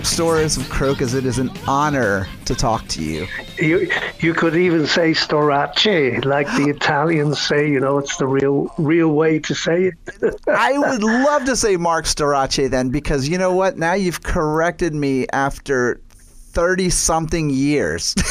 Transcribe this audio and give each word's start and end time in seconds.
Marc 0.00 0.08
Storace 0.08 0.56
of 0.56 0.62
Krokus. 0.62 1.14
It 1.14 1.26
is 1.26 1.38
an 1.38 1.50
honor 1.68 2.26
to 2.46 2.54
talk 2.54 2.88
to 2.88 3.02
you. 3.02 3.26
You 3.58 3.86
you 4.20 4.32
could 4.32 4.56
even 4.56 4.86
say 4.86 5.12
Storace, 5.12 6.24
like 6.24 6.46
the 6.56 6.70
Italians 6.74 7.38
say. 7.38 7.68
You 7.68 7.80
know, 7.80 7.98
it's 7.98 8.16
the 8.16 8.26
real 8.26 8.72
real 8.78 9.08
way 9.08 9.40
to 9.40 9.54
say 9.54 9.92
it. 9.92 9.94
I 10.48 10.78
would 10.78 11.02
love 11.02 11.44
to 11.44 11.54
say 11.54 11.76
Marc 11.76 12.06
Storace 12.06 12.70
then, 12.70 12.88
because 12.88 13.28
you 13.28 13.36
know 13.36 13.52
what? 13.52 13.76
Now 13.76 13.92
you've 13.92 14.22
corrected 14.22 14.94
me 14.94 15.26
after 15.34 16.00
thirty 16.08 16.88
something 16.88 17.50
years. 17.50 18.14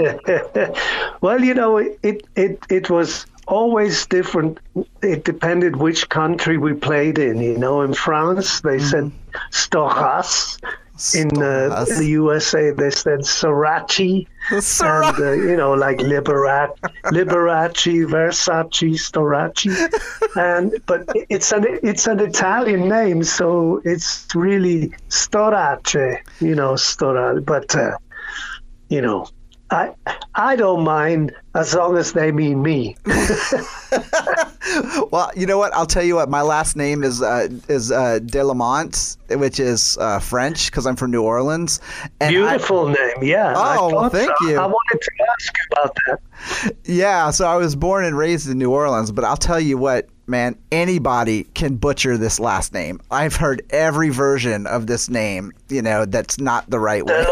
well, 1.22 1.42
you 1.42 1.54
know, 1.54 1.78
it 1.78 2.26
it 2.36 2.62
it 2.68 2.90
was 2.90 3.24
always 3.46 4.06
different. 4.06 4.58
It 5.02 5.24
depended 5.24 5.76
which 5.76 6.08
country 6.08 6.58
we 6.58 6.74
played 6.74 7.18
in. 7.18 7.40
You 7.40 7.58
know, 7.58 7.80
in 7.82 7.94
France 7.94 8.60
they 8.60 8.76
mm-hmm. 8.76 8.86
said 8.86 9.12
Storas. 9.50 10.58
In 11.14 11.30
uh, 11.42 11.86
the 11.96 12.04
USA, 12.08 12.72
they 12.72 12.90
said 12.90 13.20
Sriracha, 13.20 14.26
and 14.50 15.18
uh, 15.18 15.32
you 15.32 15.56
know, 15.56 15.72
like 15.72 15.96
Liberace, 15.96 16.76
Liberace, 17.06 18.04
Versace, 18.04 18.98
Storaci, 19.00 19.72
and 20.36 20.74
but 20.84 21.08
it's 21.30 21.52
an 21.52 21.64
it's 21.82 22.06
an 22.06 22.20
Italian 22.20 22.86
name, 22.86 23.24
so 23.24 23.80
it's 23.86 24.26
really 24.34 24.92
Storace, 25.08 26.18
you 26.38 26.54
know, 26.54 26.76
Storace. 26.76 27.42
But 27.46 27.74
uh, 27.74 27.96
you 28.90 29.00
know, 29.00 29.26
I 29.70 29.94
I 30.34 30.56
don't 30.56 30.82
mind 30.84 31.32
as 31.54 31.74
long 31.74 31.96
as 31.96 32.12
they 32.12 32.32
mean 32.32 32.62
me. 32.62 32.96
well, 35.10 35.30
you 35.36 35.46
know 35.46 35.58
what? 35.58 35.72
I'll 35.74 35.86
tell 35.86 36.02
you 36.02 36.16
what. 36.16 36.28
My 36.28 36.42
last 36.42 36.76
name 36.76 37.04
is 37.04 37.22
uh, 37.22 37.48
is 37.68 37.92
uh, 37.92 38.18
Delamont, 38.24 39.16
which 39.30 39.60
is 39.60 39.96
uh, 40.00 40.18
French 40.18 40.70
because 40.70 40.86
I'm 40.86 40.96
from 40.96 41.12
New 41.12 41.22
Orleans. 41.22 41.80
Beautiful 42.18 42.88
I, 42.88 42.92
name, 42.94 43.22
yeah. 43.22 43.54
Oh, 43.56 43.94
well, 43.94 44.10
thank 44.10 44.32
so. 44.40 44.48
you. 44.48 44.58
I 44.58 44.66
wanted 44.66 45.00
to 45.00 45.10
ask 45.32 45.54
about 45.72 45.96
that. 46.06 46.18
Yeah, 46.84 47.30
so 47.30 47.46
I 47.46 47.56
was 47.56 47.76
born 47.76 48.04
and 48.04 48.16
raised 48.16 48.48
in 48.48 48.58
New 48.58 48.72
Orleans, 48.72 49.12
but 49.12 49.24
I'll 49.24 49.36
tell 49.36 49.60
you 49.60 49.78
what 49.78 50.08
man, 50.30 50.56
anybody 50.70 51.42
can 51.54 51.74
butcher 51.74 52.16
this 52.16 52.38
last 52.38 52.72
name. 52.72 53.00
I've 53.10 53.34
heard 53.34 53.62
every 53.70 54.10
version 54.10 54.66
of 54.66 54.86
this 54.86 55.10
name, 55.10 55.52
you 55.68 55.82
know, 55.82 56.06
that's 56.06 56.38
not 56.38 56.70
the 56.70 56.78
right 56.78 57.04
way. 57.04 57.26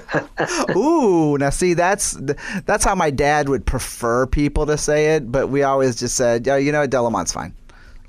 Ooh, 0.76 1.36
now 1.38 1.50
see, 1.50 1.74
that's 1.74 2.16
that's 2.64 2.84
how 2.84 2.94
my 2.94 3.10
dad 3.10 3.48
would 3.48 3.66
prefer 3.66 4.26
people 4.26 4.66
to 4.66 4.76
say 4.76 5.16
it, 5.16 5.30
but 5.30 5.48
we 5.48 5.62
always 5.62 5.96
just 5.96 6.16
said, 6.16 6.46
yeah, 6.46 6.56
you 6.56 6.72
know, 6.72 6.86
Delamont's 6.86 7.32
fine. 7.32 7.54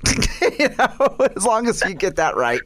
you 0.58 0.68
know, 0.78 1.16
as 1.34 1.46
long 1.46 1.66
as 1.66 1.82
you 1.82 1.94
get 1.94 2.16
that 2.16 2.36
right. 2.36 2.60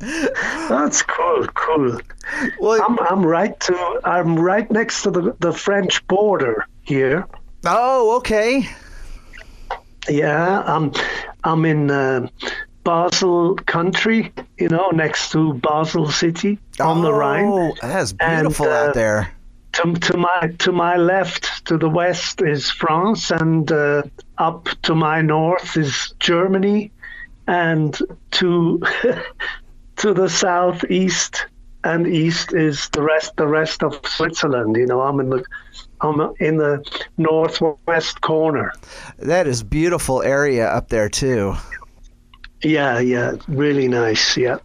That's 0.68 1.02
cool, 1.02 1.46
cool. 1.48 2.00
Well, 2.58 2.82
I'm, 2.88 2.98
I'm 3.00 3.26
right 3.26 3.58
to 3.60 4.00
I'm 4.04 4.38
right 4.38 4.70
next 4.70 5.02
to 5.02 5.10
the 5.10 5.36
the 5.40 5.52
French 5.52 6.06
border 6.06 6.66
here. 6.82 7.26
Oh, 7.66 8.16
okay. 8.18 8.66
Yeah, 10.08 10.62
I'm 10.62 10.92
I'm 11.44 11.64
in 11.64 11.90
uh, 11.90 12.28
Basel 12.84 13.56
country, 13.66 14.32
you 14.58 14.68
know, 14.68 14.90
next 14.90 15.32
to 15.32 15.54
Basel 15.54 16.10
city 16.10 16.58
on 16.80 16.98
oh, 16.98 17.02
the 17.02 17.12
Rhine. 17.12 17.72
That's 17.80 18.12
beautiful 18.12 18.66
and, 18.66 18.74
uh, 18.74 18.88
out 18.88 18.94
there. 18.94 19.32
To, 19.72 19.92
to 19.92 20.16
my 20.16 20.54
to 20.58 20.72
my 20.72 20.96
left, 20.96 21.66
to 21.66 21.76
the 21.76 21.88
west 21.88 22.42
is 22.42 22.70
France, 22.70 23.30
and 23.30 23.70
uh, 23.70 24.02
up 24.38 24.68
to 24.82 24.94
my 24.94 25.20
north 25.20 25.76
is 25.76 26.14
Germany, 26.18 26.90
and 27.46 27.98
to 28.32 28.80
to 29.96 30.14
the 30.14 30.28
southeast 30.28 31.46
and 31.84 32.06
east 32.06 32.52
is 32.52 32.88
the 32.90 33.02
rest 33.02 33.36
the 33.36 33.46
rest 33.46 33.82
of 33.82 34.00
Switzerland. 34.04 34.76
You 34.76 34.86
know, 34.86 35.02
I'm 35.02 35.20
in 35.20 35.30
the 35.30 35.44
I'm 36.00 36.20
in 36.40 36.56
the 36.56 36.84
northwest 37.16 38.20
corner. 38.20 38.72
That 39.18 39.46
is 39.46 39.62
beautiful 39.62 40.22
area 40.22 40.68
up 40.68 40.88
there 40.88 41.08
too. 41.08 41.54
Yeah, 42.62 42.98
yeah, 42.98 43.36
really 43.48 43.88
nice. 43.88 44.36
Yeah. 44.36 44.58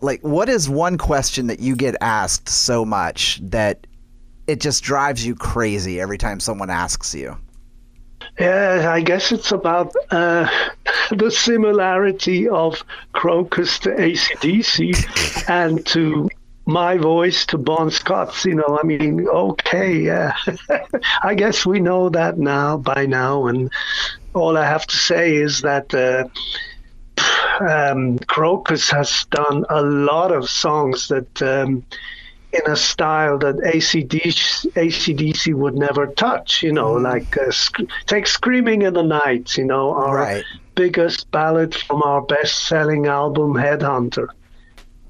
Like, 0.00 0.20
what 0.22 0.48
is 0.48 0.68
one 0.68 0.96
question 0.98 1.48
that 1.48 1.60
you 1.60 1.74
get 1.74 1.96
asked 2.00 2.48
so 2.48 2.84
much 2.84 3.40
that 3.42 3.86
it 4.46 4.60
just 4.60 4.82
drives 4.82 5.26
you 5.26 5.34
crazy 5.34 6.00
every 6.00 6.18
time 6.18 6.40
someone 6.40 6.70
asks 6.70 7.14
you? 7.14 7.36
Yeah, 8.38 8.90
I 8.92 9.00
guess 9.00 9.32
it's 9.32 9.50
about 9.50 9.92
uh, 10.10 10.48
the 11.10 11.30
similarity 11.30 12.48
of 12.48 12.84
Krokus 13.14 13.80
to 13.80 13.90
ACDC 13.90 15.48
and 15.48 15.84
to 15.86 16.28
my 16.66 16.98
voice 16.98 17.46
to 17.46 17.58
Bon 17.58 17.90
Scott's. 17.90 18.44
You 18.44 18.54
know, 18.54 18.78
I 18.80 18.86
mean, 18.86 19.26
okay, 19.26 19.96
yeah. 19.96 20.36
I 21.22 21.34
guess 21.34 21.66
we 21.66 21.80
know 21.80 22.08
that 22.10 22.38
now 22.38 22.76
by 22.76 23.06
now, 23.06 23.46
and 23.46 23.70
all 24.34 24.56
I 24.56 24.66
have 24.66 24.86
to 24.86 24.96
say 24.96 25.34
is 25.34 25.62
that. 25.62 25.92
Uh, 25.92 26.28
um, 27.60 28.18
Krokus 28.20 28.90
has 28.90 29.26
done 29.30 29.64
a 29.68 29.82
lot 29.82 30.32
of 30.32 30.48
songs 30.48 31.08
that 31.08 31.42
um, 31.42 31.84
in 32.52 32.70
a 32.70 32.76
style 32.76 33.38
that 33.38 33.56
ACDC, 33.56 34.72
ACDC 34.72 35.54
would 35.54 35.74
never 35.74 36.06
touch, 36.06 36.62
you 36.62 36.72
know, 36.72 36.94
mm. 36.94 37.02
like 37.02 37.36
uh, 37.36 37.50
sc- 37.50 37.88
take 38.06 38.26
Screaming 38.26 38.82
in 38.82 38.94
the 38.94 39.02
Night, 39.02 39.56
you 39.56 39.64
know, 39.64 39.92
our 39.94 40.16
right. 40.16 40.44
biggest 40.74 41.30
ballad 41.30 41.74
from 41.74 42.02
our 42.02 42.22
best 42.22 42.66
selling 42.66 43.06
album, 43.06 43.54
Headhunter 43.54 44.28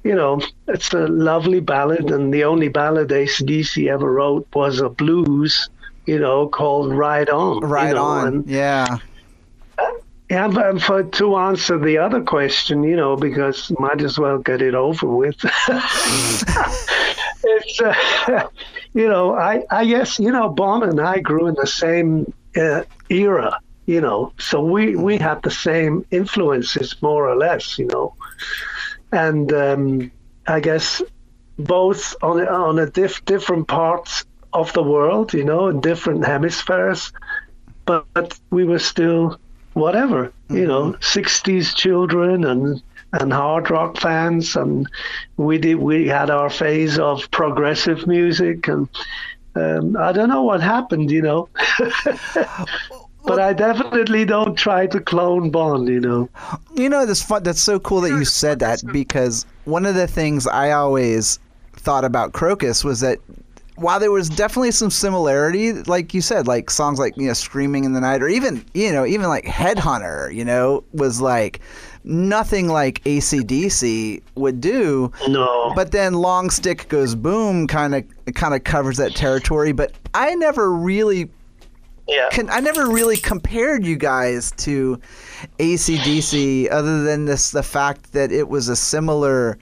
you 0.08 0.14
know, 0.14 0.41
it's 0.68 0.92
a 0.94 1.06
lovely 1.06 1.60
ballad, 1.60 2.10
and 2.10 2.32
the 2.32 2.44
only 2.44 2.68
ballad 2.68 3.10
ACDC 3.10 3.91
ever 3.91 4.10
wrote 4.10 4.47
was 4.54 4.80
a 4.80 4.88
blues, 4.88 5.68
you 6.06 6.18
know, 6.18 6.48
called 6.48 6.94
Ride 6.94 7.28
On. 7.28 7.60
Ride 7.60 7.88
you 7.88 7.94
know, 7.94 8.04
On, 8.04 8.26
and, 8.26 8.48
yeah. 8.48 8.98
Yeah, 10.31 10.49
but 10.49 10.83
for, 10.83 11.05
to 11.05 11.37
answer 11.37 11.78
the 11.78 11.99
other 11.99 12.22
question, 12.22 12.83
you 12.83 12.97
know, 12.97 13.16
because 13.16 13.72
might 13.78 14.03
as 14.03 14.19
well 14.19 14.39
get 14.39 14.61
it 14.61 14.75
over 14.75 15.06
with. 15.06 15.37
it's, 17.44 17.81
uh, 17.81 17.94
you 18.93 19.09
know, 19.09 19.34
I, 19.34 19.65
I 19.71 19.87
guess, 19.87 20.19
you 20.19 20.31
know, 20.31 20.50
Bon 20.50 20.83
and 20.83 21.00
I 21.00 21.21
grew 21.21 21.47
in 21.47 21.55
the 21.55 21.66
same 21.66 22.31
uh, 22.55 22.83
era, 23.09 23.59
you 23.87 24.03
know, 24.03 24.34
so 24.39 24.62
we, 24.62 24.97
we 24.97 25.16
had 25.16 25.43
the 25.43 25.50
same 25.50 26.05
influences 26.11 27.00
more 27.00 27.27
or 27.27 27.37
less, 27.37 27.78
you 27.78 27.87
know 27.87 28.15
and 29.12 29.53
um, 29.53 30.10
I 30.47 30.60
guess 30.60 31.03
both 31.59 32.15
on 32.22 32.47
on 32.47 32.78
a 32.78 32.89
diff, 32.89 33.25
different 33.25 33.69
parts 33.69 34.25
of 34.53 34.72
the 34.72 34.83
world, 34.83 35.34
you 35.34 35.45
know, 35.45 35.69
in 35.69 35.81
different 35.81 36.25
hemispheres, 36.25 37.12
but, 37.84 38.06
but 38.15 38.39
we 38.50 38.65
were 38.65 38.78
still 38.78 39.39
whatever, 39.78 40.27
mm-hmm. 40.27 40.57
you 40.57 40.66
know, 40.66 40.92
'60s 41.01 41.42
mm-hmm. 41.42 41.77
children 41.77 42.45
and 42.45 42.83
and 43.13 43.33
hard 43.33 43.71
rock 43.71 43.97
fans, 43.97 44.54
and 44.57 44.86
we 45.36 45.59
did 45.59 45.77
we 45.77 46.07
had 46.09 46.30
our 46.30 46.51
phase 46.51 46.98
of 46.98 47.30
progressive 47.30 48.07
music, 48.07 48.69
and 48.69 48.89
um, 49.54 49.97
I 49.97 50.13
don't 50.13 50.28
know 50.28 50.42
what 50.42 50.60
happened, 50.60 51.10
you 51.10 51.22
know. 51.22 51.48
but 53.25 53.39
I 53.39 53.53
definitely 53.53 54.25
don't 54.25 54.57
try 54.57 54.86
to 54.86 55.01
clone 55.01 55.51
Bon, 55.51 55.86
You 55.86 56.01
know. 56.01 56.28
You 56.74 56.89
know, 56.89 57.07
that's 57.07 57.22
fun. 57.22 57.42
That's 57.42 57.60
so 57.60 57.78
cool 57.81 58.01
that 58.03 58.10
you 58.10 58.24
said 58.24 58.59
that 58.60 58.83
because 58.92 59.47
one 59.65 59.86
of 59.86 59.95
the 59.95 60.07
things 60.07 60.47
I 60.47 60.71
always 60.72 61.39
thought 61.74 62.04
about 62.04 62.33
Krokus 62.33 62.84
was 62.84 63.01
that 63.01 63.19
while 63.80 64.01
there 64.01 64.10
was 64.10 64.28
definitely 64.28 64.71
some 64.72 64.91
similarity, 64.91 65.72
like 65.72 66.15
you 66.15 66.21
said, 66.21 66.47
like 66.47 66.71
songs 66.71 66.98
like 66.98 67.16
you 67.16 67.27
know 67.27 67.33
"Screaming 67.33 67.84
in 67.84 67.92
the 67.92 68.01
Night" 68.01 68.22
or 68.22 68.28
even 68.28 68.65
you 68.75 68.92
know 68.92 69.07
even 69.07 69.28
like 69.28 69.45
"Headhunter," 69.45 70.34
you 70.34 70.45
know, 70.45 70.84
was 70.92 71.21
like 71.21 71.60
nothing 72.04 72.69
like 72.69 73.03
ACDC 73.04 74.22
would 74.34 74.60
do. 74.60 75.13
No. 75.28 75.72
But 75.75 75.92
then 75.92 76.15
Long 76.15 76.51
Stick 76.51 76.89
Goes 76.89 77.15
Boom 77.15 77.66
kind 77.66 77.95
of 77.95 78.04
kind 78.34 78.54
of 78.54 78.65
covers 78.65 78.97
that 78.97 79.15
territory. 79.15 79.72
But 79.72 79.92
I 80.15 80.34
never 80.34 80.72
really 80.72 81.31
yeah. 82.09 82.28
Can, 82.31 82.48
I 82.48 82.60
never 82.60 82.89
really 82.89 83.19
compared 83.19 83.84
you 83.84 83.97
guys 83.97 84.51
to 84.53 84.98
ACDC 85.59 86.71
other 86.71 87.03
than 87.03 87.27
this 87.27 87.51
the 87.51 87.63
fact 87.63 88.13
that 88.15 88.33
it 88.33 88.48
was 88.48 88.69
a 88.69 88.77
similar 88.77 89.59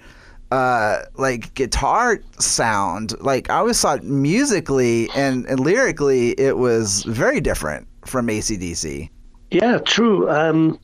uh, 0.50 1.02
like 1.16 1.54
guitar 1.54 2.20
sound. 2.38 3.18
Like 3.20 3.50
I 3.50 3.56
always 3.56 3.80
thought 3.80 4.04
musically 4.04 5.08
and, 5.14 5.46
and 5.46 5.60
lyrically 5.60 6.30
it 6.38 6.58
was 6.58 7.02
very 7.04 7.40
different 7.40 7.88
from 8.04 8.28
ACDC. 8.28 9.10
Yeah, 9.50 9.78
true. 9.78 10.28
Um, 10.28 10.78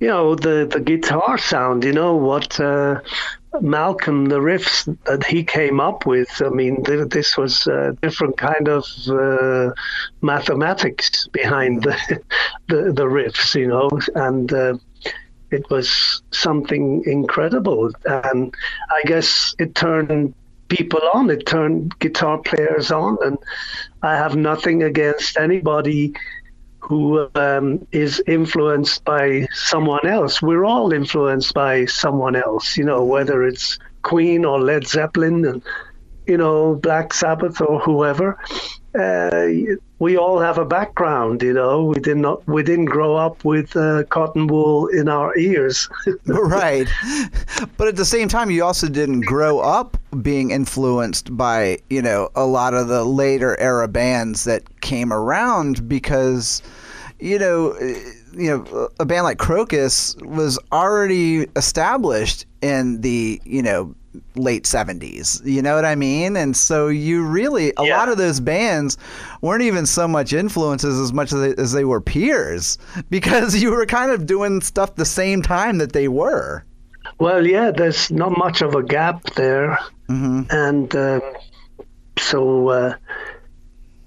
you 0.00 0.08
know 0.08 0.34
the 0.34 0.66
the 0.70 0.80
guitar 0.80 1.36
sound. 1.36 1.84
You 1.84 1.92
know 1.92 2.16
what 2.16 2.58
uh, 2.58 3.00
Malcolm, 3.60 4.26
the 4.26 4.38
riffs 4.38 4.84
that 5.04 5.24
he 5.24 5.42
came 5.42 5.80
up 5.80 6.06
with, 6.06 6.40
I 6.44 6.50
mean, 6.50 6.84
th- 6.84 7.08
this 7.08 7.36
was 7.36 7.66
a 7.66 7.96
different 8.02 8.36
kind 8.36 8.68
of 8.68 8.84
uh, 9.08 9.70
mathematics 10.20 11.26
behind 11.28 11.82
the, 11.82 11.96
the, 12.68 12.92
the 12.92 13.04
riffs, 13.04 13.54
you 13.54 13.68
know, 13.68 13.90
and 14.14 14.52
uh, 14.52 14.76
it 15.50 15.68
was 15.70 16.22
something 16.30 17.02
incredible. 17.06 17.90
And 18.04 18.54
I 18.90 19.02
guess 19.04 19.54
it 19.58 19.74
turned 19.74 20.34
people 20.68 21.00
on, 21.14 21.30
it 21.30 21.46
turned 21.46 21.98
guitar 21.98 22.38
players 22.38 22.90
on. 22.90 23.16
And 23.22 23.38
I 24.02 24.16
have 24.16 24.36
nothing 24.36 24.82
against 24.82 25.38
anybody 25.38 26.14
who 26.80 27.28
um, 27.34 27.86
is 27.92 28.22
influenced 28.26 29.04
by 29.04 29.46
someone 29.52 30.06
else. 30.06 30.40
We're 30.40 30.64
all 30.64 30.92
influenced 30.92 31.54
by 31.54 31.86
someone 31.86 32.36
else, 32.36 32.76
you 32.76 32.84
know, 32.84 33.04
whether 33.04 33.44
it's 33.44 33.78
Queen 34.02 34.44
or 34.44 34.60
Led 34.60 34.86
Zeppelin 34.86 35.44
and, 35.44 35.62
you 36.26 36.36
know, 36.36 36.76
Black 36.76 37.12
Sabbath 37.12 37.60
or 37.60 37.78
whoever 37.80 38.38
uh, 38.98 39.48
we 40.00 40.16
all 40.16 40.38
have 40.38 40.58
a 40.58 40.64
background, 40.64 41.42
you 41.42 41.52
know. 41.52 41.84
We 41.84 42.00
did 42.00 42.18
not, 42.18 42.46
we 42.46 42.62
didn't 42.62 42.86
grow 42.86 43.16
up 43.16 43.44
with 43.44 43.76
uh, 43.76 44.04
cotton 44.04 44.46
wool 44.46 44.86
in 44.88 45.08
our 45.08 45.36
ears. 45.36 45.88
right, 46.26 46.88
but 47.76 47.88
at 47.88 47.96
the 47.96 48.04
same 48.04 48.28
time, 48.28 48.50
you 48.50 48.64
also 48.64 48.88
didn't 48.88 49.22
grow 49.22 49.58
up 49.58 49.96
being 50.22 50.50
influenced 50.50 51.36
by, 51.36 51.78
you 51.90 52.00
know, 52.00 52.30
a 52.34 52.46
lot 52.46 52.74
of 52.74 52.88
the 52.88 53.04
later 53.04 53.58
era 53.58 53.88
bands 53.88 54.44
that 54.44 54.80
came 54.80 55.12
around 55.12 55.88
because, 55.88 56.62
you 57.18 57.38
know. 57.38 57.76
You 58.34 58.50
know, 58.58 58.88
a 59.00 59.06
band 59.06 59.24
like 59.24 59.38
Krokus 59.38 60.22
was 60.24 60.60
already 60.70 61.48
established 61.56 62.46
in 62.60 63.00
the 63.00 63.40
you 63.44 63.62
know 63.62 63.94
late 64.34 64.64
70s. 64.64 65.44
You 65.44 65.62
know 65.62 65.74
what 65.74 65.84
I 65.84 65.94
mean? 65.94 66.36
And 66.36 66.56
so 66.56 66.88
you 66.88 67.24
really, 67.24 67.72
a 67.76 67.84
yeah. 67.84 67.96
lot 67.96 68.08
of 68.08 68.18
those 68.18 68.40
bands 68.40 68.96
weren't 69.40 69.62
even 69.62 69.86
so 69.86 70.08
much 70.08 70.32
influences 70.32 70.98
as 70.98 71.12
much 71.12 71.32
as 71.32 71.40
they, 71.40 71.62
as 71.62 71.72
they 71.72 71.84
were 71.84 72.00
peers 72.00 72.78
because 73.10 73.60
you 73.60 73.70
were 73.70 73.86
kind 73.86 74.10
of 74.10 74.26
doing 74.26 74.60
stuff 74.60 74.94
the 74.94 75.04
same 75.04 75.42
time 75.42 75.78
that 75.78 75.92
they 75.92 76.08
were. 76.08 76.64
Well, 77.18 77.46
yeah, 77.46 77.70
there's 77.70 78.10
not 78.10 78.36
much 78.36 78.62
of 78.62 78.74
a 78.74 78.82
gap 78.82 79.22
there. 79.34 79.78
Mm-hmm. 80.08 80.42
And 80.50 80.94
uh, 80.94 81.20
so 82.18 82.68
uh, 82.68 82.94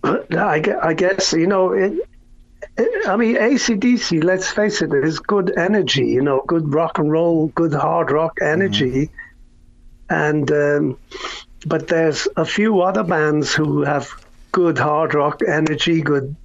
I, 0.04 0.64
I 0.82 0.94
guess, 0.94 1.34
you 1.34 1.48
know, 1.48 1.74
it, 1.74 1.94
I 3.08 3.16
mean, 3.18 3.36
ACDC, 3.36 4.24
let's 4.24 4.50
face 4.50 4.82
it, 4.82 4.94
it, 4.94 5.04
is 5.04 5.20
good 5.20 5.58
energy, 5.58 6.08
you 6.08 6.22
know, 6.22 6.44
good 6.48 6.74
rock 6.74 7.00
and 7.00 7.12
roll, 7.12 7.48
good 7.50 7.74
hard 7.74 8.12
rock 8.12 8.38
energy. 8.42 9.08
Mm-hmm 9.08 9.21
and 10.12 10.52
um, 10.52 10.98
but 11.66 11.88
there's 11.88 12.28
a 12.36 12.46
few 12.46 12.82
other 12.82 13.04
bands 13.04 13.54
who 13.54 13.82
have 13.84 14.10
good 14.52 14.78
hard 14.78 15.14
rock 15.14 15.42
energy, 15.48 16.02
good 16.02 16.36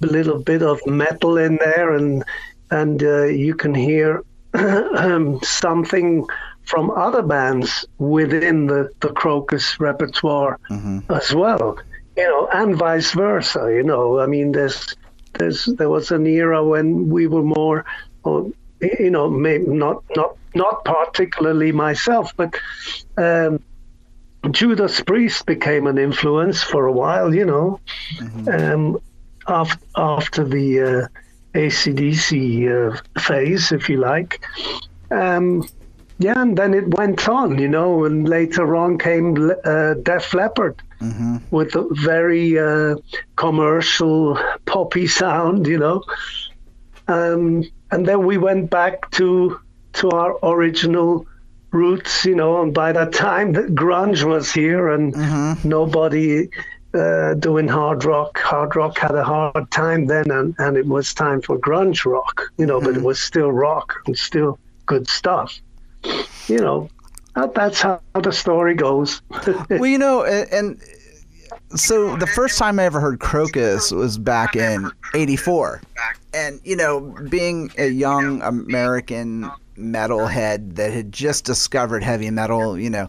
little 0.00 0.38
bit 0.38 0.62
of 0.62 0.80
metal 0.86 1.36
in 1.36 1.56
there, 1.56 1.94
and 1.94 2.24
and 2.70 3.02
uh, 3.02 3.24
you 3.24 3.54
can 3.54 3.74
hear 3.74 4.22
um, 4.54 5.40
something 5.42 6.26
from 6.64 6.90
other 6.90 7.22
bands 7.22 7.84
within 7.98 8.66
the, 8.66 8.88
the 9.00 9.08
Krokus 9.08 9.80
repertoire 9.80 10.60
mm-hmm. 10.70 11.00
as 11.12 11.34
well, 11.34 11.76
you 12.16 12.22
know, 12.22 12.48
and 12.52 12.76
vice 12.76 13.12
versa. 13.12 13.72
You 13.74 13.82
know, 13.82 14.20
I 14.20 14.26
mean, 14.26 14.52
there's 14.52 14.94
there's 15.38 15.66
there 15.66 15.90
was 15.90 16.12
an 16.12 16.26
era 16.26 16.64
when 16.64 17.08
we 17.08 17.26
were 17.26 17.42
more, 17.42 17.84
you 18.24 19.10
know, 19.10 19.28
maybe 19.28 19.66
not 19.66 20.04
not 20.14 20.36
not 20.54 20.84
particularly 20.84 21.72
myself, 21.72 22.32
but 22.36 22.54
um, 23.16 23.62
Judas 24.50 25.00
Priest 25.00 25.46
became 25.46 25.86
an 25.86 25.98
influence 25.98 26.62
for 26.62 26.86
a 26.86 26.92
while, 26.92 27.34
you 27.34 27.44
know, 27.44 27.80
mm-hmm. 28.16 28.48
um, 28.48 28.98
after, 29.46 29.84
after 29.96 30.44
the 30.44 30.80
uh, 30.80 31.08
ACDC 31.54 32.68
uh, 32.68 33.20
phase, 33.20 33.72
if 33.72 33.88
you 33.88 33.98
like. 33.98 34.44
Um, 35.10 35.64
yeah, 36.18 36.40
and 36.40 36.56
then 36.56 36.74
it 36.74 36.88
went 36.94 37.28
on, 37.28 37.58
you 37.58 37.68
know, 37.68 38.04
and 38.04 38.28
later 38.28 38.76
on 38.76 38.98
came 38.98 39.50
uh, 39.64 39.94
Def 39.94 40.34
Leppard 40.34 40.80
mm-hmm. 41.00 41.36
with 41.50 41.74
a 41.74 41.86
very 41.92 42.58
uh, 42.58 42.96
commercial 43.36 44.38
poppy 44.66 45.06
sound, 45.06 45.66
you 45.66 45.78
know. 45.78 46.02
Um, 47.08 47.64
and 47.90 48.06
then 48.06 48.24
we 48.24 48.38
went 48.38 48.70
back 48.70 49.10
to 49.12 49.58
to 49.94 50.10
our 50.10 50.38
original 50.42 51.26
roots, 51.70 52.24
you 52.24 52.34
know. 52.34 52.62
And 52.62 52.72
by 52.72 52.92
that 52.92 53.12
time, 53.12 53.54
grunge 53.74 54.24
was 54.24 54.52
here, 54.52 54.90
and 54.90 55.14
mm-hmm. 55.14 55.68
nobody 55.68 56.48
uh, 56.94 57.34
doing 57.34 57.68
hard 57.68 58.04
rock. 58.04 58.38
Hard 58.38 58.76
rock 58.76 58.98
had 58.98 59.14
a 59.14 59.24
hard 59.24 59.70
time 59.70 60.06
then, 60.06 60.30
and, 60.30 60.54
and 60.58 60.76
it 60.76 60.86
was 60.86 61.12
time 61.14 61.40
for 61.42 61.58
grunge 61.58 62.04
rock, 62.04 62.42
you 62.58 62.66
know. 62.66 62.78
Mm-hmm. 62.78 62.86
But 62.86 62.90
it 62.90 62.96
mm-hmm. 62.98 63.06
was 63.06 63.20
still 63.20 63.52
rock 63.52 63.94
and 64.06 64.16
still 64.16 64.58
good 64.86 65.08
stuff, 65.08 65.60
you 66.46 66.58
know. 66.58 66.88
That, 67.34 67.54
that's 67.54 67.80
how 67.80 68.00
the 68.14 68.32
story 68.32 68.74
goes. 68.74 69.22
well, 69.70 69.86
you 69.86 69.96
know, 69.96 70.24
and, 70.24 70.52
and 70.52 70.82
so 71.74 72.16
the 72.16 72.26
first 72.26 72.58
time 72.58 72.78
I 72.78 72.84
ever 72.84 73.00
heard 73.00 73.20
Krokus 73.20 73.90
was 73.90 74.18
back 74.18 74.54
in 74.54 74.90
'84, 75.14 75.80
and 76.34 76.60
you 76.64 76.76
know, 76.76 77.16
being 77.30 77.70
a 77.78 77.88
young 77.88 78.42
American 78.42 79.50
metalhead 79.76 80.74
that 80.76 80.92
had 80.92 81.12
just 81.12 81.44
discovered 81.44 82.02
heavy 82.02 82.30
metal, 82.30 82.78
you 82.78 82.90
know, 82.90 83.08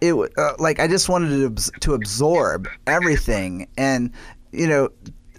it 0.00 0.14
uh, 0.38 0.52
like 0.58 0.80
I 0.80 0.88
just 0.88 1.08
wanted 1.08 1.56
to 1.56 1.70
to 1.80 1.94
absorb 1.94 2.68
everything, 2.86 3.68
and 3.76 4.10
you 4.52 4.66
know, 4.66 4.88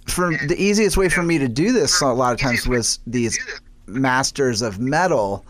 for 0.07 0.31
the 0.47 0.55
easiest 0.57 0.97
way 0.97 1.09
for 1.09 1.23
me 1.23 1.37
to 1.37 1.47
do 1.47 1.71
this 1.71 2.01
a 2.01 2.07
lot 2.07 2.33
of 2.33 2.39
times 2.39 2.67
was 2.67 2.99
these 3.07 3.39
Masters 3.87 4.61
of 4.61 4.79
Metal 4.79 5.45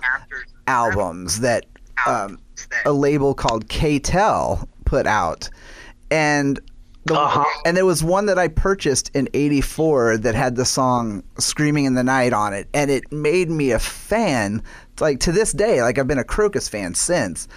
albums 0.67 1.39
that 1.39 1.65
um, 2.05 2.39
a 2.85 2.91
label 2.91 3.33
called 3.33 3.69
K-tel 3.69 4.67
put 4.85 5.07
out, 5.07 5.49
and 6.11 6.59
the, 7.05 7.19
uh-huh. 7.19 7.43
And 7.65 7.77
there 7.77 7.85
was 7.85 8.03
one 8.03 8.25
that 8.25 8.39
I 8.39 8.47
purchased 8.47 9.11
in 9.13 9.29
'84 9.35 10.17
that 10.17 10.33
had 10.33 10.55
the 10.55 10.65
song 10.65 11.23
"Screaming 11.37 11.85
in 11.85 11.93
the 11.93 12.03
Night" 12.03 12.33
on 12.33 12.51
it, 12.53 12.67
and 12.73 12.89
it 12.89 13.11
made 13.11 13.49
me 13.49 13.71
a 13.71 13.79
fan. 13.79 14.63
Like 14.99 15.19
to 15.21 15.31
this 15.31 15.51
day, 15.51 15.81
like 15.81 15.97
I've 15.97 16.07
been 16.07 16.19
a 16.19 16.23
Krokus 16.23 16.69
fan 16.69 16.93
since. 16.95 17.47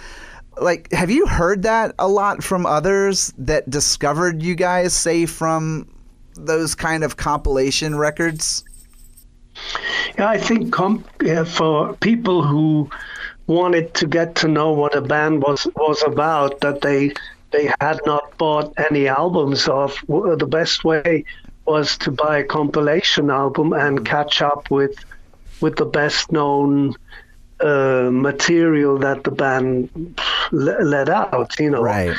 Like, 0.59 0.91
have 0.91 1.09
you 1.09 1.25
heard 1.25 1.63
that 1.63 1.95
a 1.97 2.07
lot 2.07 2.43
from 2.43 2.65
others 2.65 3.33
that 3.37 3.69
discovered 3.69 4.43
you 4.43 4.55
guys, 4.55 4.93
say 4.93 5.25
from 5.25 5.87
those 6.35 6.75
kind 6.75 7.03
of 7.03 7.15
compilation 7.15 7.95
records? 7.97 8.63
Yeah, 10.17 10.29
I 10.29 10.37
think 10.37 10.73
comp- 10.73 11.07
yeah, 11.23 11.43
for 11.43 11.93
people 11.97 12.43
who 12.43 12.89
wanted 13.47 13.93
to 13.95 14.07
get 14.07 14.35
to 14.35 14.47
know 14.47 14.71
what 14.71 14.95
a 14.95 15.01
band 15.01 15.41
was 15.41 15.67
was 15.75 16.03
about, 16.03 16.59
that 16.61 16.81
they 16.81 17.13
they 17.51 17.71
had 17.81 17.99
not 18.05 18.37
bought 18.37 18.73
any 18.91 19.07
albums 19.07 19.67
of. 19.67 19.97
The 20.07 20.47
best 20.49 20.83
way 20.83 21.23
was 21.65 21.97
to 21.99 22.11
buy 22.11 22.39
a 22.39 22.43
compilation 22.43 23.29
album 23.29 23.73
and 23.73 24.05
catch 24.05 24.41
up 24.41 24.69
with 24.71 24.95
with 25.61 25.75
the 25.75 25.85
best 25.85 26.31
known 26.31 26.95
uh, 27.61 28.09
material 28.11 28.97
that 28.99 29.23
the 29.23 29.31
band 29.31 30.19
let 30.51 31.09
out. 31.09 31.59
You 31.59 31.71
know, 31.71 31.81
right. 31.81 32.17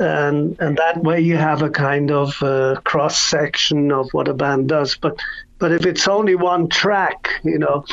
And 0.00 0.56
and 0.60 0.76
that 0.76 1.02
way 1.02 1.20
you 1.20 1.36
have 1.36 1.62
a 1.62 1.70
kind 1.70 2.10
of 2.10 2.40
uh, 2.42 2.80
cross 2.84 3.18
section 3.18 3.90
of 3.90 4.08
what 4.12 4.28
a 4.28 4.34
band 4.34 4.68
does. 4.68 4.96
But 4.96 5.18
but 5.58 5.72
if 5.72 5.86
it's 5.86 6.06
only 6.06 6.36
one 6.36 6.68
track, 6.68 7.28
you 7.42 7.58
know, 7.58 7.84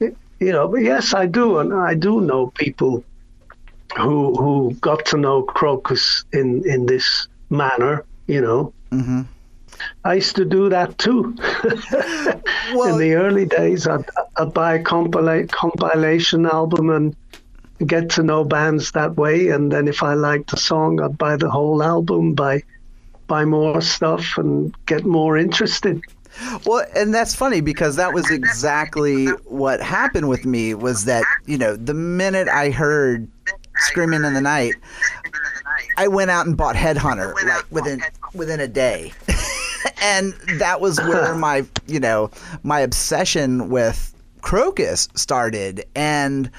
it, 0.00 0.16
you 0.38 0.52
know. 0.52 0.68
But 0.68 0.82
yes, 0.82 1.12
I 1.12 1.26
do, 1.26 1.58
and 1.58 1.74
I 1.74 1.94
do 1.94 2.20
know 2.20 2.48
people 2.48 3.04
who 3.96 4.34
who 4.36 4.74
got 4.80 5.04
to 5.06 5.18
know 5.18 5.42
Krokus 5.42 6.24
in 6.32 6.66
in 6.66 6.86
this 6.86 7.28
manner, 7.50 8.04
you 8.26 8.40
know. 8.40 8.72
Mm-hmm. 8.90 9.22
I 10.04 10.14
used 10.14 10.36
to 10.36 10.44
do 10.44 10.68
that 10.68 10.98
too. 10.98 11.34
well, 12.74 12.94
in 12.94 12.98
the 12.98 13.14
early 13.14 13.46
days, 13.46 13.86
I'd, 13.86 14.04
I'd 14.36 14.54
buy 14.54 14.74
a 14.74 14.82
compila- 14.82 15.50
compilation 15.50 16.46
album 16.46 16.90
and 16.90 17.16
get 17.86 18.10
to 18.10 18.22
know 18.22 18.44
bands 18.44 18.92
that 18.92 19.16
way. 19.16 19.48
And 19.48 19.70
then 19.72 19.88
if 19.88 20.02
I 20.02 20.14
liked 20.14 20.52
a 20.52 20.56
song, 20.56 21.00
I'd 21.00 21.18
buy 21.18 21.36
the 21.36 21.50
whole 21.50 21.82
album, 21.82 22.34
buy 22.34 22.62
buy 23.26 23.44
more 23.44 23.80
stuff, 23.80 24.36
and 24.38 24.74
get 24.86 25.04
more 25.04 25.36
interested. 25.38 26.02
Well, 26.64 26.84
and 26.94 27.12
that's 27.12 27.34
funny 27.34 27.60
because 27.60 27.96
that 27.96 28.12
was 28.12 28.30
exactly 28.30 29.26
what 29.46 29.80
happened 29.80 30.28
with 30.28 30.44
me. 30.44 30.74
Was 30.74 31.04
that 31.04 31.24
you 31.46 31.58
know 31.58 31.76
the 31.76 31.94
minute 31.94 32.48
I 32.48 32.70
heard 32.70 33.28
Screaming 33.76 34.24
in 34.24 34.34
the 34.34 34.40
Night, 34.40 34.74
I 35.96 36.08
went 36.08 36.30
out 36.30 36.46
and 36.46 36.56
bought 36.56 36.76
Headhunter 36.76 37.34
like 37.34 37.64
within 37.70 38.02
within 38.34 38.60
a 38.60 38.68
day. 38.68 39.12
and 40.02 40.32
that 40.58 40.80
was 40.80 40.98
where 41.00 41.34
my, 41.36 41.64
you 41.86 42.00
know, 42.00 42.30
my 42.62 42.80
obsession 42.80 43.68
with 43.68 44.14
Krokus 44.42 45.16
started 45.18 45.84
and 45.94 46.50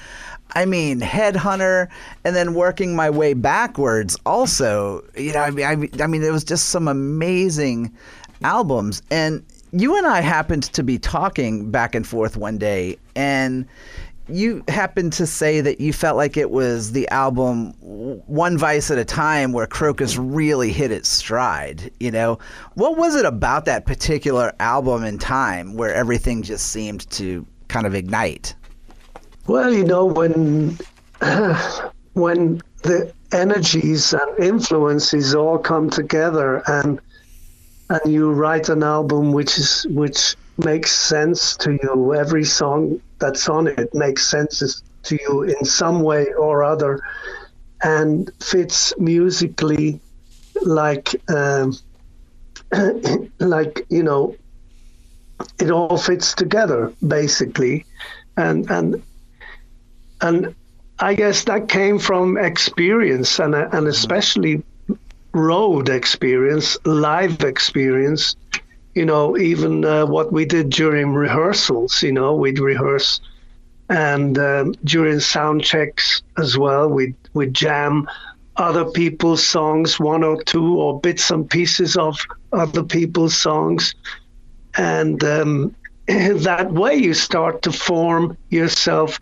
I 0.54 0.66
mean, 0.66 1.00
Headhunter, 1.00 1.88
and 2.24 2.36
then 2.36 2.54
working 2.54 2.94
my 2.94 3.10
way 3.10 3.34
backwards. 3.34 4.18
Also, 4.26 5.02
you 5.16 5.32
know, 5.32 5.40
I 5.40 5.50
mean, 5.50 5.64
I, 5.64 6.02
I 6.02 6.06
mean, 6.06 6.20
there 6.20 6.32
was 6.32 6.44
just 6.44 6.68
some 6.68 6.88
amazing 6.88 7.90
albums, 8.42 9.02
and 9.10 9.42
you 9.72 9.96
and 9.96 10.06
I 10.06 10.20
happened 10.20 10.64
to 10.64 10.82
be 10.82 10.98
talking 10.98 11.70
back 11.70 11.94
and 11.94 12.06
forth 12.06 12.36
one 12.36 12.58
day, 12.58 12.98
and 13.16 13.66
you 14.32 14.64
happened 14.68 15.12
to 15.14 15.26
say 15.26 15.60
that 15.60 15.80
you 15.80 15.92
felt 15.92 16.16
like 16.16 16.36
it 16.36 16.50
was 16.50 16.92
the 16.92 17.08
album 17.08 17.72
One 17.80 18.56
Vice 18.56 18.90
at 18.90 18.98
a 18.98 19.04
Time 19.04 19.52
where 19.52 19.66
Krokus 19.66 20.16
really 20.18 20.72
hit 20.72 20.90
its 20.90 21.08
stride. 21.08 21.90
You 22.00 22.10
know, 22.10 22.38
what 22.74 22.96
was 22.96 23.14
it 23.14 23.24
about 23.24 23.66
that 23.66 23.86
particular 23.86 24.52
album 24.58 25.04
in 25.04 25.18
time 25.18 25.74
where 25.74 25.92
everything 25.94 26.42
just 26.42 26.68
seemed 26.68 27.08
to 27.10 27.46
kind 27.68 27.86
of 27.86 27.94
ignite? 27.94 28.54
Well, 29.46 29.72
you 29.72 29.84
know, 29.84 30.06
when 30.06 30.78
when 32.14 32.60
the 32.82 33.12
energies 33.32 34.12
and 34.12 34.38
influences 34.38 35.34
all 35.34 35.58
come 35.58 35.90
together 35.90 36.62
and 36.66 37.00
and 37.88 38.12
you 38.12 38.32
write 38.32 38.68
an 38.68 38.82
album 38.82 39.32
which 39.32 39.58
is 39.58 39.86
which 39.90 40.36
makes 40.58 40.92
sense 40.92 41.56
to 41.56 41.78
you 41.82 42.14
every 42.14 42.44
song 42.44 43.00
that's 43.22 43.48
on 43.48 43.68
it 43.68 43.94
makes 43.94 44.28
sense 44.28 44.82
to 45.04 45.18
you 45.22 45.42
in 45.44 45.64
some 45.64 46.02
way 46.02 46.26
or 46.34 46.62
other 46.62 47.00
and 47.82 48.30
fits 48.40 48.92
musically 48.98 50.00
like 50.62 51.08
um, 51.30 51.76
like 53.38 53.86
you 53.88 54.02
know 54.02 54.34
it 55.58 55.70
all 55.70 55.96
fits 55.96 56.34
together 56.34 56.92
basically 57.06 57.84
and 58.36 58.70
and 58.70 59.02
and 60.20 60.54
I 60.98 61.14
guess 61.14 61.44
that 61.44 61.68
came 61.68 61.98
from 61.98 62.36
experience 62.38 63.38
and 63.38 63.54
and 63.54 63.86
especially 63.88 64.62
road 65.34 65.88
experience, 65.88 66.76
live 66.84 67.42
experience. 67.42 68.36
You 68.94 69.06
know, 69.06 69.36
even 69.38 69.84
uh, 69.84 70.06
what 70.06 70.32
we 70.32 70.44
did 70.44 70.70
during 70.70 71.14
rehearsals. 71.14 72.02
You 72.02 72.12
know, 72.12 72.34
we'd 72.34 72.58
rehearse, 72.58 73.20
and 73.88 74.38
um, 74.38 74.74
during 74.84 75.20
sound 75.20 75.64
checks 75.64 76.22
as 76.38 76.58
well, 76.58 76.88
we'd 76.88 77.14
we'd 77.32 77.54
jam 77.54 78.08
other 78.56 78.84
people's 78.84 79.46
songs, 79.46 79.98
one 79.98 80.22
or 80.22 80.42
two, 80.42 80.76
or 80.76 81.00
bits 81.00 81.30
and 81.30 81.48
pieces 81.48 81.96
of 81.96 82.18
other 82.52 82.82
people's 82.82 83.36
songs, 83.36 83.94
and 84.76 85.24
um, 85.24 85.74
that 86.06 86.70
way 86.72 86.94
you 86.94 87.14
start 87.14 87.62
to 87.62 87.72
form 87.72 88.36
yourself 88.50 89.18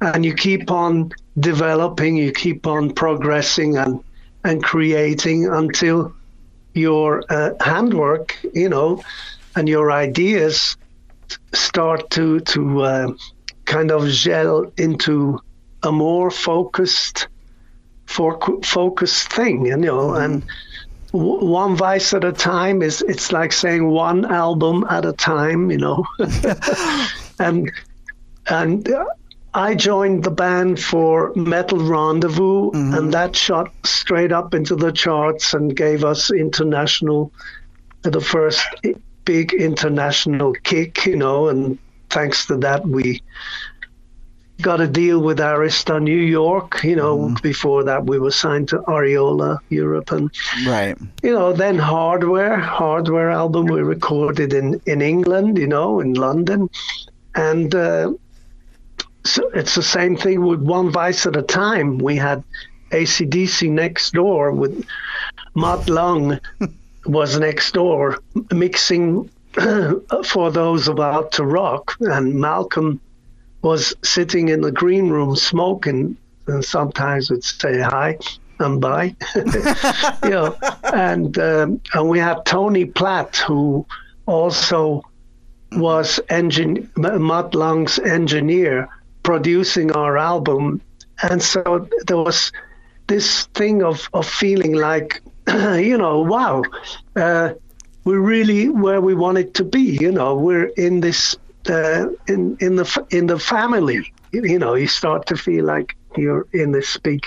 and 0.00 0.24
you 0.24 0.34
keep 0.34 0.70
on 0.70 1.12
developing, 1.38 2.16
you 2.16 2.32
keep 2.32 2.66
on 2.66 2.92
progressing 2.92 3.76
and 3.76 4.02
and 4.44 4.62
creating 4.62 5.46
until 5.46 6.14
your 6.74 7.24
uh, 7.30 7.50
handwork, 7.60 8.36
you 8.52 8.68
know, 8.68 9.02
and 9.56 9.68
your 9.68 9.90
ideas 9.92 10.76
start 11.52 12.10
to 12.10 12.40
to 12.40 12.82
uh, 12.82 13.08
kind 13.64 13.90
of 13.90 14.08
gel 14.08 14.70
into 14.76 15.38
a 15.82 15.92
more 15.92 16.30
focused, 16.30 17.28
for 18.06 18.38
focused 18.62 19.32
thing, 19.32 19.66
you 19.66 19.76
know, 19.76 20.08
mm-hmm. 20.08 20.22
and 20.22 20.44
w- 21.12 21.44
one 21.44 21.76
vice 21.76 22.12
at 22.12 22.24
a 22.24 22.32
time 22.32 22.82
is 22.82 23.02
it's 23.02 23.32
like 23.32 23.52
saying 23.52 23.88
one 23.88 24.24
album 24.24 24.84
at 24.90 25.04
a 25.04 25.12
time, 25.12 25.70
you 25.70 25.78
know, 25.78 26.04
and 27.38 27.70
and 28.48 28.88
I 29.54 29.76
joined 29.76 30.24
the 30.24 30.32
band 30.32 30.80
for 30.80 31.32
Metal 31.36 31.78
Rendezvous, 31.78 32.72
mm-hmm. 32.72 32.94
and 32.94 33.14
that 33.14 33.36
shot 33.36 33.72
straight 33.84 34.32
up 34.32 34.52
into 34.52 34.74
the 34.74 34.90
charts 34.90 35.54
and 35.54 35.76
gave 35.76 36.02
us 36.02 36.32
international, 36.32 37.32
the 38.02 38.20
first 38.20 38.66
big 39.24 39.52
international 39.52 40.54
kick, 40.64 41.06
you 41.06 41.14
know. 41.14 41.48
And 41.48 41.78
thanks 42.10 42.46
to 42.46 42.56
that, 42.58 42.84
we 42.84 43.22
got 44.60 44.80
a 44.80 44.88
deal 44.88 45.20
with 45.20 45.38
Arista 45.38 46.02
New 46.02 46.20
York. 46.20 46.82
You 46.82 46.96
know, 46.96 47.18
mm-hmm. 47.18 47.34
before 47.40 47.84
that, 47.84 48.06
we 48.06 48.18
were 48.18 48.32
signed 48.32 48.68
to 48.70 48.78
Ariola 48.78 49.60
Europe, 49.68 50.10
and 50.10 50.32
right. 50.66 50.98
You 51.22 51.32
know, 51.32 51.52
then 51.52 51.78
Hardware, 51.78 52.58
Hardware 52.58 53.30
album 53.30 53.66
we 53.66 53.82
recorded 53.82 54.52
in 54.52 54.80
in 54.86 55.00
England. 55.00 55.58
You 55.58 55.68
know, 55.68 56.00
in 56.00 56.14
London, 56.14 56.68
and. 57.36 57.72
Uh, 57.72 58.14
so 59.24 59.48
it's 59.54 59.74
the 59.74 59.82
same 59.82 60.16
thing 60.16 60.44
with 60.44 60.60
one 60.60 60.90
vice 60.90 61.26
at 61.26 61.36
a 61.36 61.42
time. 61.42 61.98
We 61.98 62.16
had 62.16 62.44
ACDC 62.90 63.70
next 63.70 64.12
door 64.12 64.52
with 64.52 64.84
Mutt 65.54 65.88
Lange 65.88 66.40
was 67.06 67.38
next 67.38 67.72
door 67.72 68.18
mixing 68.52 69.30
for 70.24 70.50
those 70.50 70.88
about 70.88 71.32
to 71.32 71.44
rock, 71.44 71.96
and 72.00 72.34
Malcolm 72.34 73.00
was 73.62 73.94
sitting 74.02 74.48
in 74.48 74.60
the 74.60 74.72
green 74.72 75.08
room 75.08 75.36
smoking, 75.36 76.16
and 76.46 76.64
sometimes 76.64 77.30
would 77.30 77.44
say 77.44 77.80
hi 77.80 78.18
and 78.58 78.80
bye, 78.80 79.14
you 80.24 80.30
know. 80.30 80.56
And 80.92 81.38
um, 81.38 81.80
and 81.94 82.08
we 82.08 82.18
had 82.18 82.44
Tony 82.44 82.84
Platt 82.84 83.36
who 83.36 83.86
also 84.26 85.02
was 85.72 86.20
engine 86.28 86.90
Mutt 86.96 87.54
Lange's 87.54 87.98
engineer 87.98 88.88
producing 89.24 89.90
our 89.90 90.16
album. 90.16 90.80
And 91.22 91.42
so 91.42 91.88
there 92.06 92.18
was 92.18 92.52
this 93.08 93.46
thing 93.46 93.82
of, 93.82 94.08
of 94.12 94.28
feeling 94.28 94.74
like, 94.74 95.20
you 95.48 95.98
know, 95.98 96.20
wow, 96.20 96.62
uh, 97.16 97.54
we're 98.04 98.20
really 98.20 98.68
where 98.68 99.00
we 99.00 99.14
wanted 99.14 99.54
to 99.54 99.64
be. 99.64 99.98
You 100.00 100.12
know, 100.12 100.36
we're 100.36 100.66
in 100.76 101.00
this 101.00 101.36
uh, 101.68 102.06
in 102.28 102.56
in 102.60 102.76
the 102.76 103.06
in 103.10 103.26
the 103.26 103.38
family. 103.38 104.12
You 104.32 104.58
know, 104.58 104.74
you 104.74 104.86
start 104.86 105.26
to 105.26 105.36
feel 105.36 105.64
like 105.64 105.96
you're 106.16 106.46
in 106.52 106.72
this 106.72 106.96
big 106.98 107.24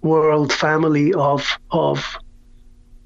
world 0.00 0.52
family 0.52 1.12
of 1.12 1.58
of 1.70 2.16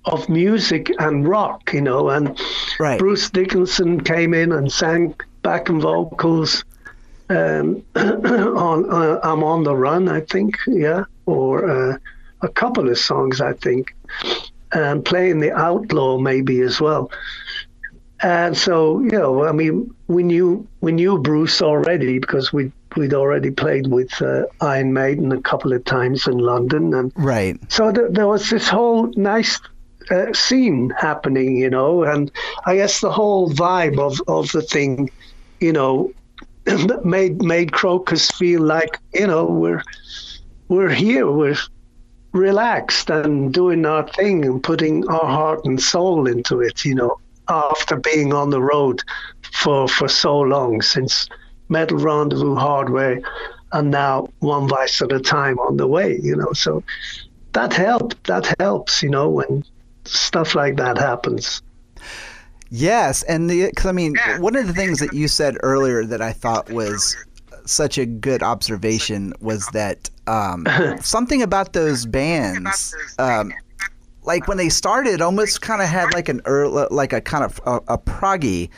of 0.04 0.28
music 0.28 0.92
and 1.00 1.26
rock. 1.26 1.72
You 1.72 1.80
know, 1.80 2.10
and 2.10 2.38
right. 2.78 2.98
Bruce 2.98 3.28
Dickinson 3.30 4.00
came 4.00 4.32
in 4.32 4.52
and 4.52 4.70
sang 4.70 5.16
backing 5.42 5.80
vocals 5.80 6.64
um, 7.30 7.82
on 7.96 8.90
uh, 8.90 9.20
I'm 9.22 9.42
on 9.42 9.64
the 9.64 9.74
run, 9.74 10.08
I 10.08 10.20
think, 10.20 10.56
yeah, 10.66 11.04
or 11.26 11.70
uh, 11.70 11.98
a 12.42 12.48
couple 12.48 12.90
of 12.90 12.98
songs, 12.98 13.40
I 13.40 13.54
think, 13.54 13.94
and 14.72 15.04
playing 15.04 15.40
the 15.40 15.52
outlaw 15.52 16.18
maybe 16.18 16.60
as 16.60 16.80
well. 16.80 17.10
And 18.20 18.56
so, 18.56 19.00
you 19.00 19.10
know, 19.10 19.44
I 19.44 19.52
mean, 19.52 19.94
we 20.06 20.22
knew 20.22 20.66
we 20.80 20.92
knew 20.92 21.18
Bruce 21.18 21.60
already 21.60 22.18
because 22.18 22.52
we 22.52 22.72
we'd 22.96 23.14
already 23.14 23.50
played 23.50 23.88
with 23.88 24.20
uh, 24.22 24.44
Iron 24.60 24.92
Maiden 24.92 25.32
a 25.32 25.40
couple 25.40 25.72
of 25.72 25.84
times 25.84 26.26
in 26.26 26.38
London, 26.38 26.94
and 26.94 27.12
right. 27.16 27.58
So 27.70 27.92
th- 27.92 28.12
there 28.12 28.26
was 28.26 28.48
this 28.50 28.68
whole 28.68 29.08
nice 29.16 29.60
uh, 30.10 30.32
scene 30.32 30.90
happening, 30.90 31.56
you 31.56 31.70
know, 31.70 32.04
and 32.04 32.30
I 32.66 32.76
guess 32.76 33.00
the 33.00 33.10
whole 33.12 33.50
vibe 33.50 33.98
of 33.98 34.20
of 34.28 34.50
the 34.52 34.62
thing, 34.62 35.10
you 35.60 35.72
know, 35.72 36.12
made 37.04 37.42
made 37.42 37.72
Krokus 37.72 38.32
feel 38.32 38.62
like 38.62 38.98
you 39.12 39.26
know 39.26 39.44
we're 39.44 39.82
we're 40.68 40.90
here, 40.90 41.30
we're 41.30 41.56
relaxed 42.32 43.10
and 43.10 43.52
doing 43.52 43.84
our 43.84 44.08
thing 44.08 44.44
and 44.44 44.62
putting 44.62 45.06
our 45.08 45.26
heart 45.26 45.64
and 45.64 45.80
soul 45.80 46.26
into 46.26 46.60
it. 46.60 46.84
You 46.84 46.94
know, 46.94 47.20
after 47.48 47.96
being 47.96 48.32
on 48.32 48.50
the 48.50 48.62
road 48.62 49.02
for 49.52 49.88
for 49.88 50.08
so 50.08 50.40
long 50.40 50.80
since 50.82 51.28
Metal 51.68 51.98
Rendezvous 51.98 52.56
Hardware, 52.56 53.20
and 53.72 53.90
now 53.90 54.28
one 54.40 54.68
vice 54.68 55.02
at 55.02 55.12
a 55.12 55.20
time 55.20 55.58
on 55.58 55.76
the 55.76 55.86
way. 55.86 56.18
You 56.22 56.36
know, 56.36 56.52
so 56.52 56.82
that 57.52 57.72
helped. 57.72 58.24
That 58.24 58.54
helps. 58.58 59.02
You 59.02 59.10
know, 59.10 59.28
when 59.28 59.64
stuff 60.04 60.54
like 60.54 60.76
that 60.76 60.96
happens. 60.98 61.62
Yes, 62.76 63.22
and 63.22 63.48
the 63.48 63.70
cause, 63.76 63.86
I 63.86 63.92
mean, 63.92 64.14
yeah. 64.16 64.40
one 64.40 64.56
of 64.56 64.66
the 64.66 64.72
things 64.72 64.98
that 64.98 65.12
you 65.12 65.28
said 65.28 65.56
earlier 65.62 66.04
that 66.04 66.20
I 66.20 66.32
thought 66.32 66.72
was 66.72 67.16
such 67.66 67.98
a 67.98 68.04
good 68.04 68.42
observation 68.42 69.32
was 69.40 69.64
that 69.68 70.10
um, 70.26 70.66
something 71.00 71.40
about 71.40 71.72
those 71.72 72.04
bands, 72.04 72.92
um, 73.20 73.52
like 74.24 74.48
when 74.48 74.56
they 74.56 74.70
started, 74.70 75.22
almost 75.22 75.62
kind 75.62 75.82
of 75.82 75.88
had 75.88 76.12
like 76.14 76.28
an 76.28 76.40
early, 76.46 76.88
like 76.90 77.12
a 77.12 77.20
kind 77.20 77.44
of 77.44 77.60
a, 77.64 77.76
a 77.94 77.96
proggy 77.96 78.70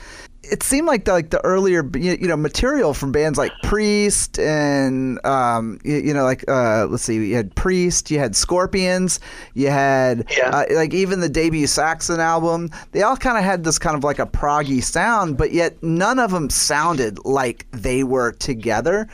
it 0.51 0.63
seemed 0.63 0.87
like 0.87 1.05
the, 1.05 1.13
like 1.13 1.31
the 1.31 1.45
earlier 1.45 1.89
you 1.97 2.29
know 2.29 2.37
material 2.37 2.95
from 2.95 3.13
bands 3.13 3.39
like 3.39 3.53
Priest 3.63 4.39
and 4.39 5.25
um, 5.25 5.79
you, 5.85 5.97
you, 5.97 6.15
know 6.15 6.25
like 6.25 6.45
uh, 6.49 6.87
let's 6.87 7.03
see 7.03 7.15
you 7.15 7.35
had 7.35 7.55
Priest 7.55 8.11
you 8.11 8.19
had 8.19 8.37
Scorpions 8.37 9.21
you 9.55 9.71
had 9.71 10.25
yeah. 10.37 10.51
uh, 10.51 10.65
like 10.71 10.95
even 10.95 11.21
the 11.21 11.29
debut 11.29 11.67
Saxon 11.67 12.21
album 12.21 12.71
they 12.93 13.03
all 13.03 13.17
kind 13.17 13.39
of 13.39 13.45
had 13.45 13.65
this 13.65 13.79
kind 13.79 13.97
of 13.97 14.05
like 14.05 14.19
a 14.19 14.27
proggy 14.27 14.83
sound 14.83 15.37
but 15.37 15.53
yet 15.53 15.83
none 15.83 16.19
of 16.19 16.31
them 16.31 16.51
sounded 16.51 17.25
like 17.25 17.67
they 17.73 18.05
were 18.05 18.33
together 18.33 19.09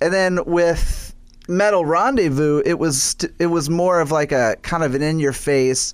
and 0.00 0.12
then 0.12 0.38
with 0.46 1.14
Metal 1.48 1.84
Rendezvous 1.84 2.62
it 2.64 2.78
was 2.78 3.16
it 3.38 3.46
was 3.46 3.70
more 3.70 4.00
of 4.00 4.10
like 4.10 4.32
a 4.32 4.56
kind 4.62 4.82
of 4.82 4.94
an 4.94 5.02
in 5.02 5.18
your 5.18 5.32
face 5.32 5.92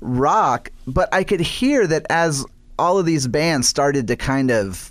rock 0.00 0.70
but 0.86 1.12
I 1.12 1.24
could 1.24 1.40
hear 1.40 1.86
that 1.86 2.06
as 2.08 2.44
all 2.80 2.98
of 2.98 3.04
these 3.04 3.28
bands 3.28 3.68
started 3.68 4.08
to 4.08 4.16
kind 4.16 4.50
of 4.50 4.90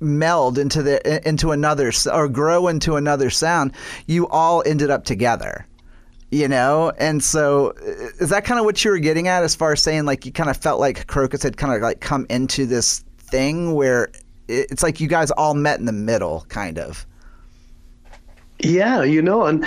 meld 0.00 0.58
into 0.58 0.82
the 0.82 1.28
into 1.28 1.52
another 1.52 1.92
or 2.10 2.28
grow 2.28 2.66
into 2.66 2.96
another 2.96 3.28
sound, 3.28 3.72
you 4.06 4.26
all 4.28 4.62
ended 4.64 4.90
up 4.90 5.04
together. 5.04 5.66
You 6.30 6.48
know, 6.48 6.92
and 6.98 7.22
so 7.22 7.74
is 8.18 8.30
that 8.30 8.44
kind 8.44 8.58
of 8.58 8.64
what 8.64 8.82
you 8.84 8.90
were 8.90 8.98
getting 8.98 9.28
at 9.28 9.44
as 9.44 9.54
far 9.54 9.72
as 9.72 9.82
saying 9.82 10.06
like 10.06 10.26
you 10.26 10.32
kind 10.32 10.50
of 10.50 10.56
felt 10.56 10.80
like 10.80 11.06
Krokus 11.06 11.42
had 11.42 11.58
kind 11.58 11.72
of 11.72 11.80
like 11.82 12.00
come 12.00 12.26
into 12.28 12.66
this 12.66 13.04
thing 13.18 13.74
where 13.74 14.08
it's 14.48 14.82
like 14.82 15.00
you 15.00 15.06
guys 15.06 15.30
all 15.32 15.54
met 15.54 15.78
in 15.78 15.84
the 15.84 15.92
middle, 15.92 16.44
kind 16.48 16.78
of. 16.78 17.06
Yeah, 18.58 19.02
you 19.02 19.20
know, 19.20 19.44
and 19.44 19.64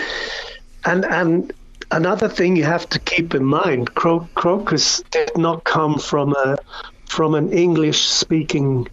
and 0.86 1.06
and 1.06 1.54
another 1.92 2.30
thing 2.30 2.56
you 2.56 2.64
have 2.64 2.88
to 2.90 3.00
keep 3.00 3.34
in 3.36 3.44
mind: 3.44 3.94
Cro- 3.96 4.30
Krokus 4.36 5.04
did 5.12 5.38
not 5.38 5.64
come 5.64 6.00
from 6.00 6.34
a 6.34 6.58
from 7.06 7.36
an 7.36 7.52
English-speaking 7.52 8.88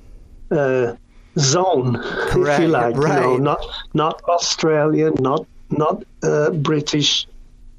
uh, 0.50 0.94
zone, 1.38 1.98
Correct, 2.02 2.60
if 2.60 2.60
you 2.60 2.68
like. 2.68 2.96
right. 2.96 3.22
You 3.22 3.22
know, 3.22 3.36
not 3.36 3.66
not 3.94 4.22
Australian, 4.28 5.14
not 5.20 5.46
not 5.70 6.04
uh, 6.22 6.50
British, 6.50 7.26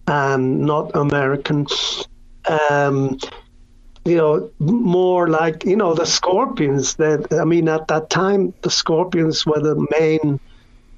and 0.08 0.62
not 0.62 0.92
American. 0.96 1.68
Um, 2.70 3.18
you 4.06 4.18
know, 4.18 4.52
more 4.60 5.28
like 5.30 5.66
you 5.66 5.76
know 5.76 5.94
the 5.94 6.06
Scorpions. 6.06 6.96
That 6.96 7.28
I 7.34 7.44
mean, 7.46 7.68
at 7.68 7.88
that 7.88 8.10
time, 8.10 8.54
the 8.62 8.70
Scorpions 8.70 9.46
were 9.46 9.60
the 9.60 9.88
main 10.00 10.40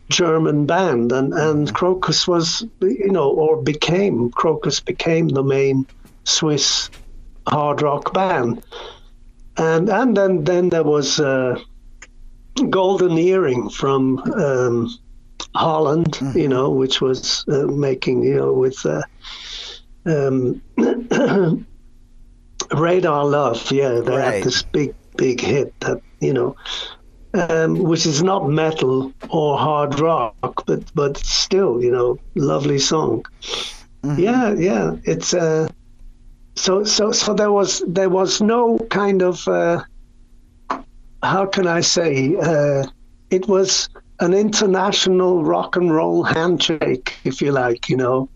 German 0.10 0.66
band, 0.66 1.12
and 1.12 1.34
and 1.34 1.74
Krokus 1.74 2.28
was, 2.28 2.66
you 2.82 3.12
know, 3.12 3.30
or 3.30 3.62
became 3.62 4.32
Krokus 4.32 4.84
became 4.84 5.28
the 5.30 5.44
main 5.44 5.86
Swiss 6.24 6.90
hard 7.48 7.82
rock 7.82 8.14
band, 8.14 8.64
and 9.58 9.90
and 9.90 10.16
then 10.16 10.44
then 10.44 10.70
there 10.70 10.84
was 10.84 11.20
uh, 11.20 11.60
Golden 12.70 13.18
Earring 13.18 13.70
from 13.70 14.20
um, 14.34 14.90
Holland, 15.56 16.18
you 16.36 16.48
know, 16.48 16.70
which 16.70 17.02
was 17.02 17.46
uh, 17.48 17.66
making 17.68 18.24
you 18.24 18.36
know 18.36 18.54
with. 18.54 18.86
Uh, 18.86 19.02
um, 20.06 20.62
Radar 22.74 23.26
Love, 23.26 23.72
yeah, 23.72 24.00
they 24.00 24.12
Right. 24.18 24.34
had 24.36 24.44
this 24.44 24.62
big, 24.64 24.94
big 25.16 25.40
hit 25.42 25.74
that 25.82 26.02
you 26.20 26.34
know, 26.34 26.56
um, 27.38 27.77
which 27.77 28.06
is 28.06 28.24
not 28.24 28.50
metal 28.50 29.13
or 29.29 29.58
hard 29.58 30.00
rock, 30.00 30.65
but 30.65 30.84
but 30.96 31.17
still, 31.17 31.84
you 31.84 31.91
know, 31.91 32.20
lovely 32.36 32.79
song. 32.79 33.25
Yeah, 34.17 34.53
yeah, 34.53 34.96
it's 35.03 35.34
uh, 35.34 35.67
so 36.56 36.84
so 36.84 37.12
so 37.12 37.34
there 37.34 37.51
was 37.51 37.84
there 37.88 38.10
was 38.10 38.41
no 38.41 38.77
kind 38.89 39.22
of 39.22 39.48
uh, 39.48 39.84
how 41.24 41.46
can 41.46 41.67
I 41.67 41.82
say 41.82 42.36
uh, 42.36 42.86
it 43.29 43.48
was 43.48 43.89
an 44.20 44.34
international 44.34 45.44
rock 45.44 45.76
and 45.76 45.93
roll 45.93 46.23
handshake, 46.23 47.15
if 47.23 47.41
you 47.41 47.52
like, 47.52 47.89
you 47.89 47.97
know 47.97 48.30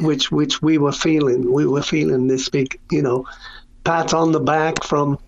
which 0.00 0.30
which 0.30 0.62
we 0.62 0.78
were 0.78 0.92
feeling. 0.92 1.52
We 1.52 1.66
were 1.66 1.82
feeling 1.82 2.26
this 2.26 2.48
big, 2.48 2.78
you 2.90 3.02
know, 3.02 3.26
pat 3.84 4.14
on 4.14 4.32
the 4.32 4.40
back 4.40 4.82
from. 4.84 5.18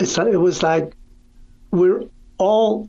It's 0.00 0.16
like, 0.16 0.28
it 0.28 0.36
was 0.36 0.62
like 0.62 0.94
we're 1.70 2.04
all 2.38 2.88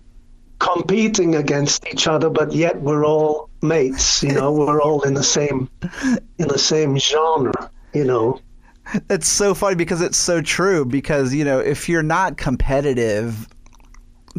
competing 0.60 1.36
against 1.36 1.88
each 1.88 2.08
other, 2.08 2.30
but 2.30 2.52
yet 2.52 2.82
we're 2.82 3.06
all 3.06 3.50
mates. 3.62 4.24
You 4.24 4.34
know, 4.34 4.52
we're 4.52 4.82
all 4.82 5.02
in 5.04 5.14
the 5.14 5.24
same 5.24 5.70
in 6.38 6.48
the 6.48 6.60
same 6.60 6.98
genre. 6.98 7.70
You 7.94 8.06
know. 8.06 8.42
It's 9.10 9.28
so 9.28 9.54
funny 9.54 9.76
because 9.76 10.02
it's 10.02 10.18
so 10.18 10.42
true. 10.42 10.86
Because 10.86 11.34
you 11.34 11.44
know, 11.44 11.60
if 11.60 11.88
you're 11.90 12.04
not 12.04 12.38
competitive 12.38 13.48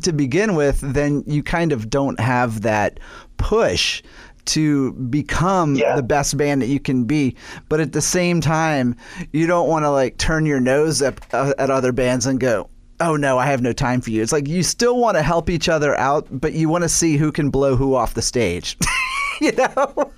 to 0.03 0.12
begin 0.12 0.55
with, 0.55 0.81
then 0.81 1.23
you 1.27 1.42
kind 1.42 1.73
of 1.73 1.90
don't 1.90 2.18
have 2.20 2.62
that 2.62 3.01
push 3.37 4.03
to 4.46 4.92
become 4.92 5.75
Yeah. 5.75 5.96
the 5.96 6.03
best 6.03 6.37
band 6.37 6.62
that 6.62 6.66
you 6.66 6.81
can 6.81 7.05
be. 7.05 7.37
But 7.68 7.81
at 7.81 7.92
the 7.92 8.01
same 8.01 8.40
time, 8.40 8.96
you 9.33 9.46
don't 9.46 9.68
want 9.68 9.85
to 9.85 9.90
like 9.90 10.16
turn 10.16 10.46
your 10.46 10.61
nose 10.61 11.03
up 11.03 11.20
uh, 11.33 11.53
at 11.59 11.70
other 11.70 11.92
bands 11.92 12.27
and 12.27 12.40
go. 12.40 12.69
Oh 13.00 13.16
no, 13.16 13.38
I 13.38 13.46
have 13.46 13.62
no 13.62 13.72
time 13.72 14.00
for 14.00 14.10
you. 14.10 14.22
It's 14.22 14.32
like 14.32 14.46
you 14.46 14.62
still 14.62 14.98
want 14.98 15.16
to 15.16 15.22
help 15.22 15.48
each 15.48 15.68
other 15.68 15.96
out, 15.96 16.26
but 16.30 16.52
you 16.52 16.68
want 16.68 16.82
to 16.82 16.88
see 16.88 17.16
who 17.16 17.32
can 17.32 17.50
blow 17.50 17.74
who 17.74 17.94
off 17.94 18.14
the 18.14 18.22
stage. 18.22 18.76
you 19.40 19.52
know? 19.52 20.12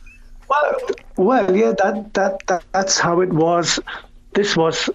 Well, 0.48 0.80
well, 1.16 1.56
yeah, 1.56 1.72
that, 1.82 2.12
that 2.14 2.46
that 2.46 2.64
that's 2.72 2.98
how 2.98 3.20
it 3.20 3.32
was. 3.32 3.78
This 4.34 4.56
was 4.56 4.90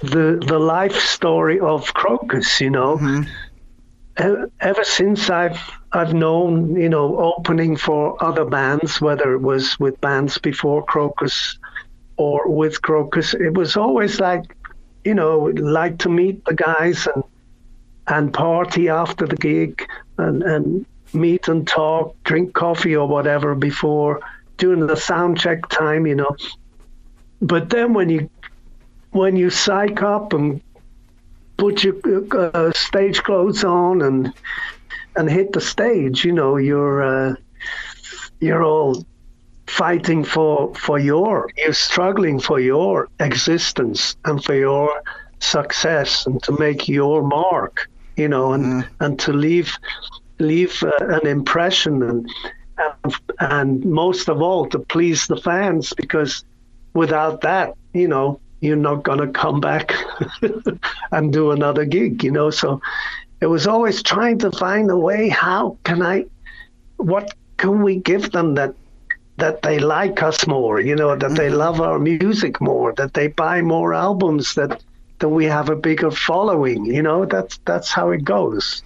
the 0.00 0.42
the 0.46 0.58
life 0.58 0.96
story 0.96 1.60
of 1.60 1.94
Krokus, 1.94 2.60
you 2.60 2.70
know. 2.70 2.98
Mm-hmm. 2.98 3.22
E- 4.20 4.50
Ever 4.60 4.84
since 4.84 5.30
I've 5.30 5.60
I've 5.92 6.12
known, 6.12 6.74
you 6.76 6.88
know, 6.88 7.16
opening 7.18 7.76
for 7.76 8.22
other 8.22 8.44
bands, 8.44 9.00
whether 9.00 9.32
it 9.32 9.40
was 9.40 9.78
with 9.80 9.98
bands 10.00 10.36
before 10.38 10.84
Krokus 10.84 11.56
or 12.16 12.48
with 12.50 12.82
Krokus, 12.82 13.32
it 13.34 13.54
was 13.54 13.76
always 13.76 14.18
like, 14.20 14.54
you 15.08 15.14
know, 15.14 15.38
like 15.56 15.96
to 16.00 16.10
meet 16.10 16.44
the 16.44 16.54
guys 16.54 17.06
and 17.06 17.24
and 18.08 18.32
party 18.32 18.90
after 18.90 19.26
the 19.26 19.36
gig 19.36 19.86
and, 20.18 20.42
and 20.42 20.86
meet 21.14 21.48
and 21.48 21.66
talk, 21.66 22.14
drink 22.24 22.52
coffee 22.52 22.94
or 22.94 23.08
whatever 23.08 23.54
before 23.54 24.20
during 24.58 24.86
the 24.86 24.96
sound 24.96 25.38
check 25.40 25.66
time, 25.70 26.06
you 26.06 26.14
know. 26.14 26.36
But 27.40 27.70
then 27.70 27.94
when 27.94 28.10
you 28.10 28.28
when 29.12 29.34
you 29.36 29.48
psych 29.48 30.02
up 30.02 30.34
and 30.34 30.60
put 31.56 31.84
your 31.84 31.96
uh, 32.32 32.70
stage 32.72 33.22
clothes 33.22 33.64
on 33.64 34.02
and 34.02 34.30
and 35.16 35.30
hit 35.30 35.54
the 35.54 35.62
stage, 35.62 36.22
you 36.22 36.32
know, 36.32 36.58
you're 36.58 37.02
uh, 37.02 37.34
you're 38.40 38.62
all 38.62 39.06
fighting 39.68 40.24
for 40.24 40.74
for 40.74 40.98
your 40.98 41.50
you're 41.56 41.72
struggling 41.72 42.40
for 42.40 42.58
your 42.58 43.08
existence 43.20 44.16
and 44.24 44.42
for 44.42 44.54
your 44.54 45.02
success 45.40 46.26
and 46.26 46.42
to 46.42 46.52
make 46.58 46.88
your 46.88 47.22
mark 47.22 47.88
you 48.16 48.28
know 48.28 48.52
and 48.52 48.88
and 49.00 49.18
to 49.18 49.32
leave 49.32 49.76
leave 50.38 50.82
uh, 50.82 50.90
an 51.00 51.26
impression 51.26 52.02
and, 52.02 52.28
and 52.78 53.14
and 53.40 53.84
most 53.84 54.28
of 54.28 54.40
all 54.40 54.66
to 54.66 54.78
please 54.78 55.26
the 55.26 55.36
fans 55.36 55.92
because 55.96 56.44
without 56.94 57.42
that 57.42 57.74
you 57.92 58.08
know 58.08 58.40
you're 58.60 58.76
not 58.76 59.04
going 59.04 59.18
to 59.20 59.28
come 59.28 59.60
back 59.60 59.94
and 61.12 61.32
do 61.32 61.52
another 61.52 61.84
gig 61.84 62.24
you 62.24 62.32
know? 62.32 62.50
So 62.50 62.80
it 63.40 63.46
was 63.46 63.66
always 63.68 64.02
trying 64.02 64.38
to 64.38 64.50
find 64.50 64.90
a 64.90 64.96
way 64.96 65.28
how 65.28 65.78
can 65.84 66.02
i 66.02 66.24
what 66.96 67.32
can 67.56 67.82
we 67.82 67.96
give 67.96 68.32
them 68.32 68.54
that 68.54 68.74
that 69.38 69.62
they 69.62 69.78
like 69.78 70.22
us 70.22 70.46
more, 70.46 70.80
you 70.80 70.94
know, 70.94 71.16
that 71.16 71.34
they 71.36 71.48
love 71.48 71.80
our 71.80 71.98
music 71.98 72.60
more, 72.60 72.92
that 72.94 73.14
they 73.14 73.28
buy 73.28 73.62
more 73.62 73.94
albums, 73.94 74.54
that 74.54 74.82
that 75.20 75.28
we 75.28 75.44
have 75.46 75.68
a 75.68 75.76
bigger 75.76 76.10
following, 76.10 76.84
you 76.84 77.02
know, 77.02 77.24
that's 77.24 77.58
that's 77.64 77.90
how 77.90 78.10
it 78.10 78.24
goes. 78.24 78.82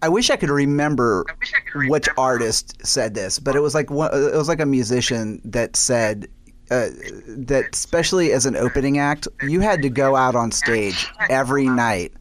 I 0.00 0.08
wish 0.08 0.30
I 0.30 0.36
could 0.36 0.50
remember 0.50 1.24
which 1.88 2.08
artist 2.16 2.86
said 2.86 3.14
this, 3.14 3.40
but 3.40 3.56
it 3.56 3.60
was 3.60 3.74
like 3.74 3.90
one, 3.90 4.10
it 4.12 4.36
was 4.36 4.48
like 4.48 4.60
a 4.60 4.66
musician 4.66 5.40
that 5.44 5.74
said 5.74 6.28
uh, 6.70 6.90
that, 7.26 7.64
especially 7.72 8.32
as 8.32 8.46
an 8.46 8.54
opening 8.54 8.98
act, 8.98 9.26
you 9.42 9.60
had 9.60 9.82
to 9.82 9.88
go 9.88 10.14
out 10.14 10.36
on 10.36 10.52
stage 10.52 11.08
every 11.30 11.66
night 11.66 12.12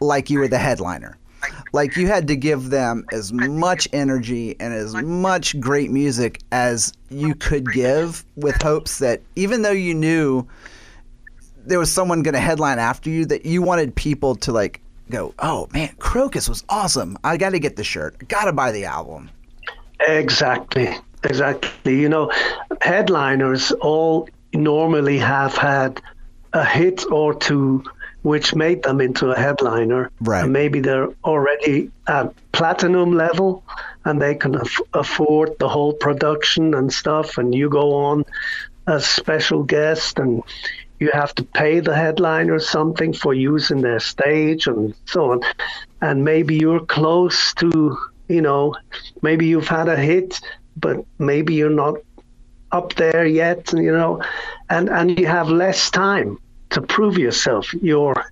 like 0.00 0.30
you 0.30 0.38
were 0.38 0.48
the 0.48 0.58
headliner. 0.58 1.18
Like 1.72 1.96
you 1.96 2.06
had 2.06 2.28
to 2.28 2.36
give 2.36 2.70
them 2.70 3.04
as 3.12 3.32
much 3.32 3.88
energy 3.92 4.56
and 4.60 4.74
as 4.74 4.94
much 4.94 5.58
great 5.60 5.90
music 5.90 6.40
as 6.52 6.92
you 7.10 7.34
could 7.34 7.72
give, 7.72 8.24
with 8.36 8.60
hopes 8.60 8.98
that 8.98 9.22
even 9.36 9.62
though 9.62 9.70
you 9.70 9.94
knew 9.94 10.46
there 11.66 11.78
was 11.78 11.92
someone 11.92 12.22
going 12.22 12.34
to 12.34 12.40
headline 12.40 12.78
after 12.78 13.10
you, 13.10 13.26
that 13.26 13.44
you 13.46 13.62
wanted 13.62 13.94
people 13.94 14.34
to 14.36 14.52
like 14.52 14.80
go, 15.10 15.34
"Oh 15.38 15.68
man, 15.72 15.94
Krokus 15.98 16.48
was 16.48 16.64
awesome! 16.68 17.16
I 17.24 17.36
got 17.36 17.50
to 17.50 17.58
get 17.58 17.76
the 17.76 17.84
shirt. 17.84 18.16
I 18.20 18.24
got 18.24 18.44
to 18.44 18.52
buy 18.52 18.72
the 18.72 18.84
album." 18.84 19.30
Exactly. 20.00 20.94
Exactly. 21.24 22.00
You 22.00 22.08
know, 22.08 22.32
headliners 22.80 23.72
all 23.72 24.28
normally 24.54 25.18
have 25.18 25.54
had 25.56 26.00
a 26.52 26.64
hit 26.64 27.04
or 27.12 27.34
two 27.34 27.84
which 28.22 28.54
made 28.54 28.82
them 28.82 29.00
into 29.00 29.30
a 29.30 29.36
headliner. 29.36 30.10
Right. 30.20 30.44
And 30.44 30.52
maybe 30.52 30.80
they're 30.80 31.08
already 31.24 31.90
at 32.06 32.34
platinum 32.52 33.12
level 33.12 33.64
and 34.04 34.20
they 34.20 34.34
can 34.34 34.56
aff- 34.56 34.80
afford 34.92 35.58
the 35.58 35.68
whole 35.68 35.92
production 35.92 36.74
and 36.74 36.92
stuff. 36.92 37.38
And 37.38 37.54
you 37.54 37.70
go 37.70 37.94
on 37.94 38.24
as 38.86 39.06
special 39.06 39.62
guest 39.62 40.18
and 40.18 40.42
you 40.98 41.10
have 41.12 41.34
to 41.36 41.44
pay 41.44 41.80
the 41.80 41.94
headliner 41.96 42.58
something 42.58 43.14
for 43.14 43.32
using 43.32 43.80
their 43.80 44.00
stage 44.00 44.66
and 44.66 44.94
so 45.06 45.32
on. 45.32 45.40
And 46.02 46.24
maybe 46.24 46.56
you're 46.56 46.84
close 46.84 47.54
to, 47.54 47.96
you 48.28 48.42
know, 48.42 48.74
maybe 49.22 49.46
you've 49.46 49.68
had 49.68 49.88
a 49.88 49.96
hit, 49.96 50.40
but 50.76 51.04
maybe 51.18 51.54
you're 51.54 51.70
not 51.70 51.96
up 52.70 52.94
there 52.94 53.26
yet, 53.26 53.72
you 53.72 53.92
know, 53.92 54.22
and, 54.68 54.90
and 54.90 55.18
you 55.18 55.26
have 55.26 55.48
less 55.48 55.90
time 55.90 56.38
to 56.70 56.82
prove 56.82 57.18
yourself. 57.18 57.72
You're 57.74 58.24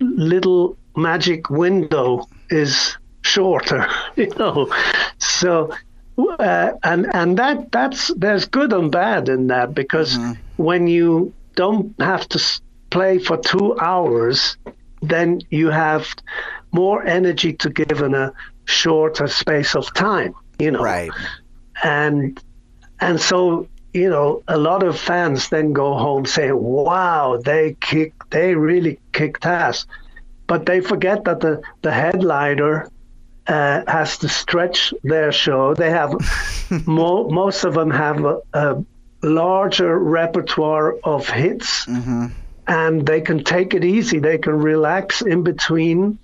little 0.00 0.76
magic 0.96 1.50
window 1.50 2.26
is 2.50 2.96
shorter, 3.22 3.86
you 4.16 4.28
know. 4.38 4.72
So, 5.18 5.72
uh, 6.18 6.72
and 6.82 7.14
and 7.14 7.38
that 7.38 7.70
that's 7.72 8.12
there's 8.14 8.46
good 8.46 8.72
and 8.72 8.90
bad 8.90 9.28
in 9.28 9.48
that 9.48 9.74
because 9.74 10.16
mm-hmm. 10.16 10.62
when 10.62 10.86
you 10.86 11.32
don't 11.54 11.94
have 12.00 12.28
to 12.30 12.60
play 12.90 13.18
for 13.18 13.36
two 13.36 13.78
hours, 13.78 14.56
then 15.02 15.40
you 15.50 15.70
have 15.70 16.08
more 16.72 17.04
energy 17.04 17.52
to 17.54 17.70
give 17.70 18.00
in 18.00 18.14
a 18.14 18.32
shorter 18.64 19.26
space 19.28 19.74
of 19.74 19.92
time, 19.94 20.34
you 20.58 20.70
know. 20.70 20.82
Right. 20.82 21.10
And 21.82 22.40
and 23.00 23.20
so 23.20 23.68
you 23.96 24.10
know, 24.10 24.42
a 24.46 24.58
lot 24.58 24.82
of 24.82 24.98
fans 24.98 25.48
then 25.48 25.72
go 25.72 25.94
home 25.94 26.26
saying, 26.26 26.62
"Wow, 26.62 27.40
they 27.42 27.76
kick, 27.80 28.12
they 28.30 28.54
really 28.54 29.00
kicked 29.12 29.46
ass," 29.46 29.86
but 30.46 30.66
they 30.66 30.80
forget 30.80 31.24
that 31.24 31.40
the 31.40 31.62
the 31.82 31.90
headliner 31.90 32.90
uh, 33.46 33.82
has 33.88 34.18
to 34.18 34.28
stretch 34.28 34.92
their 35.02 35.32
show. 35.32 35.74
They 35.74 35.90
have 35.90 36.12
mo- 36.86 37.28
most 37.28 37.64
of 37.64 37.74
them 37.74 37.90
have 37.90 38.24
a, 38.24 38.40
a 38.52 38.84
larger 39.22 39.98
repertoire 39.98 40.96
of 41.02 41.28
hits, 41.28 41.86
mm-hmm. 41.86 42.26
and 42.66 43.06
they 43.06 43.22
can 43.22 43.44
take 43.44 43.72
it 43.72 43.84
easy. 43.84 44.18
They 44.18 44.38
can 44.38 44.56
relax 44.58 45.22
in 45.22 45.42
between, 45.42 46.18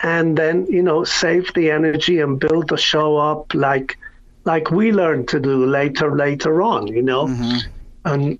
and 0.00 0.38
then 0.38 0.66
you 0.66 0.82
know 0.82 1.02
save 1.02 1.52
the 1.54 1.72
energy 1.72 2.20
and 2.20 2.38
build 2.38 2.68
the 2.68 2.76
show 2.76 3.16
up 3.16 3.52
like 3.52 3.98
like 4.46 4.70
we 4.70 4.92
learned 4.92 5.28
to 5.28 5.40
do 5.40 5.66
later 5.66 6.16
later 6.16 6.62
on 6.62 6.86
you 6.86 7.02
know? 7.02 7.26
Mm-hmm. 7.26 7.58
and 8.06 8.38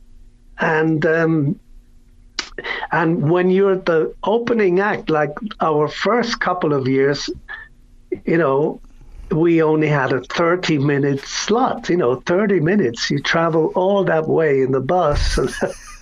and 0.59 1.07
um, 1.07 1.61
and 2.92 3.31
when 3.31 3.51
you're 3.51 3.77
the 3.77 4.14
opening 4.25 4.81
act 4.81 5.11
like 5.11 5.35
our 5.61 5.88
first 5.88 6.40
couple 6.40 6.73
of 6.73 6.88
years 6.88 7.29
you 8.25 8.38
know 8.38 8.81
we 9.31 9.62
only 9.62 9.88
had 9.88 10.12
a 10.12 10.21
30 10.23 10.79
minute 10.79 11.21
slot 11.21 11.88
you 11.88 11.97
know 11.97 12.16
30 12.27 12.61
minutes. 12.61 13.11
You 13.11 13.21
travel 13.21 13.73
all 13.75 14.05
that 14.05 14.29
way 14.29 14.62
in 14.62 14.73
the 14.73 14.81
bus 14.81 15.38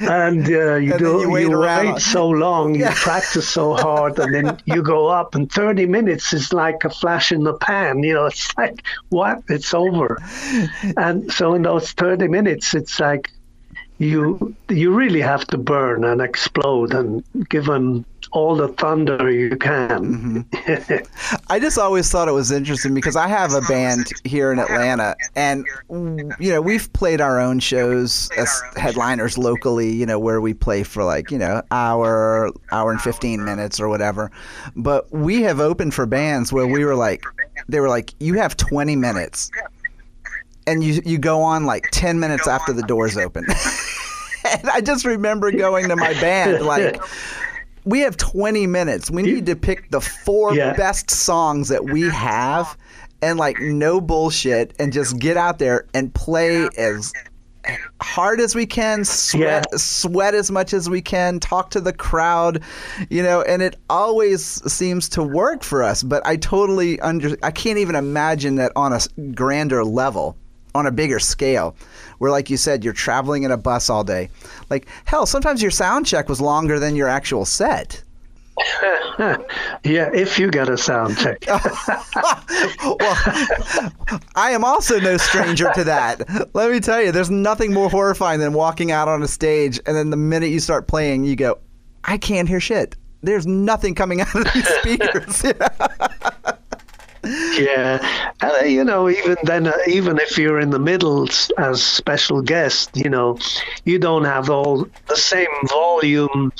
and 0.00 0.46
uh, 0.46 0.76
you 0.76 0.92
and 0.92 0.98
do 0.98 1.20
you 1.20 1.30
wait, 1.30 1.48
you 1.48 1.58
wait 1.58 1.98
so 2.00 2.28
long, 2.28 2.74
you 2.74 2.86
practice 2.86 3.48
so 3.48 3.74
hard, 3.74 4.18
and 4.18 4.34
then 4.34 4.58
you 4.66 4.82
go 4.82 5.08
up, 5.08 5.34
and 5.34 5.50
30 5.50 5.86
minutes 5.86 6.32
is 6.32 6.52
like 6.52 6.84
a 6.84 6.90
flash 6.90 7.32
in 7.32 7.44
the 7.44 7.54
pan. 7.54 8.02
You 8.02 8.14
know, 8.14 8.26
it's 8.26 8.56
like 8.56 8.84
what? 9.08 9.42
It's 9.48 9.74
over. 9.74 10.18
And 10.96 11.32
so 11.32 11.54
in 11.54 11.62
those 11.62 11.92
30 11.92 12.28
minutes, 12.28 12.74
it's 12.74 13.00
like 13.00 13.30
you 13.98 14.54
you 14.68 14.92
really 14.92 15.20
have 15.20 15.46
to 15.46 15.58
burn 15.58 16.04
and 16.04 16.20
explode 16.20 16.92
and 16.92 17.22
give 17.48 17.66
them 17.66 18.04
all 18.34 18.56
the 18.56 18.66
thunder 18.68 19.30
you 19.30 19.56
can. 19.56 20.44
Mm-hmm. 20.48 21.36
I 21.48 21.60
just 21.60 21.78
always 21.78 22.10
thought 22.10 22.26
it 22.26 22.32
was 22.32 22.50
interesting 22.50 22.92
because 22.92 23.14
I 23.14 23.28
have 23.28 23.54
a 23.54 23.60
band 23.62 24.08
here 24.24 24.52
in 24.52 24.58
Atlanta, 24.58 25.14
and 25.36 25.64
you 25.88 26.50
know 26.50 26.60
we've 26.60 26.92
played 26.92 27.20
our 27.20 27.40
own 27.40 27.60
shows 27.60 28.28
as 28.36 28.60
headliners 28.76 29.38
locally. 29.38 29.90
You 29.90 30.04
know 30.04 30.18
where 30.18 30.40
we 30.40 30.52
play 30.52 30.82
for 30.82 31.04
like 31.04 31.30
you 31.30 31.38
know 31.38 31.62
hour, 31.70 32.50
hour 32.72 32.90
and 32.90 33.00
fifteen 33.00 33.44
minutes 33.44 33.78
or 33.78 33.88
whatever. 33.88 34.32
But 34.74 35.10
we 35.12 35.42
have 35.42 35.60
opened 35.60 35.94
for 35.94 36.04
bands 36.04 36.52
where 36.52 36.66
we 36.66 36.84
were 36.84 36.96
like, 36.96 37.22
they 37.68 37.78
were 37.78 37.88
like, 37.88 38.14
you 38.18 38.34
have 38.34 38.56
twenty 38.56 38.96
minutes. 38.96 39.50
And 40.66 40.82
you 40.82 41.00
you 41.04 41.18
go 41.18 41.40
on 41.40 41.66
like 41.66 41.84
ten 41.92 42.18
minutes 42.18 42.48
after 42.48 42.72
the 42.72 42.82
doors 42.82 43.16
open. 43.16 43.44
and 44.50 44.68
I 44.70 44.80
just 44.80 45.04
remember 45.04 45.52
going 45.52 45.88
to 45.88 45.96
my 45.96 46.14
band 46.14 46.64
like 46.64 47.00
we 47.84 48.00
have 48.00 48.16
20 48.16 48.66
minutes. 48.66 49.10
We 49.10 49.22
need 49.22 49.46
to 49.46 49.56
pick 49.56 49.90
the 49.90 50.00
four 50.00 50.54
yeah. 50.54 50.74
best 50.74 51.10
songs 51.10 51.68
that 51.68 51.84
we 51.84 52.02
have 52.08 52.76
and 53.22 53.38
like 53.38 53.58
no 53.60 54.00
bullshit 54.00 54.74
and 54.78 54.92
just 54.92 55.18
get 55.18 55.36
out 55.36 55.58
there 55.58 55.86
and 55.94 56.12
play 56.12 56.68
as 56.76 57.12
hard 58.00 58.40
as 58.40 58.54
we 58.54 58.66
can, 58.66 59.04
sweat 59.04 59.66
yeah. 59.70 59.78
sweat 59.78 60.34
as 60.34 60.50
much 60.50 60.74
as 60.74 60.90
we 60.90 61.00
can, 61.00 61.40
talk 61.40 61.70
to 61.70 61.80
the 61.80 61.92
crowd, 61.92 62.62
you 63.08 63.22
know, 63.22 63.42
and 63.42 63.62
it 63.62 63.76
always 63.88 64.44
seems 64.70 65.08
to 65.10 65.22
work 65.22 65.62
for 65.62 65.82
us, 65.82 66.02
but 66.02 66.24
I 66.26 66.36
totally 66.36 67.00
under 67.00 67.36
I 67.42 67.50
can't 67.50 67.78
even 67.78 67.94
imagine 67.94 68.56
that 68.56 68.72
on 68.76 68.92
a 68.92 69.00
grander 69.32 69.84
level, 69.84 70.36
on 70.74 70.86
a 70.86 70.90
bigger 70.90 71.18
scale 71.18 71.74
where 72.24 72.32
like 72.32 72.48
you 72.48 72.56
said 72.56 72.82
you're 72.82 72.94
traveling 72.94 73.42
in 73.42 73.50
a 73.50 73.56
bus 73.58 73.90
all 73.90 74.02
day 74.02 74.30
like 74.70 74.86
hell 75.04 75.26
sometimes 75.26 75.60
your 75.60 75.70
sound 75.70 76.06
check 76.06 76.26
was 76.26 76.40
longer 76.40 76.78
than 76.78 76.96
your 76.96 77.06
actual 77.06 77.44
set 77.44 78.02
yeah, 79.18 80.10
if 80.14 80.38
you 80.38 80.48
get 80.48 80.68
a 80.68 80.78
sound 80.78 81.18
check. 81.18 81.44
well, 81.48 81.58
I 84.36 84.52
am 84.52 84.64
also 84.64 85.00
no 85.00 85.16
stranger 85.16 85.72
to 85.74 85.82
that. 85.82 86.54
Let 86.54 86.70
me 86.70 86.78
tell 86.78 87.02
you, 87.02 87.10
there's 87.10 87.32
nothing 87.32 87.74
more 87.74 87.90
horrifying 87.90 88.38
than 88.38 88.52
walking 88.52 88.92
out 88.92 89.08
on 89.08 89.24
a 89.24 89.28
stage 89.28 89.80
and 89.86 89.96
then 89.96 90.10
the 90.10 90.16
minute 90.16 90.50
you 90.50 90.60
start 90.60 90.86
playing, 90.86 91.24
you 91.24 91.34
go, 91.34 91.58
I 92.04 92.16
can't 92.16 92.48
hear 92.48 92.60
shit. 92.60 92.94
There's 93.22 93.44
nothing 93.44 93.96
coming 93.96 94.20
out 94.20 94.34
of 94.36 94.52
these 94.54 94.68
speakers 94.78 95.42
yeah, 97.24 98.32
and, 98.40 98.70
you 98.70 98.84
know, 98.84 99.08
even 99.08 99.36
then, 99.44 99.66
uh, 99.66 99.72
even 99.86 100.18
if 100.18 100.38
you're 100.38 100.60
in 100.60 100.70
the 100.70 100.78
middle 100.78 101.28
as 101.58 101.82
special 101.82 102.42
guest, 102.42 102.90
you 102.94 103.08
know, 103.08 103.38
you 103.84 103.98
don't 103.98 104.24
have 104.24 104.50
all 104.50 104.86
the 105.08 105.16
same 105.16 105.46
volume 105.68 106.52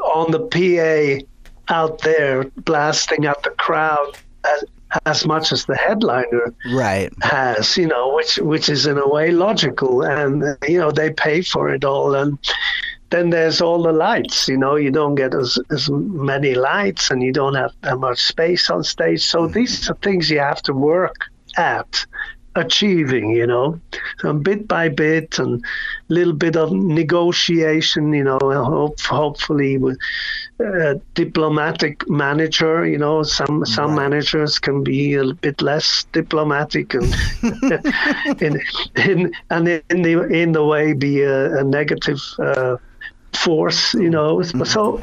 on 0.00 0.30
the 0.30 0.40
PA 0.40 1.24
out 1.72 2.00
there 2.00 2.44
blasting 2.56 3.24
at 3.26 3.42
the 3.42 3.50
crowd 3.50 4.18
as, 4.44 4.64
as 5.06 5.26
much 5.26 5.52
as 5.52 5.64
the 5.64 5.76
headliner 5.76 6.52
right. 6.72 7.12
has 7.22 7.76
you 7.76 7.86
know 7.86 8.14
which 8.14 8.36
which 8.38 8.68
is 8.68 8.86
in 8.86 8.98
a 8.98 9.08
way 9.08 9.30
logical. 9.30 10.02
And 10.02 10.42
you 10.68 10.78
know 10.78 10.90
they 10.90 11.10
pay 11.10 11.42
for 11.42 11.72
it 11.72 11.84
all. 11.84 12.14
And 12.14 12.38
then 13.12 13.30
there's 13.30 13.60
all 13.60 13.82
the 13.82 13.92
lights. 13.92 14.48
You 14.48 14.56
know, 14.56 14.76
you 14.76 14.90
don't 14.90 15.14
get 15.14 15.34
as, 15.34 15.58
as 15.70 15.88
many 15.90 16.54
lights 16.54 17.10
and 17.10 17.22
you 17.22 17.32
don't 17.32 17.54
have 17.54 17.72
that 17.82 17.98
much 17.98 18.20
space 18.20 18.70
on 18.70 18.82
stage. 18.82 19.22
So 19.22 19.42
mm-hmm. 19.42 19.52
these 19.52 19.88
are 19.90 19.94
things 19.96 20.30
you 20.30 20.40
have 20.40 20.62
to 20.62 20.72
work 20.72 21.26
at 21.56 22.06
achieving, 22.54 23.30
you 23.30 23.46
know, 23.46 23.80
so 24.20 24.32
bit 24.34 24.68
by 24.68 24.88
bit 24.88 25.38
and 25.38 25.64
a 26.10 26.12
little 26.12 26.34
bit 26.34 26.56
of 26.56 26.70
negotiation, 26.72 28.12
you 28.12 28.24
know, 28.24 28.38
hope, 28.40 29.00
hopefully 29.00 29.78
with 29.78 29.98
a 30.60 31.00
diplomatic 31.14 32.08
manager, 32.10 32.86
you 32.86 32.98
know, 32.98 33.22
some 33.22 33.64
some 33.64 33.90
right. 33.90 34.02
managers 34.02 34.58
can 34.58 34.84
be 34.84 35.14
a 35.14 35.32
bit 35.32 35.62
less 35.62 36.04
diplomatic 36.12 36.92
and 36.94 37.14
in, 38.42 38.60
in 38.96 39.32
and 39.48 39.68
in 39.68 40.02
the 40.02 40.22
in 40.28 40.52
the 40.52 40.64
way 40.64 40.92
be 40.92 41.22
a, 41.22 41.56
a 41.58 41.64
negative 41.64 42.20
uh, 42.38 42.76
force, 43.34 43.94
you 43.94 44.10
know. 44.10 44.36
Mm-hmm. 44.36 44.64
So 44.64 45.00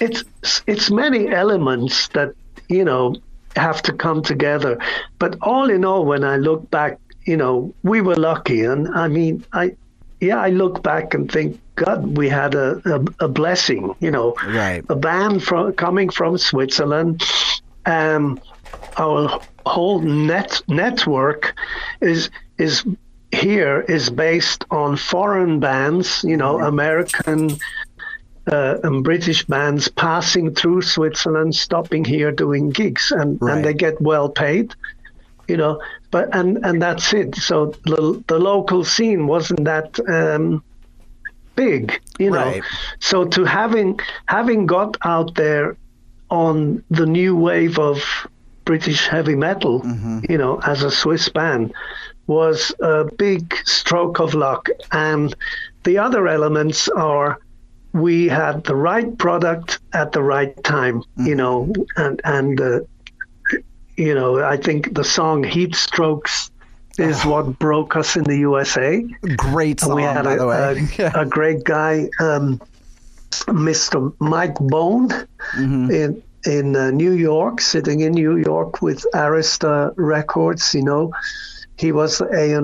it's 0.00 0.24
it's 0.66 0.90
many 0.90 1.28
elements 1.28 2.08
that 2.08 2.34
you 2.68 2.84
know 2.84 3.16
have 3.56 3.82
to 3.82 3.92
come 3.92 4.22
together. 4.22 4.78
But 5.18 5.36
all 5.42 5.70
in 5.70 5.84
all, 5.84 6.04
when 6.04 6.24
I 6.24 6.36
look 6.36 6.70
back, 6.70 6.98
you 7.24 7.36
know, 7.36 7.74
we 7.82 8.00
were 8.00 8.16
lucky, 8.16 8.64
and 8.64 8.88
I 8.88 9.08
mean, 9.08 9.44
I 9.52 9.76
yeah, 10.20 10.38
I 10.38 10.50
look 10.50 10.82
back 10.82 11.14
and 11.14 11.30
think, 11.30 11.60
God, 11.74 12.16
we 12.16 12.28
had 12.28 12.54
a, 12.54 12.80
a, 12.84 13.24
a 13.24 13.28
blessing, 13.28 13.92
you 13.98 14.10
know, 14.10 14.34
right. 14.46 14.84
a 14.88 14.94
band 14.94 15.42
from 15.42 15.72
coming 15.72 16.10
from 16.10 16.38
Switzerland. 16.38 17.24
Um, 17.86 18.40
our 18.96 19.40
whole 19.66 20.00
net 20.00 20.62
network 20.68 21.54
is 22.00 22.30
is 22.58 22.84
here 23.32 23.80
is 23.80 24.10
based 24.10 24.64
on 24.70 24.96
foreign 24.96 25.58
bands, 25.58 26.22
you 26.22 26.36
know, 26.36 26.60
American 26.60 27.56
uh, 28.46 28.78
and 28.82 29.02
British 29.02 29.44
bands 29.46 29.88
passing 29.88 30.54
through 30.54 30.82
Switzerland, 30.82 31.54
stopping 31.54 32.04
here, 32.04 32.30
doing 32.30 32.70
gigs, 32.70 33.10
and, 33.10 33.40
right. 33.40 33.56
and 33.56 33.64
they 33.64 33.74
get 33.74 34.00
well 34.00 34.28
paid, 34.28 34.74
you 35.48 35.56
know. 35.56 35.80
But 36.10 36.34
and 36.34 36.58
and 36.64 36.82
that's 36.82 37.12
it. 37.14 37.34
So 37.36 37.74
the 37.84 38.22
the 38.26 38.38
local 38.38 38.84
scene 38.84 39.26
wasn't 39.26 39.64
that 39.64 39.98
um, 40.08 40.62
big, 41.54 42.00
you 42.18 42.30
know. 42.30 42.44
Right. 42.44 42.62
So 43.00 43.24
to 43.24 43.44
having 43.44 43.98
having 44.26 44.66
got 44.66 44.96
out 45.04 45.34
there 45.34 45.76
on 46.30 46.84
the 46.90 47.06
new 47.06 47.36
wave 47.36 47.78
of 47.78 48.02
British 48.64 49.06
heavy 49.06 49.34
metal, 49.34 49.80
mm-hmm. 49.80 50.20
you 50.28 50.38
know, 50.38 50.60
as 50.60 50.82
a 50.82 50.90
Swiss 50.90 51.28
band, 51.28 51.72
was 52.26 52.72
a 52.80 53.04
big 53.04 53.54
stroke 53.64 54.20
of 54.20 54.34
luck. 54.34 54.68
And 54.90 55.34
the 55.84 55.98
other 55.98 56.28
elements 56.28 56.88
are 56.88 57.38
we 57.92 58.28
had 58.28 58.64
the 58.64 58.74
right 58.74 59.16
product 59.18 59.80
at 59.92 60.12
the 60.12 60.22
right 60.22 60.62
time, 60.64 61.00
mm-hmm. 61.00 61.26
you 61.26 61.34
know, 61.34 61.72
and 61.96 62.20
and 62.24 62.60
uh, 62.60 62.80
you 63.96 64.14
know, 64.14 64.42
I 64.42 64.56
think 64.56 64.94
the 64.94 65.04
song 65.04 65.44
"Heat 65.44 65.74
Strokes" 65.74 66.50
is 66.98 67.20
oh. 67.24 67.30
what 67.30 67.58
broke 67.58 67.96
us 67.96 68.16
in 68.16 68.24
the 68.24 68.38
USA. 68.38 69.02
Great 69.36 69.80
song, 69.80 69.96
we 69.96 70.02
had 70.02 70.24
by 70.24 70.34
a, 70.34 70.38
the 70.38 70.46
way. 70.46 70.88
a, 70.98 71.12
a 71.20 71.26
great 71.26 71.64
guy. 71.64 72.08
Um, 72.18 72.60
Mr. 73.30 74.14
Mike 74.20 74.58
Bone 74.60 75.08
Mm-hmm. 75.54 75.90
in 75.90 76.22
in 76.44 76.76
uh, 76.76 76.90
New 76.90 77.12
York, 77.12 77.60
sitting 77.60 78.00
in 78.00 78.12
New 78.12 78.36
York 78.36 78.80
with 78.80 79.04
Arista 79.14 79.92
Records. 79.96 80.74
You 80.74 80.82
know, 80.82 81.12
he 81.78 81.92
was 81.92 82.20
A 82.20 82.54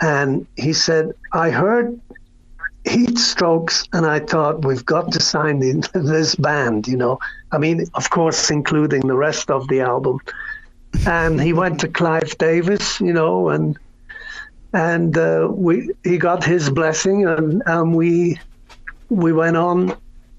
and 0.00 0.46
he 0.56 0.72
said, 0.72 1.12
"I 1.32 1.50
heard 1.50 2.00
heat 2.84 3.18
strokes, 3.18 3.86
and 3.92 4.04
I 4.04 4.20
thought 4.20 4.64
we've 4.64 4.84
got 4.84 5.12
to 5.12 5.20
sign 5.20 5.60
this 5.94 6.34
band." 6.34 6.88
You 6.88 6.96
know, 6.96 7.18
I 7.52 7.58
mean, 7.58 7.86
of 7.94 8.10
course, 8.10 8.50
including 8.50 9.06
the 9.06 9.16
rest 9.16 9.50
of 9.50 9.68
the 9.68 9.80
album. 9.80 10.18
And 11.06 11.40
he 11.40 11.52
went 11.54 11.80
to 11.80 11.88
Clive 11.88 12.36
Davis, 12.38 13.00
you 13.00 13.12
know, 13.12 13.48
and 13.48 13.78
and 14.72 15.16
uh, 15.16 15.48
we 15.50 15.90
he 16.04 16.18
got 16.18 16.44
his 16.44 16.70
blessing, 16.70 17.26
and, 17.26 17.62
and 17.66 17.94
we 17.94 18.38
we 19.08 19.32
went 19.32 19.56
on 19.56 19.96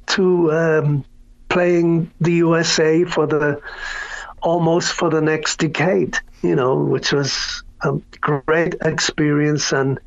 to 0.07 0.51
um, 0.51 1.05
playing 1.49 2.11
the 2.19 2.33
USA 2.33 3.03
for 3.03 3.27
the 3.27 3.61
almost 4.41 4.93
for 4.93 5.09
the 5.09 5.21
next 5.21 5.57
decade, 5.57 6.17
you 6.41 6.55
know, 6.55 6.75
which 6.75 7.11
was 7.13 7.63
a 7.83 7.99
great 8.21 8.75
experience 8.81 9.71
and 9.71 9.99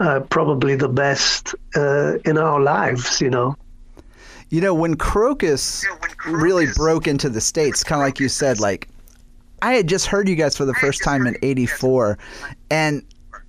uh, 0.00 0.20
probably 0.30 0.74
the 0.74 0.88
best 0.88 1.54
uh, 1.76 2.18
in 2.24 2.38
our 2.38 2.60
lives, 2.60 3.20
you 3.20 3.30
know. 3.30 3.56
You 4.50 4.60
know, 4.60 4.74
when 4.74 4.96
Krokus 4.96 5.84
really 6.26 6.66
broke 6.76 7.06
into 7.06 7.30
the 7.30 7.40
States, 7.40 7.82
kind 7.82 8.02
of 8.02 8.06
like 8.06 8.20
you 8.20 8.28
said, 8.28 8.60
like, 8.60 8.88
I 9.62 9.74
had 9.74 9.88
just 9.88 10.06
heard 10.06 10.28
you 10.28 10.34
guys 10.34 10.56
for 10.56 10.64
the 10.64 10.74
first 10.74 11.02
time 11.02 11.26
in 11.26 11.36
84, 11.42 12.18
and 12.70 13.02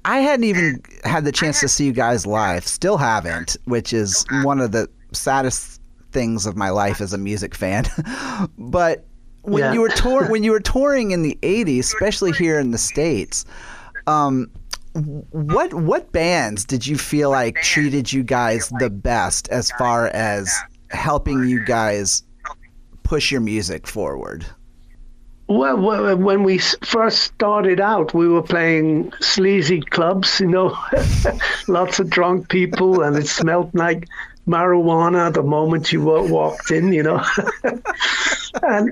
I 0.05 0.19
hadn't 0.19 0.45
even 0.45 0.81
had 1.03 1.25
the 1.25 1.31
chance 1.31 1.59
to 1.61 1.67
see 1.67 1.85
you 1.85 1.91
guys 1.91 2.25
live. 2.25 2.65
Still 2.65 2.97
haven't, 2.97 3.57
which 3.65 3.93
is 3.93 4.25
one 4.43 4.59
of 4.59 4.71
the 4.71 4.87
saddest 5.11 5.81
things 6.11 6.45
of 6.45 6.55
my 6.55 6.69
life 6.69 7.01
as 7.01 7.13
a 7.13 7.17
music 7.17 7.55
fan. 7.55 7.85
but 8.57 9.05
when 9.43 9.59
Yeah. 9.63 9.73
you 9.73 9.81
were 9.81 9.89
tour 9.89 10.27
when 10.29 10.43
you 10.43 10.51
were 10.51 10.59
touring 10.59 11.11
in 11.11 11.21
the 11.23 11.37
80s, 11.41 11.79
especially 11.79 12.31
here 12.33 12.59
in 12.59 12.71
the 12.71 12.77
States, 12.77 13.45
um, 14.07 14.49
what 15.31 15.73
what 15.73 16.11
bands 16.11 16.65
did 16.65 16.85
you 16.85 16.97
feel 16.97 17.29
like 17.29 17.55
treated 17.61 18.11
you 18.11 18.23
guys 18.23 18.69
the 18.79 18.89
best 18.89 19.47
as 19.49 19.71
far 19.71 20.07
as 20.07 20.53
helping 20.91 21.43
you 21.45 21.63
guys 21.65 22.23
push 23.03 23.31
your 23.31 23.41
music 23.41 23.87
forward? 23.87 24.45
Well, 25.47 25.77
well, 25.77 26.15
when 26.15 26.43
we 26.43 26.57
first 26.59 27.21
started 27.23 27.81
out, 27.81 28.13
we 28.13 28.29
were 28.29 28.41
playing 28.41 29.11
sleazy 29.19 29.81
clubs, 29.81 30.39
you 30.39 30.47
know, 30.47 30.77
lots 31.67 31.99
of 31.99 32.09
drunk 32.09 32.47
people, 32.49 33.01
and 33.01 33.17
it 33.17 33.27
smelled 33.27 33.69
like 33.75 34.07
marijuana 34.47 35.33
the 35.33 35.43
moment 35.43 35.91
you 35.91 36.01
walked 36.01 36.71
in, 36.71 36.91
you 36.91 37.03
know. 37.03 37.23
and 38.63 38.91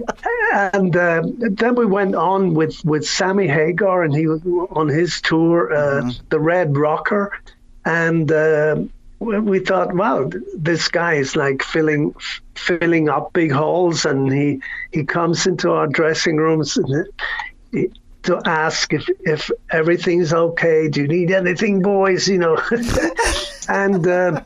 and 0.53 0.95
uh, 0.95 1.23
then 1.37 1.75
we 1.75 1.85
went 1.85 2.15
on 2.15 2.53
with, 2.53 2.83
with 2.85 3.05
Sammy 3.05 3.47
Hagar, 3.47 4.03
and 4.03 4.15
he 4.15 4.27
was 4.27 4.41
on 4.71 4.87
his 4.87 5.21
tour, 5.21 5.73
uh, 5.73 6.11
the 6.29 6.39
Red 6.39 6.77
Rocker, 6.77 7.37
and 7.85 8.31
uh, 8.31 8.81
we 9.19 9.59
thought, 9.59 9.93
wow, 9.93 10.29
this 10.55 10.87
guy 10.87 11.15
is 11.15 11.35
like 11.35 11.61
filling 11.61 12.15
filling 12.55 13.09
up 13.09 13.33
big 13.33 13.51
holes, 13.51 14.05
and 14.05 14.31
he 14.31 14.61
he 14.91 15.03
comes 15.03 15.45
into 15.45 15.71
our 15.71 15.87
dressing 15.87 16.37
rooms 16.37 16.77
to 18.23 18.41
ask 18.45 18.93
if 18.93 19.07
if 19.21 19.51
everything's 19.69 20.33
okay. 20.33 20.87
Do 20.87 21.01
you 21.01 21.07
need 21.07 21.31
anything, 21.31 21.81
boys? 21.81 22.27
You 22.27 22.39
know, 22.39 22.61
and 23.69 24.07
uh, 24.07 24.41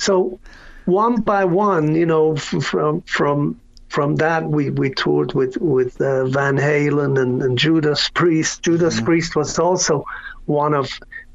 so 0.00 0.40
one 0.86 1.20
by 1.20 1.44
one, 1.44 1.94
you 1.94 2.06
know, 2.06 2.34
from 2.36 3.02
from 3.02 3.60
from 3.88 4.16
that 4.16 4.48
we, 4.48 4.70
we 4.70 4.90
toured 4.90 5.34
with 5.34 5.58
with 5.58 6.00
uh, 6.00 6.24
Van 6.26 6.56
Halen 6.56 7.20
and, 7.20 7.42
and 7.42 7.58
Judas 7.58 8.08
Priest. 8.08 8.62
Judas 8.62 9.00
Priest 9.00 9.36
was 9.36 9.58
also 9.58 10.04
one 10.46 10.72
of 10.72 10.88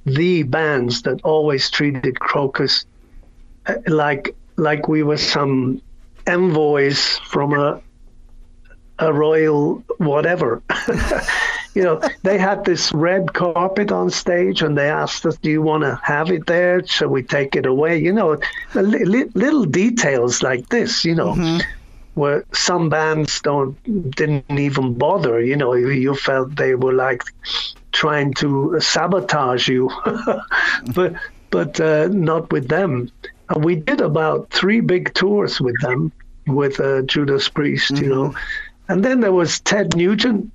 the 0.05 0.43
bands 0.43 1.03
that 1.03 1.21
always 1.23 1.69
treated 1.69 2.15
Krokus 2.15 2.85
uh, 3.67 3.75
like 3.87 4.35
like 4.55 4.87
we 4.87 5.03
were 5.03 5.17
some 5.17 5.79
envoys 6.25 7.19
from 7.19 7.53
a 7.53 7.81
a 8.97 9.13
royal 9.13 9.83
whatever. 9.99 10.63
you 11.75 11.83
know, 11.83 12.01
they 12.23 12.37
had 12.37 12.63
this 12.65 12.91
red 12.93 13.33
carpet 13.33 13.91
on 13.91 14.09
stage 14.09 14.61
and 14.61 14.77
they 14.77 14.89
asked 14.89 15.25
us, 15.25 15.37
Do 15.37 15.49
you 15.51 15.61
want 15.61 15.83
to 15.83 15.99
have 16.03 16.31
it 16.31 16.47
there? 16.47 16.85
Shall 16.87 17.09
we 17.09 17.21
take 17.21 17.55
it 17.55 17.65
away? 17.65 17.97
You 17.97 18.13
know, 18.13 18.37
li- 18.73 19.03
li- 19.05 19.29
little 19.35 19.65
details 19.65 20.41
like 20.41 20.69
this, 20.69 21.03
you 21.03 21.13
know, 21.15 21.59
where 22.15 22.45
some 22.53 22.89
bands 22.89 23.41
don't 23.41 23.75
didn't 24.15 24.49
even 24.57 24.93
bother, 24.93 25.41
you 25.41 25.57
know, 25.57 25.73
you, 25.73 25.89
you 25.89 26.15
felt 26.15 26.55
they 26.55 26.75
were 26.75 26.93
like 26.93 27.21
trying 27.91 28.33
to 28.35 28.79
sabotage 28.79 29.67
you, 29.67 29.91
but 30.95 31.13
but 31.51 31.79
uh, 31.79 32.07
not 32.07 32.51
with 32.51 32.69
them. 32.69 33.11
And 33.49 33.63
we 33.63 33.75
did 33.75 34.01
about 34.01 34.49
three 34.49 34.79
big 34.79 35.13
tours 35.13 35.61
with 35.61 35.79
them, 35.81 36.11
with 36.47 36.79
uh, 36.79 37.01
Judas 37.03 37.47
Priest, 37.49 37.91
you 37.97 38.07
know. 38.09 38.33
And 38.87 39.03
then 39.03 39.19
there 39.19 39.33
was 39.33 39.59
Ted 39.59 39.95
Nugent. 39.95 40.51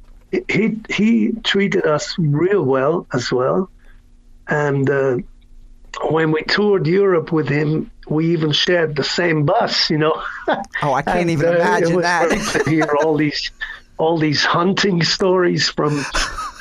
He 0.48 0.78
he 0.88 1.32
treated 1.44 1.86
us 1.86 2.14
real 2.18 2.62
well 2.62 3.06
as 3.12 3.32
well. 3.32 3.70
And 4.48 4.88
uh, 4.88 5.18
when 6.10 6.30
we 6.32 6.42
toured 6.42 6.86
Europe 6.86 7.32
with 7.32 7.48
him, 7.48 7.90
we 8.08 8.32
even 8.32 8.52
shared 8.52 8.96
the 8.96 9.04
same 9.04 9.44
bus, 9.44 9.90
you 9.90 9.98
know. 9.98 10.22
Oh, 10.82 10.92
I 10.94 11.02
can't 11.02 11.20
And, 11.20 11.30
even 11.30 11.46
uh, 11.48 11.52
it 11.52 11.56
imagine 11.60 11.96
was 11.96 12.04
that. 12.04 12.62
to 12.64 12.70
hear 12.70 12.88
all 13.02 13.16
these 13.16 13.50
all 13.98 14.18
these 14.18 14.44
hunting 14.44 15.02
stories 15.02 15.68
from 15.68 15.98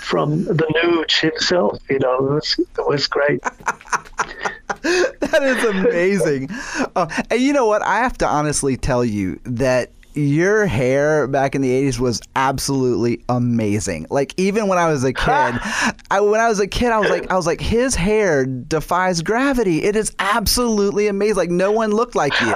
from 0.02 0.44
the 0.46 0.66
Nuge 0.76 1.20
himself. 1.22 1.80
You 1.90 2.00
know, 2.00 2.16
it 2.16 2.34
was, 2.34 2.60
it 2.60 2.88
was 2.88 3.08
great. 3.08 3.42
that 4.82 5.42
is 5.44 5.64
amazing. 5.64 6.50
Uh, 6.96 7.08
and 7.30 7.40
you 7.42 7.54
know 7.54 7.66
what? 7.66 7.82
I 7.82 7.98
have 7.98 8.18
to 8.20 8.28
honestly 8.28 8.78
tell 8.78 9.04
you 9.06 9.40
that 9.46 9.92
your 10.16 10.66
hair 10.66 11.28
back 11.28 11.56
in 11.56 11.62
the 11.62 11.70
80s 11.70 12.00
was 12.00 12.22
absolutely 12.36 13.24
amazing. 13.30 14.08
Like 14.10 14.34
even 14.38 14.68
when 14.68 14.78
I 14.78 14.90
was 14.90 15.04
a 15.04 15.14
kid, 15.14 15.26
I, 16.12 16.20
when 16.22 16.40
I 16.40 16.50
was 16.50 16.60
a 16.60 16.68
kid, 16.68 16.92
I 16.92 17.00
was 17.00 17.10
like 17.10 17.30
I 17.32 17.36
was 17.36 17.46
like 17.46 17.62
his 17.62 17.96
hair 17.96 18.46
defies 18.46 19.22
gravity. 19.22 19.84
It 19.84 19.96
is 19.96 20.14
absolutely 20.20 21.08
amazing. 21.08 21.38
Like 21.38 21.50
no 21.50 21.72
one 21.72 21.92
looked 21.92 22.16
like 22.16 22.40
you. 22.42 22.56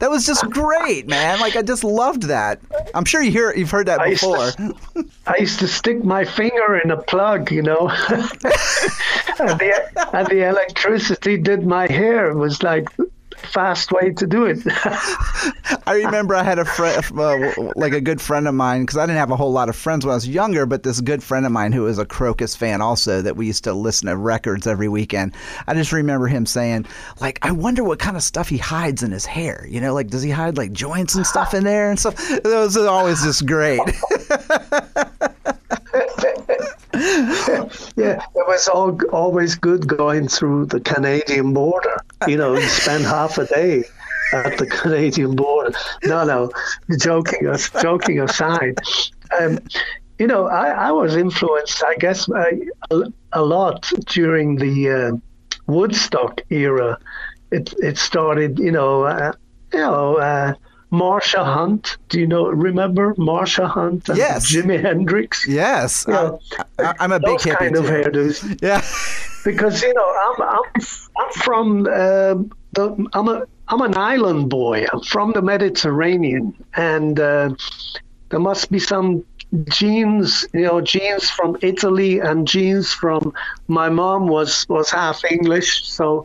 That 0.00 0.10
was 0.10 0.26
just 0.26 0.48
great, 0.50 1.08
man. 1.08 1.40
Like 1.40 1.56
I 1.56 1.62
just 1.62 1.84
loved 1.84 2.24
that. 2.24 2.60
I'm 2.94 3.04
sure 3.04 3.22
you 3.22 3.30
hear 3.30 3.54
you've 3.54 3.70
heard 3.70 3.86
that 3.86 4.00
I 4.00 4.06
used 4.06 4.22
to- 4.22 4.54
before. 4.56 5.04
I 5.26 5.36
used 5.38 5.58
to 5.60 5.68
stick 5.68 6.04
my 6.04 6.24
finger 6.24 6.76
in 6.82 6.90
a 6.90 6.96
plug, 7.02 7.50
you 7.50 7.62
know, 7.62 7.88
and, 8.08 8.28
the, 9.38 10.08
and 10.12 10.26
the 10.28 10.48
electricity 10.48 11.36
did 11.36 11.66
my 11.66 11.86
hair. 11.90 12.30
It 12.30 12.36
was 12.36 12.62
like 12.62 12.88
fast 13.38 13.92
way 13.92 14.10
to 14.12 14.26
do 14.26 14.44
it. 14.44 14.58
I 15.86 15.94
remember 16.04 16.34
I 16.34 16.42
had 16.42 16.58
a 16.58 16.64
friend, 16.64 17.02
uh, 17.18 17.72
like 17.76 17.92
a 17.92 18.00
good 18.00 18.20
friend 18.20 18.48
of 18.48 18.54
mine, 18.54 18.82
because 18.82 18.96
I 18.96 19.06
didn't 19.06 19.18
have 19.18 19.30
a 19.30 19.36
whole 19.36 19.52
lot 19.52 19.68
of 19.68 19.76
friends 19.76 20.04
when 20.04 20.12
I 20.12 20.16
was 20.16 20.28
younger, 20.28 20.66
but 20.66 20.82
this 20.82 21.00
good 21.00 21.22
friend 21.22 21.46
of 21.46 21.52
mine 21.52 21.72
who 21.72 21.82
was 21.82 21.98
a 21.98 22.04
Crocus 22.04 22.54
fan 22.56 22.80
also, 22.80 23.22
that 23.22 23.36
we 23.36 23.46
used 23.46 23.64
to 23.64 23.72
listen 23.72 24.08
to 24.08 24.16
records 24.16 24.66
every 24.66 24.88
weekend. 24.88 25.34
I 25.66 25.74
just 25.74 25.92
remember 25.92 26.26
him 26.26 26.46
saying, 26.46 26.86
like, 27.20 27.38
I 27.42 27.52
wonder 27.52 27.84
what 27.84 27.98
kind 27.98 28.16
of 28.16 28.22
stuff 28.22 28.48
he 28.48 28.58
hides 28.58 29.02
in 29.02 29.12
his 29.12 29.26
hair. 29.26 29.66
You 29.68 29.80
know, 29.80 29.94
like, 29.94 30.08
does 30.08 30.22
he 30.22 30.30
hide 30.30 30.56
like 30.56 30.72
joints 30.72 31.14
and 31.14 31.26
stuff 31.26 31.54
in 31.54 31.64
there 31.64 31.90
and 31.90 31.98
stuff? 31.98 32.14
It 32.30 32.44
was 32.44 32.76
always 32.76 33.22
just 33.22 33.46
great. 33.46 33.80
yeah, 37.96 38.20
it 38.34 38.46
was 38.46 38.66
all, 38.68 38.98
always 39.12 39.54
good 39.54 39.86
going 39.86 40.26
through 40.26 40.66
the 40.66 40.80
Canadian 40.80 41.52
border. 41.52 41.97
You 42.26 42.36
know, 42.36 42.58
spend 42.60 43.04
half 43.04 43.38
a 43.38 43.46
day 43.46 43.84
at 44.32 44.58
the 44.58 44.66
Canadian 44.66 45.36
border. 45.36 45.72
No, 46.04 46.24
no, 46.24 46.50
joking, 46.98 47.46
as- 47.46 47.70
joking 47.80 48.20
aside. 48.20 48.78
Um, 49.38 49.58
you 50.18 50.26
know, 50.26 50.46
I, 50.46 50.88
I 50.88 50.92
was 50.92 51.16
influenced, 51.16 51.82
I 51.84 51.94
guess, 51.96 52.28
uh, 52.28 52.44
a, 52.90 53.02
a 53.32 53.42
lot 53.42 53.90
during 54.06 54.56
the 54.56 54.90
uh, 54.90 55.12
Woodstock 55.66 56.40
era. 56.50 56.98
It 57.50 57.72
it 57.78 57.98
started, 57.98 58.58
you 58.58 58.72
know, 58.72 59.04
uh, 59.04 59.32
you 59.72 59.80
know, 59.80 60.16
uh, 60.16 60.54
Marsha 60.90 61.44
Hunt. 61.44 61.98
Do 62.08 62.18
you 62.20 62.26
know? 62.26 62.46
Remember 62.46 63.14
Marsha 63.16 63.68
Hunt? 63.68 64.08
And 64.08 64.18
Yes. 64.18 64.50
Jimi 64.52 64.80
Hendrix. 64.80 65.46
yes. 65.46 66.06
Yeah. 66.08 66.32
I, 66.78 66.94
am 67.04 67.12
a 67.12 67.20
big 67.20 67.38
kind 67.40 67.76
of 67.76 67.84
hairdos 67.84 68.60
Yeah. 68.62 68.82
because 69.44 69.82
you 69.82 69.92
know 69.94 70.14
I'm 70.26 70.42
I'm, 70.42 70.82
I'm 71.18 71.32
from 71.32 71.86
uh, 71.86 72.34
the 72.72 73.06
I'm 73.12 73.28
a 73.28 73.44
I'm 73.68 73.82
an 73.82 73.96
island 73.96 74.48
boy. 74.48 74.86
I'm 74.92 75.02
from 75.02 75.32
the 75.32 75.42
Mediterranean, 75.42 76.54
and 76.74 77.20
uh, 77.20 77.54
there 78.30 78.40
must 78.40 78.70
be 78.70 78.78
some 78.78 79.24
genes, 79.68 80.46
you 80.54 80.62
know, 80.62 80.80
genes 80.80 81.28
from 81.30 81.56
Italy 81.60 82.18
and 82.20 82.46
genes 82.48 82.92
from 82.92 83.32
my 83.66 83.88
mom 83.90 84.26
was 84.26 84.66
was 84.68 84.90
half 84.90 85.22
English, 85.30 85.86
so. 85.86 86.24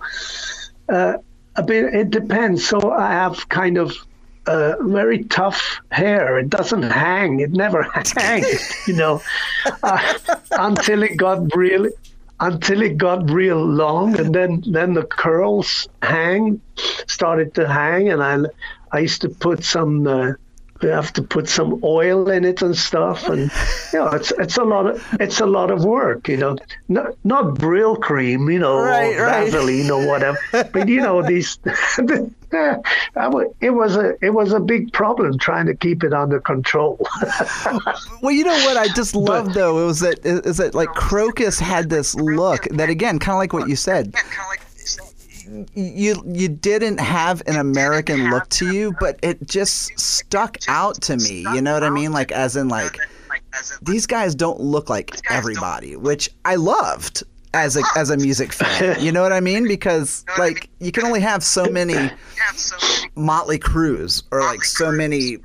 Uh, 0.89 1.13
a 1.55 1.61
bit. 1.63 1.93
It 1.93 2.09
depends. 2.09 2.67
So 2.67 2.91
I 2.91 3.11
have 3.11 3.47
kind 3.49 3.77
of 3.77 3.95
uh, 4.47 4.75
very 4.81 5.23
tough 5.25 5.81
hair. 5.91 6.37
It 6.37 6.49
doesn't 6.49 6.83
hang. 6.83 7.39
It 7.39 7.51
never 7.51 7.83
hangs, 8.17 8.87
you 8.87 8.95
know, 8.95 9.21
uh, 9.83 10.13
until 10.51 11.03
it 11.03 11.17
got 11.17 11.55
really 11.55 11.91
until 12.39 12.81
it 12.81 12.97
got 12.97 13.29
real 13.29 13.63
long, 13.63 14.19
and 14.19 14.35
then 14.35 14.63
then 14.67 14.93
the 14.93 15.03
curls 15.03 15.87
hang, 16.01 16.61
started 17.07 17.53
to 17.55 17.67
hang, 17.67 18.09
and 18.09 18.21
I 18.21 18.49
I 18.91 18.99
used 18.99 19.21
to 19.21 19.29
put 19.29 19.63
some. 19.63 20.07
Uh, 20.07 20.33
you 20.81 20.89
have 20.89 21.13
to 21.13 21.23
put 21.23 21.47
some 21.47 21.79
oil 21.81 22.29
in 22.29 22.43
it 22.43 22.61
and 22.61 22.75
stuff, 22.75 23.29
and 23.29 23.49
you 23.93 23.99
know, 23.99 24.09
it's 24.09 24.33
it's 24.37 24.57
a 24.57 24.63
lot 24.63 24.87
of 24.87 25.01
it's 25.19 25.39
a 25.39 25.45
lot 25.45 25.71
of 25.71 25.85
work, 25.85 26.27
you 26.27 26.35
know. 26.35 26.57
Not 26.89 27.15
not 27.23 27.57
cream 28.01 28.49
you 28.49 28.59
know, 28.59 28.79
right, 28.79 29.15
or 29.15 29.23
right. 29.23 29.45
Vaseline 29.45 29.89
or 29.89 30.05
whatever, 30.05 30.37
but 30.51 30.89
you 30.89 30.99
know 30.99 31.21
these. 31.21 31.57
it 33.61 33.71
was 33.71 33.95
a 33.95 34.13
it 34.23 34.31
was 34.31 34.53
a 34.53 34.59
big 34.59 34.93
problem 34.93 35.37
trying 35.39 35.65
to 35.65 35.75
keep 35.75 36.03
it 36.03 36.13
under 36.13 36.39
control. 36.39 36.99
well, 38.21 38.31
you 38.31 38.43
know 38.43 38.53
what 38.65 38.77
I 38.77 38.87
just 38.93 39.15
love 39.15 39.53
though 39.53 39.79
it 39.79 39.85
was 39.85 39.99
that 40.01 40.25
is 40.25 40.57
that 40.57 40.75
like 40.75 40.89
Krokus 40.89 41.59
had 41.59 41.89
this 41.89 42.15
look 42.15 42.65
that 42.71 42.89
again, 42.89 43.19
kind 43.19 43.35
of 43.35 43.39
like 43.39 43.53
what 43.53 43.67
you 43.67 43.75
said. 43.75 44.13
You 45.73 46.23
you 46.25 46.47
didn't 46.47 46.99
have 46.99 47.41
an 47.47 47.57
American 47.57 48.29
look 48.29 48.47
to 48.49 48.73
you, 48.73 48.95
but 48.99 49.19
it 49.21 49.47
just 49.47 49.99
stuck 49.99 50.57
out 50.67 51.01
to 51.03 51.17
me. 51.17 51.41
You 51.53 51.61
know 51.61 51.73
what 51.73 51.83
I 51.83 51.89
mean? 51.89 52.11
Like 52.11 52.31
as 52.31 52.55
in 52.55 52.69
like 52.69 52.97
these 53.81 54.07
guys 54.07 54.35
don't 54.35 54.59
look 54.59 54.89
like 54.89 55.19
everybody, 55.29 55.95
which 55.95 56.29
I 56.45 56.55
loved 56.55 57.23
as 57.53 57.77
a 57.77 57.83
as 57.95 58.09
a 58.09 58.17
music 58.17 58.51
fan. 58.53 59.01
You 59.01 59.11
know 59.11 59.21
what 59.21 59.33
I 59.33 59.39
mean? 59.39 59.67
Because 59.67 60.25
like 60.37 60.69
you 60.79 60.91
can 60.91 61.03
only 61.05 61.21
have 61.21 61.43
so 61.43 61.65
many 61.65 62.09
Motley 63.15 63.59
Crues 63.59 64.23
or 64.31 64.41
like 64.41 64.63
so 64.63 64.91
many 64.91 65.37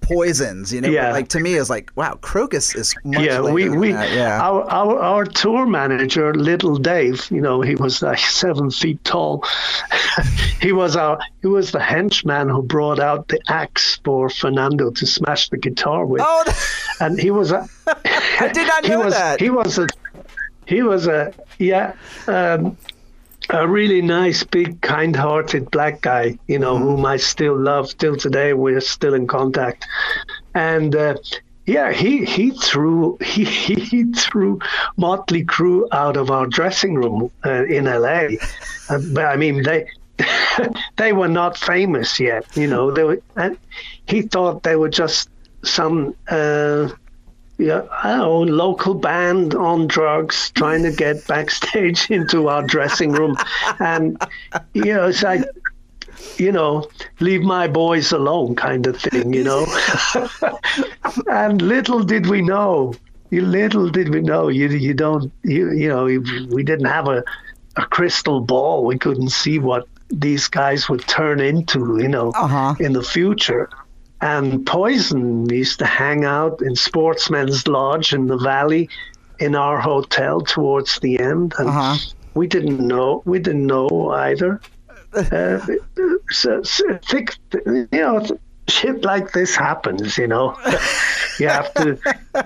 poisons. 0.00 0.72
You 0.72 0.80
know, 0.80 0.88
Yeah. 0.88 1.12
like 1.12 1.28
to 1.28 1.40
me 1.40 1.54
it's 1.54 1.70
like 1.70 1.90
wow, 1.96 2.14
Krokus 2.20 2.74
is 2.76 2.94
much 3.04 3.20
yeah, 3.24 3.40
we, 3.40 3.68
we 3.68 3.92
that. 3.92 4.12
yeah. 4.12 4.40
our, 4.40 4.62
our 4.70 4.98
our 4.98 5.24
tour 5.24 5.66
manager, 5.66 6.34
Little 6.34 6.76
Dave, 6.76 7.28
you 7.30 7.40
know, 7.40 7.60
he 7.60 7.74
was 7.74 8.02
like 8.02 8.18
seven 8.42 8.70
feet 8.70 9.02
tall. 9.04 9.44
he 10.60 10.72
was 10.72 10.96
our 10.96 11.18
he 11.42 11.48
was 11.48 11.72
the 11.72 11.80
henchman 11.80 12.48
who 12.48 12.62
brought 12.62 12.98
out 13.00 13.28
the 13.28 13.40
axe 13.48 14.00
for 14.04 14.28
Fernando 14.30 14.90
to 14.90 15.06
smash 15.06 15.48
the 15.48 15.58
guitar 15.58 16.04
with. 16.06 16.22
oh, 16.24 16.44
and 17.00 17.18
he 17.20 17.30
was 17.30 17.50
a 17.52 17.68
I 17.86 18.50
did 18.52 18.66
not 18.66 18.84
he 18.84 18.90
know 18.90 19.04
was, 19.04 19.14
that. 19.14 19.40
He 19.40 19.50
was 19.50 19.78
a 19.78 19.86
he 20.70 20.82
was 20.82 21.06
a 21.06 21.34
yeah 21.58 21.94
um, 22.28 22.76
a 23.52 23.66
really 23.66 24.00
nice, 24.00 24.44
big, 24.44 24.80
kind-hearted 24.80 25.70
black 25.72 26.00
guy. 26.00 26.38
You 26.46 26.60
know, 26.60 26.78
whom 26.78 27.04
I 27.04 27.16
still 27.16 27.58
love 27.58 27.98
till 27.98 28.16
today. 28.16 28.54
We're 28.54 28.80
still 28.80 29.14
in 29.14 29.26
contact, 29.26 29.86
and. 30.54 30.94
Uh, 30.94 31.16
yeah, 31.66 31.92
he, 31.92 32.24
he 32.24 32.50
threw 32.50 33.16
he, 33.24 33.44
he 33.44 34.04
threw 34.12 34.58
Motley 34.96 35.44
Crue 35.44 35.86
out 35.92 36.16
of 36.16 36.28
our 36.28 36.46
dressing 36.48 36.94
room 36.94 37.30
uh, 37.44 37.64
in 37.64 37.84
LA. 37.84 38.28
Uh, 38.88 38.98
but 39.14 39.24
I 39.24 39.36
mean, 39.36 39.62
they 39.62 39.86
they 40.96 41.12
were 41.12 41.28
not 41.28 41.56
famous 41.56 42.18
yet, 42.18 42.44
you 42.56 42.66
know. 42.66 42.90
They 42.90 43.04
were, 43.04 43.22
and 43.36 43.56
he 44.06 44.22
thought 44.22 44.64
they 44.64 44.74
were 44.74 44.88
just 44.88 45.30
some 45.62 46.16
uh, 46.28 46.88
yeah, 47.60 47.82
I 48.02 48.16
local 48.16 48.94
band 48.94 49.54
on 49.54 49.86
drugs 49.86 50.50
trying 50.52 50.82
to 50.84 50.90
get 50.90 51.26
backstage 51.26 52.10
into 52.10 52.48
our 52.48 52.62
dressing 52.62 53.12
room. 53.12 53.36
And, 53.78 54.20
you 54.72 54.86
know, 54.86 55.08
it's 55.08 55.22
like, 55.22 55.44
you 56.38 56.52
know, 56.52 56.88
leave 57.20 57.42
my 57.42 57.68
boys 57.68 58.12
alone 58.12 58.54
kind 58.54 58.86
of 58.86 58.98
thing, 58.98 59.34
you 59.34 59.44
know. 59.44 59.66
and 61.30 61.60
little 61.60 62.02
did 62.02 62.26
we 62.28 62.40
know, 62.40 62.94
you 63.30 63.42
little 63.42 63.90
did 63.90 64.08
we 64.08 64.20
know, 64.22 64.48
you, 64.48 64.68
you 64.68 64.94
don't, 64.94 65.30
you, 65.44 65.70
you 65.72 65.88
know, 65.88 66.04
we 66.54 66.62
didn't 66.62 66.86
have 66.86 67.08
a, 67.08 67.22
a 67.76 67.84
crystal 67.86 68.40
ball. 68.40 68.84
We 68.86 68.98
couldn't 68.98 69.30
see 69.30 69.58
what 69.58 69.86
these 70.08 70.48
guys 70.48 70.88
would 70.88 71.06
turn 71.06 71.40
into, 71.40 71.98
you 72.00 72.08
know, 72.08 72.30
Uh-huh. 72.34 72.74
in 72.80 72.94
the 72.94 73.02
future. 73.02 73.68
And 74.22 74.66
Poison 74.66 75.48
used 75.48 75.78
to 75.78 75.86
hang 75.86 76.24
out 76.24 76.60
in 76.62 76.76
Sportsman's 76.76 77.66
Lodge 77.66 78.12
in 78.12 78.26
the 78.26 78.36
valley 78.36 78.88
in 79.38 79.54
our 79.54 79.80
hotel 79.80 80.40
towards 80.42 80.98
the 81.00 81.18
end. 81.18 81.54
And 81.58 81.68
Uh-huh. 81.68 81.96
we 82.34 82.46
didn't 82.46 82.80
know, 82.86 83.22
we 83.24 83.38
didn't 83.38 83.66
know 83.66 84.10
either. 84.10 84.60
Uh, 85.12 85.58
so, 86.30 86.62
so 86.62 86.84
thick, 87.08 87.34
you 87.66 87.88
know, 87.90 88.24
shit 88.68 89.04
like 89.04 89.32
this 89.32 89.56
happens, 89.56 90.16
you 90.16 90.28
know. 90.28 90.56
you 91.40 91.48
have 91.48 91.74
to 91.74 91.98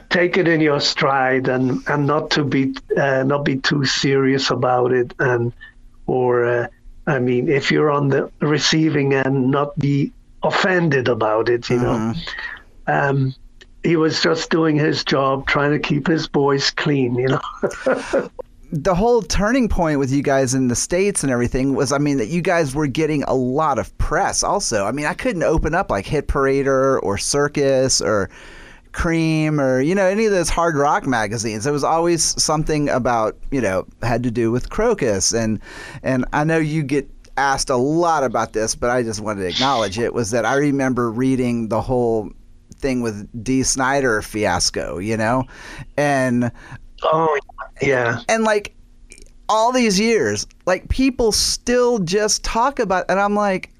take 0.08 0.38
it 0.38 0.48
in 0.48 0.62
your 0.62 0.80
stride 0.80 1.46
and, 1.48 1.82
and 1.88 2.06
not 2.06 2.30
to 2.30 2.42
be 2.42 2.74
uh, 2.96 3.22
not 3.24 3.44
be 3.44 3.56
too 3.58 3.84
serious 3.84 4.50
about 4.50 4.92
it 4.92 5.12
and 5.18 5.52
or 6.06 6.46
uh, 6.46 6.66
I 7.06 7.18
mean 7.18 7.48
if 7.50 7.70
you're 7.70 7.90
on 7.90 8.08
the 8.08 8.30
receiving 8.40 9.12
end 9.12 9.50
not 9.50 9.78
be 9.78 10.12
offended 10.44 11.08
about 11.08 11.48
it 11.48 11.68
you 11.68 11.78
know. 11.78 12.14
Um, 12.86 13.34
he 13.82 13.96
was 13.96 14.22
just 14.22 14.50
doing 14.50 14.76
his 14.76 15.04
job 15.04 15.46
trying 15.46 15.72
to 15.72 15.78
keep 15.78 16.06
his 16.06 16.28
boys 16.28 16.70
clean 16.70 17.14
you 17.16 17.28
know. 17.28 18.30
The 18.76 18.94
whole 18.94 19.22
turning 19.22 19.68
point 19.68 20.00
with 20.00 20.10
you 20.10 20.20
guys 20.20 20.52
in 20.52 20.66
the 20.66 20.74
states 20.74 21.22
and 21.22 21.30
everything 21.30 21.74
was 21.74 21.92
i 21.92 21.98
mean 21.98 22.16
that 22.18 22.26
you 22.26 22.42
guys 22.42 22.74
were 22.74 22.88
getting 22.88 23.22
a 23.24 23.34
lot 23.34 23.78
of 23.78 23.96
press 23.98 24.42
also. 24.42 24.84
I 24.84 24.90
mean 24.90 25.06
i 25.06 25.14
couldn't 25.14 25.44
open 25.44 25.74
up 25.74 25.90
like 25.90 26.06
hit 26.06 26.26
parader 26.26 27.00
or 27.02 27.16
circus 27.16 28.00
or 28.00 28.30
cream 28.94 29.60
or 29.60 29.80
you 29.80 29.94
know 29.94 30.06
any 30.06 30.24
of 30.24 30.32
those 30.32 30.48
hard 30.48 30.76
rock 30.76 31.06
magazines. 31.06 31.64
There 31.64 31.72
was 31.72 31.84
always 31.84 32.40
something 32.42 32.88
about 32.88 33.36
you 33.50 33.60
know 33.60 33.86
had 34.02 34.22
to 34.22 34.30
do 34.30 34.50
with 34.50 34.70
Krokus. 34.70 35.36
And 35.38 35.60
and 36.02 36.24
i 36.32 36.44
know 36.44 36.58
you 36.58 36.82
get 36.82 37.08
asked 37.36 37.70
a 37.70 37.76
lot 37.76 38.22
about 38.22 38.52
this 38.52 38.74
but 38.74 38.90
i 38.90 39.02
just 39.02 39.20
wanted 39.20 39.42
to 39.42 39.48
acknowledge 39.48 39.98
it 39.98 40.14
was 40.14 40.30
that 40.30 40.44
i 40.44 40.54
remember 40.54 41.10
reading 41.10 41.68
the 41.68 41.80
whole 41.80 42.30
thing 42.84 43.00
with 43.00 43.28
Dee 43.42 43.62
Snider 43.62 44.20
fiasco, 44.20 44.98
you 44.98 45.16
know? 45.16 45.44
And 45.96 46.52
oh 47.02 47.38
yeah 47.80 48.20
and 48.28 48.44
like 48.44 48.74
all 49.48 49.72
these 49.72 50.00
years, 50.00 50.46
like 50.66 50.88
people 50.88 51.32
still 51.32 51.98
just 51.98 52.44
talk 52.44 52.78
about 52.78 53.04
and 53.08 53.20
I'm 53.20 53.34
like 53.34 53.70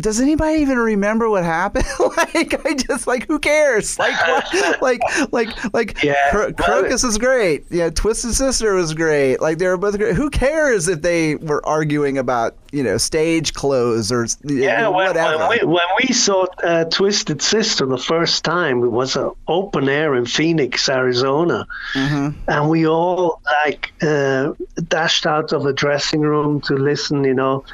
does 0.00 0.20
anybody 0.20 0.58
even 0.60 0.78
remember 0.78 1.30
what 1.30 1.44
happened? 1.44 1.84
like, 2.16 2.66
I 2.66 2.74
just 2.74 3.06
like, 3.06 3.28
who 3.28 3.38
cares? 3.38 3.98
Like, 3.98 4.14
what? 4.52 4.82
like, 4.82 5.00
like, 5.32 5.72
like, 5.74 6.02
Yeah, 6.02 6.14
Cro- 6.30 6.52
Krokus 6.52 7.04
is 7.04 7.16
great. 7.16 7.64
Yeah, 7.70 7.90
Twisted 7.90 8.34
Sister 8.34 8.74
was 8.74 8.92
great. 8.92 9.40
Like, 9.40 9.58
they 9.58 9.68
were 9.68 9.76
both 9.76 9.96
great. 9.96 10.16
Who 10.16 10.30
cares 10.30 10.88
if 10.88 11.02
they 11.02 11.36
were 11.36 11.64
arguing 11.66 12.18
about, 12.18 12.56
you 12.72 12.82
know, 12.82 12.96
stage 12.98 13.54
clothes 13.54 14.10
or 14.10 14.26
Yeah, 14.44 14.88
when, 14.88 15.06
whatever? 15.08 15.38
when, 15.48 15.60
we, 15.60 15.66
when 15.66 15.86
we 16.02 16.12
saw 16.12 16.46
uh, 16.64 16.84
Twisted 16.86 17.40
Sister 17.40 17.86
the 17.86 17.96
first 17.98 18.44
time, 18.44 18.82
it 18.82 18.88
was 18.88 19.14
an 19.14 19.30
open 19.46 19.88
air 19.88 20.16
in 20.16 20.26
Phoenix, 20.26 20.88
Arizona, 20.88 21.66
Mhm. 21.94 22.34
and 22.48 22.68
we 22.68 22.86
all 22.86 23.40
like 23.64 23.92
uh, 24.02 24.52
dashed 24.88 25.24
out 25.24 25.52
of 25.52 25.62
the 25.62 25.72
dressing 25.72 26.20
room 26.22 26.60
to 26.62 26.74
listen. 26.74 27.22
You 27.22 27.34
know, 27.34 27.64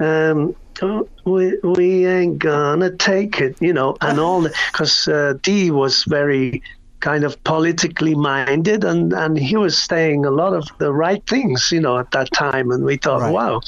um, 0.00 0.56
oh, 0.82 1.08
we 1.24 1.58
we 1.62 2.06
ain't 2.06 2.38
gonna 2.38 2.90
take 2.96 3.40
it. 3.40 3.56
You 3.60 3.72
know, 3.72 3.96
and 4.00 4.18
all 4.18 4.46
because 4.72 5.08
uh, 5.08 5.34
Dee 5.42 5.70
was 5.70 6.04
very 6.04 6.62
kind 7.00 7.24
of 7.24 7.42
politically 7.44 8.14
minded 8.14 8.82
and 8.82 9.12
and 9.12 9.38
he 9.38 9.56
was 9.56 9.76
saying 9.76 10.24
a 10.24 10.30
lot 10.30 10.54
of 10.54 10.66
the 10.78 10.92
right 10.92 11.24
things 11.26 11.70
you 11.70 11.78
know 11.78 11.98
at 11.98 12.10
that 12.10 12.32
time 12.32 12.70
and 12.70 12.84
we 12.84 12.96
thought 12.96 13.20
Right. 13.20 13.32
wow 13.32 13.60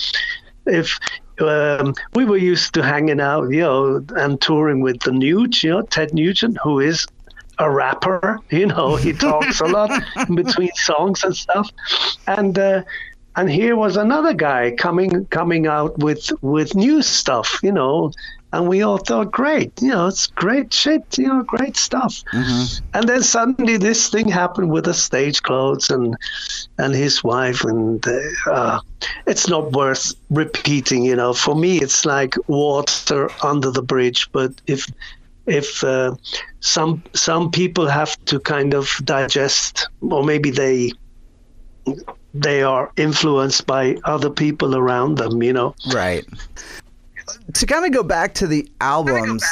if 0.67 0.99
um, 1.41 1.95
we 2.15 2.25
were 2.25 2.37
used 2.37 2.75
to 2.75 2.83
hanging 2.83 3.21
out, 3.21 3.49
you 3.51 3.61
know, 3.61 4.05
and 4.17 4.41
touring 4.41 4.81
with 4.81 5.01
the 5.01 5.13
Nugent, 5.13 5.63
you 5.63 5.71
know, 5.71 5.83
Ted 5.83 6.13
Nugent, 6.13 6.59
who 6.63 6.81
is 6.81 7.07
a 7.59 7.71
rapper. 7.71 8.39
You 8.51 8.67
know, 8.67 8.97
he 8.97 9.13
talks 9.13 9.61
a 9.61 9.67
lot 9.67 9.91
in 10.29 10.35
between 10.43 10.71
songs 10.75 11.23
and 11.23 11.37
stuff. 11.37 11.71
And 12.27 12.59
uh, 12.59 12.83
and 13.39 13.49
here 13.49 13.77
was 13.77 13.97
another 13.97 14.35
guy 14.35 14.73
coming 14.73 15.25
coming 15.27 15.67
out 15.67 15.99
with 15.99 16.31
with 16.43 16.75
new 16.75 17.03
stuff. 17.03 17.61
You 17.63 17.73
know. 17.73 18.13
And 18.51 18.67
we 18.67 18.81
all 18.81 18.97
thought, 18.97 19.31
great, 19.31 19.73
you 19.83 19.89
know, 19.89 20.07
it's 20.07 20.27
great 20.27 20.73
shit, 20.73 21.19
you 21.19 21.27
know, 21.27 21.43
great 21.43 21.77
stuff. 21.77 22.25
And 22.95 23.07
then 23.07 23.23
suddenly 23.23 23.77
this 23.77 24.09
thing 24.09 24.27
happened 24.27 24.71
with 24.71 24.87
the 24.87 24.95
stage 24.95 25.43
clothes 25.43 25.91
and 25.91 26.17
and 26.79 26.95
his 26.95 27.23
wife, 27.23 27.63
and 27.65 28.03
uh, 28.09 28.51
uh, 28.51 28.81
it's 29.27 29.49
not 29.49 29.73
worth 29.73 30.15
repeating. 30.31 31.05
You 31.05 31.17
know, 31.17 31.35
for 31.35 31.55
me, 31.55 31.77
it's 31.83 32.07
like 32.07 32.37
water 32.49 33.29
under 33.45 33.71
the 33.71 33.83
bridge. 33.83 34.33
But 34.33 34.53
if 34.67 34.87
if 35.45 35.85
uh, 35.85 36.15
some 36.61 37.03
some 37.13 37.51
people 37.51 37.87
have 37.87 38.17
to 38.25 38.41
kind 38.41 38.73
of 38.73 38.89
digest, 39.05 39.89
or 40.01 40.25
maybe 40.25 40.51
they 40.51 40.93
they 42.35 42.63
are 42.63 42.91
influenced 42.97 43.67
by 43.67 43.97
other 44.05 44.31
people 44.31 44.77
around 44.77 45.17
them. 45.19 45.43
You 45.43 45.53
know, 45.53 45.75
Right. 45.93 46.25
to 47.55 47.67
kind 47.67 47.85
of 47.85 47.93
go 47.93 48.03
back 48.03 48.35
to 48.35 48.47
the 48.47 48.69
albums 48.81 49.45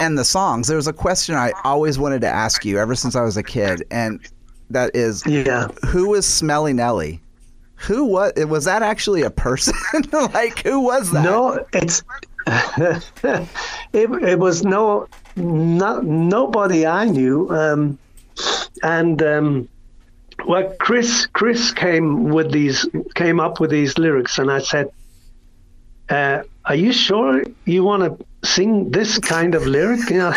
and 0.00 0.16
the 0.18 0.24
songs, 0.24 0.68
there 0.68 0.76
was 0.76 0.86
a 0.88 0.92
question 0.92 1.34
I 1.34 1.52
always 1.64 1.98
wanted 1.98 2.20
to 2.22 2.28
ask 2.28 2.64
you 2.64 2.78
ever 2.78 2.94
since 2.94 3.14
I 3.16 3.22
was 3.22 3.36
a 3.36 3.42
kid, 3.42 3.84
and 3.90 4.20
that 4.70 4.94
is, 4.94 5.24
Yeah. 5.26 5.68
who 5.86 6.08
was 6.08 6.26
Smelly 6.26 6.72
Nelly? 6.72 7.20
Who 7.76 8.04
was 8.06 8.32
was 8.46 8.64
that 8.64 8.82
actually 8.82 9.22
a 9.22 9.30
person? 9.30 9.74
like 10.12 10.60
who 10.62 10.80
was 10.80 11.10
that? 11.10 11.22
No, 11.24 11.62
it's 11.74 12.02
it, 13.92 14.10
it 14.10 14.38
was 14.38 14.64
no 14.64 15.06
not 15.36 16.04
nobody 16.04 16.86
I 16.86 17.04
knew, 17.06 17.48
um, 17.50 17.98
and 18.82 19.20
um, 19.22 19.68
well, 20.46 20.74
Chris 20.78 21.26
Chris 21.26 21.72
came 21.72 22.30
with 22.30 22.52
these 22.52 22.86
came 23.14 23.40
up 23.40 23.60
with 23.60 23.70
these 23.70 23.98
lyrics, 23.98 24.38
and 24.38 24.50
I 24.50 24.60
said, 24.60 24.90
uh, 26.08 26.42
"Are 26.64 26.74
you 26.74 26.92
sure 26.92 27.42
you 27.64 27.84
want 27.84 28.02
to 28.02 28.26
sing 28.46 28.90
this 28.90 29.18
kind 29.18 29.54
of 29.54 29.66
lyric?" 29.66 30.10
You 30.10 30.18
know. 30.18 30.34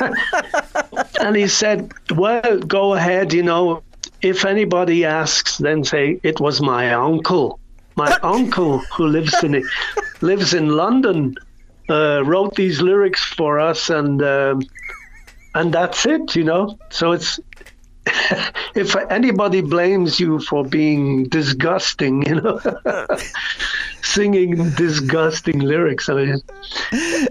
and 1.20 1.36
he 1.36 1.48
said, 1.48 1.92
"Well, 2.14 2.58
go 2.58 2.94
ahead. 2.94 3.32
You 3.32 3.42
know, 3.42 3.82
if 4.20 4.44
anybody 4.44 5.04
asks, 5.04 5.58
then 5.58 5.84
say 5.84 6.20
it 6.22 6.40
was 6.40 6.60
my 6.60 6.92
uncle. 6.92 7.58
My 7.96 8.16
uncle 8.22 8.78
who 8.78 9.06
lives 9.06 9.42
in 9.42 9.64
lives 10.20 10.54
in 10.54 10.68
London 10.68 11.36
uh, 11.88 12.22
wrote 12.24 12.54
these 12.54 12.80
lyrics 12.80 13.24
for 13.24 13.58
us, 13.58 13.90
and 13.90 14.22
um, 14.22 14.62
and 15.54 15.72
that's 15.72 16.06
it. 16.06 16.36
You 16.36 16.44
know. 16.44 16.78
So 16.90 17.12
it's." 17.12 17.40
if 18.74 18.96
anybody 19.10 19.60
blames 19.60 20.18
you 20.18 20.40
for 20.40 20.64
being 20.64 21.24
disgusting, 21.28 22.26
you 22.26 22.36
know, 22.40 22.60
singing 24.02 24.70
disgusting 24.70 25.60
lyrics, 25.60 26.08
I 26.08 26.14
mean, 26.14 26.40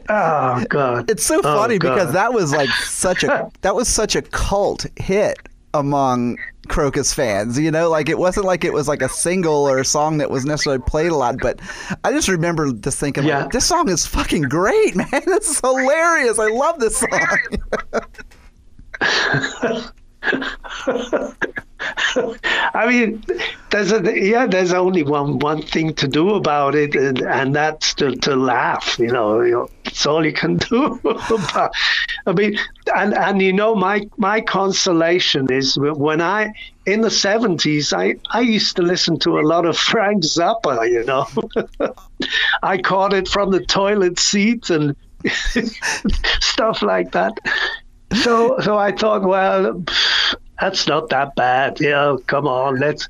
oh 0.10 0.64
god, 0.70 1.10
It's 1.10 1.24
so 1.26 1.40
Oh, 1.44 1.58
funny 1.58 1.78
because 1.78 2.14
that 2.14 2.34
was 2.34 2.54
like 2.54 2.70
such 2.70 3.24
a 3.24 3.50
that 3.62 3.76
was 3.76 3.88
such 3.88 4.16
a 4.16 4.22
cult 4.22 4.86
hit 4.96 5.38
among 5.74 6.38
Krokus 6.68 7.14
fans. 7.14 7.60
You 7.60 7.72
know, 7.72 7.90
like 7.90 8.08
it 8.08 8.18
wasn't 8.18 8.46
like 8.46 8.64
it 8.64 8.72
was 8.72 8.88
like 8.88 9.02
a 9.02 9.10
single 9.10 9.68
or 9.70 9.80
a 9.80 9.86
song 9.86 10.20
that 10.20 10.30
was 10.30 10.46
necessarily 10.46 10.82
played 10.82 11.12
a 11.12 11.16
lot, 11.16 11.36
but 11.42 11.60
I 12.06 12.12
just 12.12 12.30
remember 12.30 12.72
just 12.72 12.98
thinking, 13.00 13.26
Yeah. 13.26 13.44
like, 13.44 13.52
this 13.52 13.66
song 13.66 13.90
is 13.90 14.06
fucking 14.06 14.44
great, 14.44 14.96
man. 14.96 15.08
This 15.26 15.50
is 15.50 15.60
hilarious. 15.60 16.40
I 16.40 16.48
love 16.48 16.80
this 16.80 16.98
song. 16.98 17.38
I 22.74 22.88
mean, 22.88 23.24
there's 23.72 23.92
a 23.92 24.02
yeah, 24.20 24.46
there's 24.46 24.74
only 24.74 25.04
one 25.04 25.40
one 25.40 25.62
thing 25.62 25.94
to 25.96 26.08
do 26.08 26.36
about 26.36 26.76
it, 26.76 26.96
and, 26.96 27.22
and 27.22 27.56
that's 27.56 27.94
to, 27.96 28.16
to 28.18 28.36
laugh. 28.36 29.00
You 29.00 29.08
know, 29.08 29.42
you 29.42 29.52
know, 29.52 29.70
it's 29.86 30.06
all 30.06 30.26
you 30.26 30.34
can 30.34 30.58
do. 30.70 31.00
But, 31.04 31.72
I 32.28 32.34
mean, 32.34 32.58
and 32.96 33.14
and 33.14 33.42
you 33.42 33.54
know, 33.54 33.76
my 33.76 34.08
my 34.18 34.42
consolation 34.42 35.52
is 35.52 35.78
when 35.78 36.22
I 36.22 36.54
in 36.86 37.02
the 37.02 37.12
seventies, 37.12 37.94
I 37.94 38.16
I 38.30 38.42
used 38.42 38.76
to 38.76 38.84
listen 38.84 39.18
to 39.20 39.40
a 39.40 39.42
lot 39.42 39.66
of 39.66 39.78
Frank 39.92 40.24
Zappa. 40.24 40.90
You 40.90 41.04
know, 41.06 41.28
I 42.62 42.78
caught 42.78 43.14
it 43.14 43.28
from 43.28 43.52
the 43.52 43.66
toilet 43.66 44.20
seat 44.20 44.70
and 44.70 44.96
stuff 46.42 46.82
like 46.82 47.12
that. 47.12 47.38
So 48.14 48.60
so 48.60 48.78
I 48.78 48.92
thought, 48.92 49.24
well. 49.24 49.74
pff, 49.74 50.36
that's 50.60 50.86
not 50.88 51.10
that 51.10 51.36
bad. 51.36 51.80
Yeah, 51.80 52.18
come 52.28 52.48
on, 52.48 52.80
let's. 52.80 53.10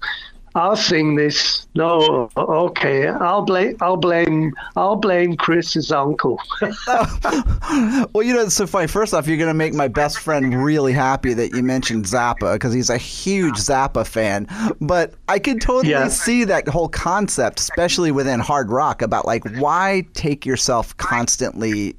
I'll 0.54 0.76
sing 0.76 1.16
this. 1.16 1.66
No, 1.76 2.30
okay. 2.36 3.08
I'll 3.08 3.42
blame. 3.44 3.78
I'll 3.80 3.96
blame. 3.96 4.54
I'll 4.76 4.98
blame 4.98 5.38
Chris's 5.38 5.94
uncle. 5.94 6.42
well, 6.62 8.24
you 8.24 8.34
know, 8.34 8.42
it's 8.42 8.56
so 8.56 8.68
funny. 8.68 8.88
First 8.88 9.14
off, 9.14 9.28
you're 9.28 9.38
going 9.38 9.48
to 9.50 9.54
make 9.54 9.74
my 9.74 9.88
best 9.88 10.20
friend 10.20 10.62
really 10.64 10.92
happy 10.92 11.34
that 11.34 11.54
you 11.56 11.64
mentioned 11.64 12.04
Zappa 12.04 12.54
because 12.54 12.74
he's 12.74 12.90
a 12.90 12.98
huge 12.98 13.56
Zappa 13.56 14.06
fan. 14.06 14.46
But 14.82 15.14
I 15.30 15.40
can 15.40 15.58
totally 15.60 15.92
Yeah. 15.92 16.10
see 16.10 16.44
that 16.44 16.68
whole 16.68 16.90
concept, 16.90 17.62
especially 17.62 18.12
within 18.12 18.42
hard 18.42 18.70
rock, 18.72 19.02
about 19.02 19.26
like 19.26 19.44
why 19.56 20.06
take 20.14 20.46
yourself 20.46 20.96
constantly 20.98 21.96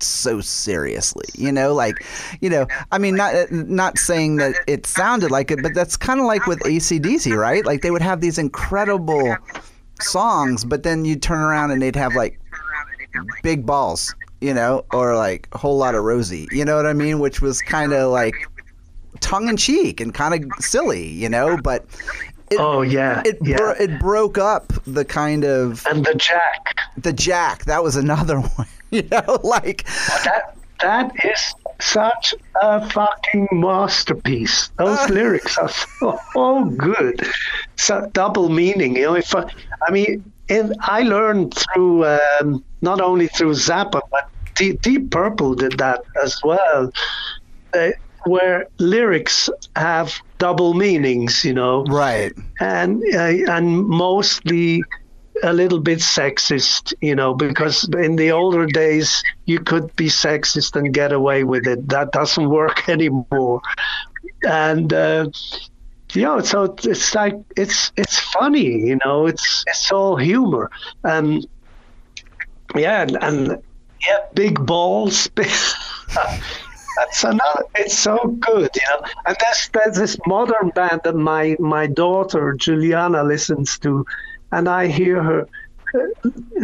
so 0.00 0.40
seriously 0.40 1.24
you 1.34 1.50
know 1.52 1.74
like 1.74 2.04
you 2.40 2.50
know 2.50 2.66
i 2.92 2.98
mean 2.98 3.14
not 3.14 3.34
uh, 3.34 3.46
not 3.50 3.98
saying 3.98 4.36
that 4.36 4.54
it 4.66 4.86
sounded 4.86 5.30
like 5.30 5.50
it 5.50 5.62
but 5.62 5.74
that's 5.74 5.96
kind 5.96 6.20
of 6.20 6.26
like 6.26 6.46
with 6.46 6.58
acdc 6.60 7.36
right 7.36 7.64
like 7.64 7.82
they 7.82 7.90
would 7.90 8.02
have 8.02 8.20
these 8.20 8.38
incredible 8.38 9.36
songs 10.00 10.64
but 10.64 10.82
then 10.82 11.04
you'd 11.04 11.22
turn 11.22 11.40
around 11.40 11.70
and 11.70 11.82
they'd 11.82 11.96
have 11.96 12.14
like 12.14 12.38
big 13.42 13.66
balls 13.66 14.14
you 14.40 14.54
know 14.54 14.84
or 14.92 15.16
like 15.16 15.48
a 15.52 15.58
whole 15.58 15.76
lot 15.76 15.94
of 15.94 16.02
rosy 16.04 16.48
you 16.50 16.64
know 16.64 16.76
what 16.76 16.86
i 16.86 16.92
mean 16.92 17.18
which 17.18 17.40
was 17.40 17.60
kind 17.60 17.92
of 17.92 18.10
like 18.10 18.34
tongue-in-cheek 19.20 20.00
and 20.00 20.14
kind 20.14 20.34
of 20.34 20.64
silly 20.64 21.06
you 21.06 21.28
know 21.28 21.58
but 21.62 21.84
it, 22.50 22.58
oh 22.58 22.82
yeah, 22.82 23.22
it, 23.24 23.38
yeah. 23.42 23.56
bro- 23.56 23.74
it 23.78 24.00
broke 24.00 24.36
up 24.36 24.72
the 24.84 25.04
kind 25.04 25.44
of 25.44 25.86
and 25.86 26.04
the 26.04 26.14
Jack. 26.14 26.74
the 26.96 27.12
jack 27.12 27.64
that 27.66 27.82
was 27.82 27.94
another 27.94 28.40
one 28.56 28.66
you 28.96 29.02
know 29.10 29.38
like 29.42 29.84
That 30.24 30.56
that 30.80 31.12
is 31.24 31.54
such 31.80 32.34
a 32.62 32.88
fucking 32.90 33.48
masterpiece. 33.52 34.70
Those 34.78 35.10
lyrics 35.10 35.58
are 35.58 35.68
so, 35.68 36.64
good. 36.76 37.26
So 37.76 38.08
double 38.12 38.48
meaning. 38.48 38.96
You 38.96 39.02
know, 39.02 39.14
if 39.14 39.34
I, 39.34 39.50
I 39.86 39.90
mean, 39.90 40.32
and 40.48 40.74
I 40.80 41.02
learned 41.02 41.54
through 41.54 42.06
um, 42.06 42.64
not 42.82 43.00
only 43.00 43.28
through 43.28 43.52
Zappa, 43.52 44.00
but 44.10 44.30
Deep, 44.56 44.80
Deep 44.82 45.10
Purple 45.10 45.54
did 45.54 45.78
that 45.78 46.02
as 46.22 46.40
well, 46.42 46.92
uh, 47.74 47.90
where 48.24 48.66
lyrics 48.78 49.48
have 49.76 50.14
double 50.38 50.74
meanings. 50.74 51.44
You 51.44 51.54
know, 51.54 51.84
right 51.84 52.32
and 52.60 53.02
uh, 53.14 53.52
and 53.52 53.86
mostly 53.86 54.82
a 55.42 55.52
little 55.52 55.80
bit 55.80 55.98
sexist, 55.98 56.92
you 57.00 57.14
know, 57.14 57.34
because 57.34 57.88
in 57.94 58.16
the 58.16 58.32
older 58.32 58.66
days 58.66 59.22
you 59.46 59.60
could 59.60 59.94
be 59.96 60.06
sexist 60.06 60.76
and 60.76 60.92
get 60.92 61.12
away 61.12 61.44
with 61.44 61.66
it. 61.66 61.88
That 61.88 62.12
doesn't 62.12 62.48
work 62.48 62.88
anymore, 62.88 63.62
and 64.44 64.92
uh, 64.92 65.30
know, 66.14 66.40
so 66.40 66.74
it's 66.84 67.14
like 67.14 67.34
it's 67.56 67.92
it's 67.96 68.18
funny, 68.18 68.64
you 68.64 68.98
know, 69.04 69.26
it's 69.26 69.64
it's 69.66 69.92
all 69.92 70.16
humor, 70.16 70.70
and 71.04 71.46
yeah, 72.74 73.02
and, 73.02 73.18
and 73.22 73.62
yeah, 74.06 74.18
big 74.34 74.64
balls. 74.64 75.28
That's 76.96 77.24
another. 77.24 77.64
It's 77.76 77.96
so 77.96 78.18
good, 78.40 78.70
you 78.74 78.82
know. 78.90 79.06
And 79.26 79.36
there's 79.40 79.70
there's 79.72 79.96
this 79.96 80.18
modern 80.26 80.70
band 80.70 81.02
that 81.04 81.14
my 81.14 81.56
my 81.58 81.86
daughter 81.86 82.54
Juliana 82.54 83.22
listens 83.22 83.78
to, 83.80 84.04
and 84.52 84.68
I 84.68 84.86
hear 84.86 85.22
her. 85.22 85.48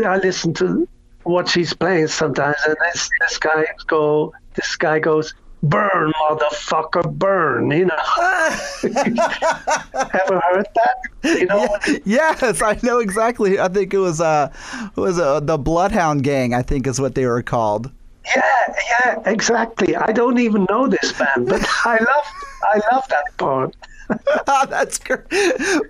I 0.05 0.16
listen 0.18 0.55
to 0.55 0.87
what 1.24 1.49
she's 1.49 1.72
playing 1.74 2.09
sometimes, 2.09 2.57
and 2.66 2.76
this 2.93 3.11
this 3.20 3.39
guy 3.39 3.66
go. 3.87 4.32
This 4.55 4.76
guy 4.76 4.99
goes, 5.01 5.34
"Burn, 5.62 6.12
motherfucker, 6.28 7.12
burn!" 7.12 7.70
You 7.70 7.87
know. 7.87 7.97
Ever 8.84 10.41
heard 10.41 10.66
that? 10.74 10.97
You 11.24 11.47
know. 11.47 11.68
yes 12.05 12.62
i 12.62 12.78
know 12.84 12.99
exactly 13.01 13.59
i 13.59 13.66
think 13.66 13.93
it 13.93 13.99
was 13.99 14.20
uh 14.20 14.49
it 14.97 15.01
was 15.01 15.18
uh, 15.18 15.41
the 15.41 15.59
bloodhound 15.59 16.22
gang 16.22 16.55
i 16.55 16.62
think 16.62 16.87
is 16.87 17.01
what 17.01 17.16
they 17.16 17.26
were 17.26 17.43
called 17.43 17.91
Yeah, 18.37 18.74
yeah, 18.91 19.18
exactly. 19.26 19.97
I 19.97 20.12
don't 20.12 20.39
even 20.39 20.66
know 20.70 20.87
this 20.89 21.12
band, 21.12 21.49
but 21.49 21.64
I 21.84 21.97
love 21.99 22.26
I 22.74 22.80
love 22.93 23.05
that 23.09 23.26
part. 23.39 23.74
That's 24.47 24.99
great. 24.99 25.23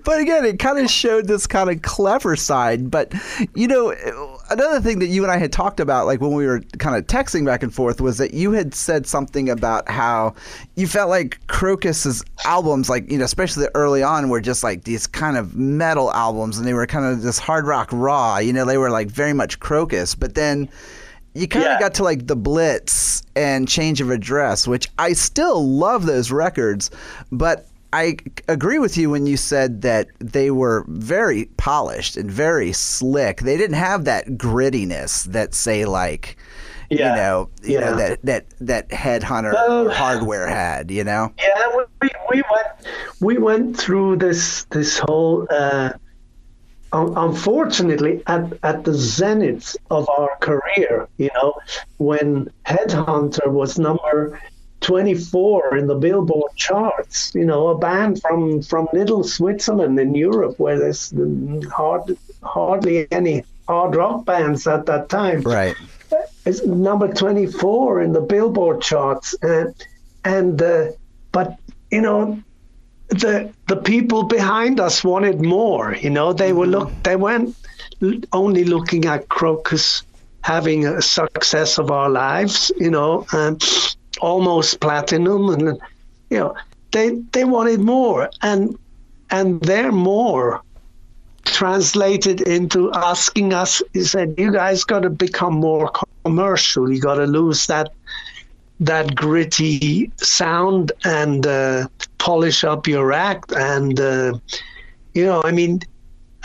But 0.04 0.20
again, 0.20 0.44
it 0.44 0.58
kind 0.58 0.78
of 0.78 0.90
showed 0.90 1.26
this 1.26 1.46
kind 1.46 1.70
of 1.70 1.82
clever 1.82 2.36
side. 2.36 2.90
But, 2.90 3.12
you 3.54 3.66
know, 3.68 3.90
another 4.50 4.80
thing 4.80 4.98
that 5.00 5.08
you 5.08 5.22
and 5.22 5.30
I 5.32 5.36
had 5.38 5.52
talked 5.52 5.80
about, 5.80 6.06
like 6.06 6.20
when 6.20 6.32
we 6.32 6.46
were 6.46 6.60
kind 6.78 6.96
of 6.96 7.06
texting 7.06 7.44
back 7.44 7.62
and 7.62 7.72
forth, 7.74 8.00
was 8.00 8.18
that 8.18 8.32
you 8.34 8.52
had 8.52 8.74
said 8.74 9.06
something 9.06 9.48
about 9.50 9.88
how 9.88 10.34
you 10.76 10.86
felt 10.86 11.10
like 11.10 11.38
Krokus's 11.48 12.24
albums, 12.44 12.88
like, 12.88 13.10
you 13.10 13.18
know, 13.18 13.24
especially 13.24 13.66
early 13.74 14.02
on, 14.02 14.28
were 14.28 14.40
just 14.40 14.64
like 14.64 14.84
these 14.84 15.06
kind 15.06 15.36
of 15.36 15.54
metal 15.56 16.12
albums 16.12 16.58
and 16.58 16.66
they 16.66 16.74
were 16.74 16.86
kind 16.86 17.04
of 17.04 17.22
this 17.22 17.38
hard 17.38 17.66
rock 17.66 17.88
raw. 17.92 18.38
You 18.38 18.52
know, 18.52 18.64
they 18.64 18.78
were 18.78 18.90
like 18.90 19.08
very 19.08 19.32
much 19.32 19.60
Krokus. 19.60 20.18
But 20.18 20.34
then 20.34 20.68
you 21.34 21.46
kind 21.46 21.66
of 21.66 21.72
Yeah. 21.72 21.80
got 21.80 21.94
to 21.94 22.02
like 22.02 22.26
the 22.26 22.36
Blitz 22.36 23.22
and 23.34 23.68
Change 23.68 24.00
of 24.00 24.10
Address, 24.10 24.66
which 24.66 24.88
I 24.98 25.12
still 25.12 25.68
love 25.68 26.06
those 26.06 26.30
records, 26.32 26.90
but 27.30 27.66
I 27.96 28.16
agree 28.46 28.78
with 28.78 28.98
you 28.98 29.08
when 29.08 29.24
you 29.26 29.38
said 29.38 29.80
that 29.80 30.08
they 30.18 30.50
were 30.50 30.84
very 30.86 31.46
polished 31.56 32.18
and 32.18 32.30
very 32.30 32.72
slick. 32.72 33.40
They 33.40 33.56
didn't 33.56 33.76
have 33.76 34.04
that 34.04 34.26
grittiness 34.26 35.24
that 35.32 35.54
say 35.54 35.86
like 35.86 36.36
you 36.90 36.98
know, 36.98 37.48
you 37.62 37.80
know 37.80 37.96
that 37.96 38.22
that 38.22 38.44
that 38.60 38.90
headhunter 38.90 39.54
Well- 39.54 39.88
hardware 39.90 40.46
had, 40.46 40.90
you 40.90 41.04
know. 41.04 41.32
Yeah, 41.38 41.84
we, 42.02 42.08
we 42.30 42.42
went 42.52 42.66
we 43.20 43.38
went 43.38 43.78
through 43.78 44.16
this 44.16 44.64
this 44.64 44.98
whole 44.98 45.46
uh, 45.48 45.92
unfortunately, 46.92 48.22
at, 48.26 48.52
at 48.62 48.84
the 48.84 48.94
zenith 48.94 49.76
of 49.90 50.08
our 50.18 50.36
career, 50.40 51.08
you 51.16 51.30
know, 51.34 51.54
when 51.98 52.50
Headhunter 52.64 53.48
was 53.48 53.78
number 53.78 54.40
24 54.80 55.76
in 55.76 55.86
the 55.86 55.94
Billboard 55.94 56.54
charts, 56.54 57.34
you 57.34 57.44
know, 57.44 57.68
a 57.68 57.78
band 57.78 58.20
from, 58.20 58.62
from 58.62 58.88
little 58.92 59.24
Switzerland 59.24 59.98
in 59.98 60.14
Europe 60.14 60.58
where 60.58 60.78
there's 60.78 61.12
hard, 61.70 62.16
hardly 62.42 63.10
any 63.10 63.44
hard 63.66 63.96
rock 63.96 64.24
bands 64.24 64.66
at 64.66 64.86
that 64.86 65.08
time. 65.08 65.40
Right. 65.42 65.74
It's 66.44 66.64
number 66.64 67.12
24 67.12 68.02
in 68.02 68.12
the 68.12 68.20
Billboard 68.20 68.80
charts. 68.80 69.34
And, 69.42 69.74
and 70.24 70.60
uh, 70.62 70.92
but, 71.32 71.58
you 71.90 72.00
know, 72.00 72.42
the 73.08 73.52
the 73.68 73.76
people 73.76 74.24
behind 74.24 74.80
us 74.80 75.04
wanted 75.04 75.40
more. 75.40 75.94
You 75.94 76.10
know, 76.10 76.32
they 76.32 76.52
were 76.52 76.66
mm-hmm. 76.66 76.72
look 76.72 77.02
they 77.02 77.16
weren't 77.16 77.54
only 78.32 78.64
looking 78.64 79.04
at 79.06 79.28
Krokus 79.28 80.02
having 80.42 80.86
a 80.86 81.02
success 81.02 81.78
of 81.78 81.90
our 81.90 82.10
lives. 82.10 82.72
You 82.76 82.90
know, 82.90 83.26
and 83.32 83.62
almost 84.18 84.80
platinum, 84.80 85.50
and 85.50 85.78
you 86.30 86.38
know, 86.38 86.54
they 86.92 87.10
they 87.32 87.44
wanted 87.44 87.80
more, 87.80 88.30
and 88.42 88.76
and 89.30 89.60
their 89.62 89.92
more 89.92 90.62
translated 91.44 92.40
into 92.42 92.92
asking 92.92 93.52
us. 93.52 93.82
He 93.92 94.04
said, 94.04 94.34
"You 94.38 94.52
guys 94.52 94.84
got 94.84 95.00
to 95.00 95.10
become 95.10 95.54
more 95.54 95.90
commercial. 96.24 96.92
You 96.92 97.00
got 97.00 97.16
to 97.16 97.26
lose 97.26 97.66
that." 97.66 97.90
that 98.80 99.14
gritty 99.14 100.10
sound 100.16 100.92
and 101.04 101.46
uh, 101.46 101.88
polish 102.18 102.64
up 102.64 102.86
your 102.86 103.12
act. 103.12 103.52
And, 103.52 103.98
uh, 103.98 104.34
you 105.14 105.24
know, 105.24 105.42
I 105.42 105.50
mean, 105.50 105.80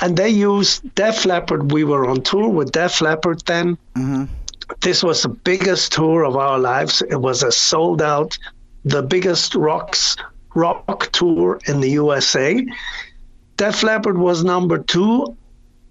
and 0.02 0.18
they 0.18 0.30
used 0.30 0.96
Def 0.96 1.26
Leppard. 1.26 1.72
We 1.72 1.84
were 1.84 2.08
on 2.08 2.22
tour 2.22 2.50
with 2.50 2.72
Def 2.72 3.02
Leppard 3.02 3.44
then. 3.46 3.78
Mm-hmm. 3.96 4.26
This 4.80 5.04
was 5.04 5.24
the 5.24 5.30
biggest 5.30 5.92
tour 5.92 6.24
of 6.24 6.38
our 6.38 6.58
lives. 6.58 7.02
It 7.02 7.20
was 7.20 7.44
a 7.44 7.52
sold 7.52 8.02
out, 8.02 8.38
the 8.86 9.04
biggest 9.04 9.56
rocks 9.56 10.16
rock 10.56 11.12
tour 11.12 11.60
in 11.68 11.82
the 11.82 11.90
USA. 11.92 12.66
Def 13.58 13.84
Leppard 13.84 14.18
was 14.18 14.44
number 14.44 14.80
two 14.80 15.38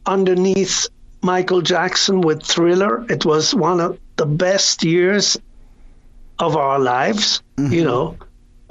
underneath 0.06 0.88
Michael 1.22 1.60
Jackson 1.60 2.20
with 2.20 2.42
Thriller. 2.42 3.04
It 3.10 3.24
was 3.24 3.54
one 3.54 3.80
of 3.80 3.98
the 4.16 4.26
best 4.26 4.82
years 4.82 5.36
of 6.38 6.56
our 6.56 6.78
lives. 6.78 7.42
Mm-hmm. 7.56 7.72
You 7.72 7.84
know, 7.84 8.16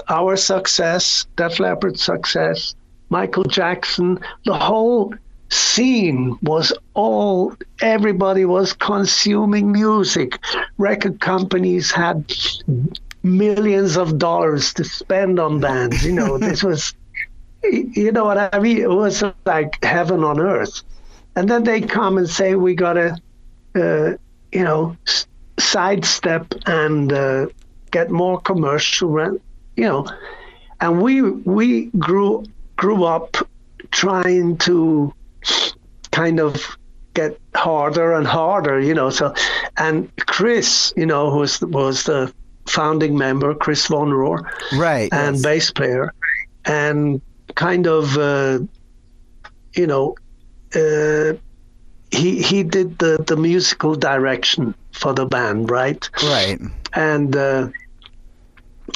our 0.10 0.36
success, 0.36 1.26
Def 1.36 1.60
Leppard's 1.60 2.03
success, 2.03 2.76
Michael 3.10 3.43
Jackson, 3.43 4.20
the 4.45 4.57
whole 4.57 5.14
scene 5.49 6.37
was 6.41 6.71
all 6.93 7.53
everybody 7.81 8.45
was 8.45 8.73
consuming 8.73 9.71
music. 9.71 10.39
Record 10.77 11.19
companies 11.19 11.91
had 11.91 12.31
millions 13.23 13.97
of 13.97 14.17
dollars 14.17 14.73
to 14.73 14.83
spend 14.83 15.39
on 15.39 15.59
bands. 15.59 16.05
You 16.05 16.13
know, 16.13 16.37
this 16.37 16.63
was 16.69 16.93
you 17.63 18.11
know 18.11 18.25
what 18.25 18.53
I 18.53 18.59
mean? 18.59 18.77
It 18.77 18.89
was 18.89 19.23
like 19.45 19.83
heaven 19.83 20.23
on 20.23 20.39
earth. 20.39 20.81
And 21.35 21.49
then 21.49 21.63
they 21.63 21.81
come 21.81 22.17
and 22.17 22.29
say 22.29 22.55
we 22.55 22.75
gotta 22.75 23.17
uh, 23.75 24.11
you 24.51 24.63
know 24.63 24.95
sidestep 25.59 26.53
and 26.65 27.11
uh, 27.11 27.47
get 27.91 28.09
more 28.09 28.39
commercial 28.41 29.09
rent, 29.09 29.41
you 29.75 29.83
know. 29.85 30.07
And 30.81 31.01
we 31.01 31.21
we 31.21 31.85
grew 31.97 32.45
grew 32.75 33.03
up 33.03 33.35
trying 33.91 34.57
to 34.57 35.13
kind 36.20 36.39
of 36.41 36.78
get 37.13 37.39
harder 37.55 38.13
and 38.13 38.28
harder, 38.28 38.80
you 38.80 38.93
know. 38.93 39.09
So, 39.09 39.34
and 39.78 40.11
Chris, 40.26 40.93
you 40.97 41.05
know, 41.05 41.32
who 41.32 41.39
was 41.39 41.61
was 41.61 42.03
the 42.03 42.34
founding 42.67 43.17
member, 43.17 43.55
Chris 43.55 43.88
Von 43.88 44.09
Rohr, 44.09 44.43
right, 44.78 45.09
and 45.13 45.36
yes. 45.36 45.43
bass 45.43 45.72
player, 45.72 46.13
and 46.65 47.22
kind 47.55 47.88
of, 47.88 48.17
uh, 48.17 48.59
you 49.80 49.88
know, 49.88 50.15
uh, 50.76 51.34
he 52.11 52.41
he 52.41 52.63
did 52.63 52.99
the 52.99 53.24
the 53.26 53.38
musical 53.38 53.95
direction 53.95 54.76
for 54.91 55.13
the 55.13 55.26
band, 55.26 55.72
right? 55.72 56.09
Right. 56.24 56.59
And 56.93 57.36
uh, 57.36 57.70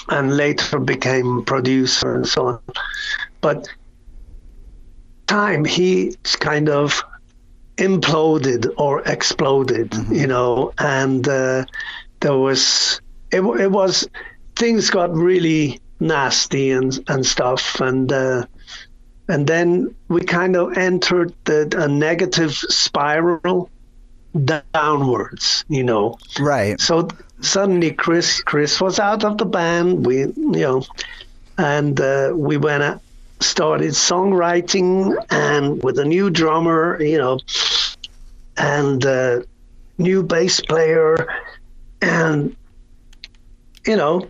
and 0.09 0.35
later 0.35 0.79
became 0.79 1.45
producer 1.45 2.15
and 2.15 2.27
so 2.27 2.47
on. 2.47 2.59
But 3.39 3.69
time 5.27 5.63
he 5.63 6.15
kind 6.39 6.67
of 6.69 7.01
imploded 7.77 8.71
or 8.77 9.01
exploded, 9.01 9.91
mm-hmm. 9.91 10.13
you 10.13 10.27
know, 10.27 10.73
and 10.77 11.27
uh, 11.27 11.65
there 12.19 12.37
was 12.37 13.01
it, 13.31 13.41
it 13.41 13.71
was 13.71 14.07
things 14.55 14.89
got 14.89 15.13
really 15.13 15.79
nasty 15.99 16.71
and 16.71 16.99
and 17.07 17.25
stuff 17.25 17.79
and 17.79 18.11
uh, 18.11 18.45
and 19.27 19.47
then 19.47 19.93
we 20.09 20.21
kind 20.21 20.55
of 20.55 20.77
entered 20.77 21.33
the, 21.45 21.73
a 21.77 21.87
negative 21.87 22.53
spiral 22.53 23.69
downwards, 24.73 25.63
you 25.69 25.83
know. 25.83 26.17
Right. 26.39 26.79
So 26.79 27.07
suddenly 27.41 27.91
Chris 27.91 28.41
Chris 28.41 28.81
was 28.81 28.99
out 28.99 29.23
of 29.23 29.37
the 29.37 29.45
band. 29.45 30.05
We 30.05 30.19
you 30.19 30.33
know, 30.35 30.83
and 31.57 31.99
uh, 31.99 32.33
we 32.35 32.57
went 32.57 33.01
started 33.43 33.91
songwriting 33.91 35.15
and 35.29 35.81
with 35.83 35.99
a 35.99 36.05
new 36.05 36.29
drummer, 36.29 37.01
you 37.01 37.17
know, 37.17 37.39
and 38.57 39.05
uh, 39.05 39.41
new 39.97 40.23
bass 40.23 40.61
player, 40.61 41.27
and 42.01 42.55
you 43.85 43.95
know, 43.95 44.27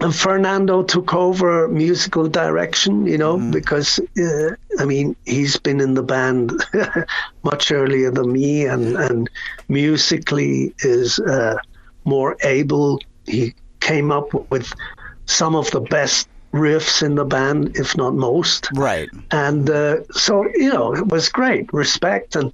and 0.00 0.14
Fernando 0.14 0.82
took 0.82 1.14
over 1.14 1.68
musical 1.68 2.28
direction, 2.28 3.06
you 3.06 3.18
know, 3.18 3.36
mm. 3.36 3.52
because 3.52 3.98
uh, 4.18 4.54
I 4.78 4.84
mean 4.84 5.16
he's 5.26 5.56
been 5.56 5.80
in 5.80 5.94
the 5.94 6.02
band 6.02 6.52
much 7.42 7.72
earlier 7.72 8.10
than 8.10 8.32
me, 8.32 8.66
and 8.66 8.96
and 8.96 9.30
musically 9.68 10.74
is 10.80 11.18
uh, 11.18 11.56
more 12.04 12.36
able. 12.42 13.00
He 13.26 13.54
came 13.80 14.10
up 14.10 14.32
with 14.50 14.72
some 15.26 15.54
of 15.54 15.70
the 15.70 15.80
best 15.80 16.28
riffs 16.52 17.02
in 17.02 17.14
the 17.14 17.24
band, 17.24 17.76
if 17.76 17.96
not 17.96 18.14
most. 18.14 18.68
Right. 18.74 19.08
And 19.30 19.68
uh, 19.70 20.04
so 20.12 20.44
you 20.54 20.72
know 20.72 20.94
it 20.94 21.06
was 21.06 21.28
great, 21.28 21.72
respect, 21.72 22.36
and 22.36 22.52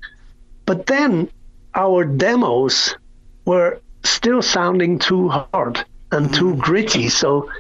but 0.66 0.86
then 0.86 1.28
our 1.74 2.04
demos 2.04 2.96
were 3.44 3.80
still 4.02 4.42
sounding 4.42 4.98
too 4.98 5.28
hard 5.28 5.84
and 6.12 6.32
too 6.32 6.54
mm. 6.54 6.58
gritty. 6.58 7.08
So, 7.08 7.50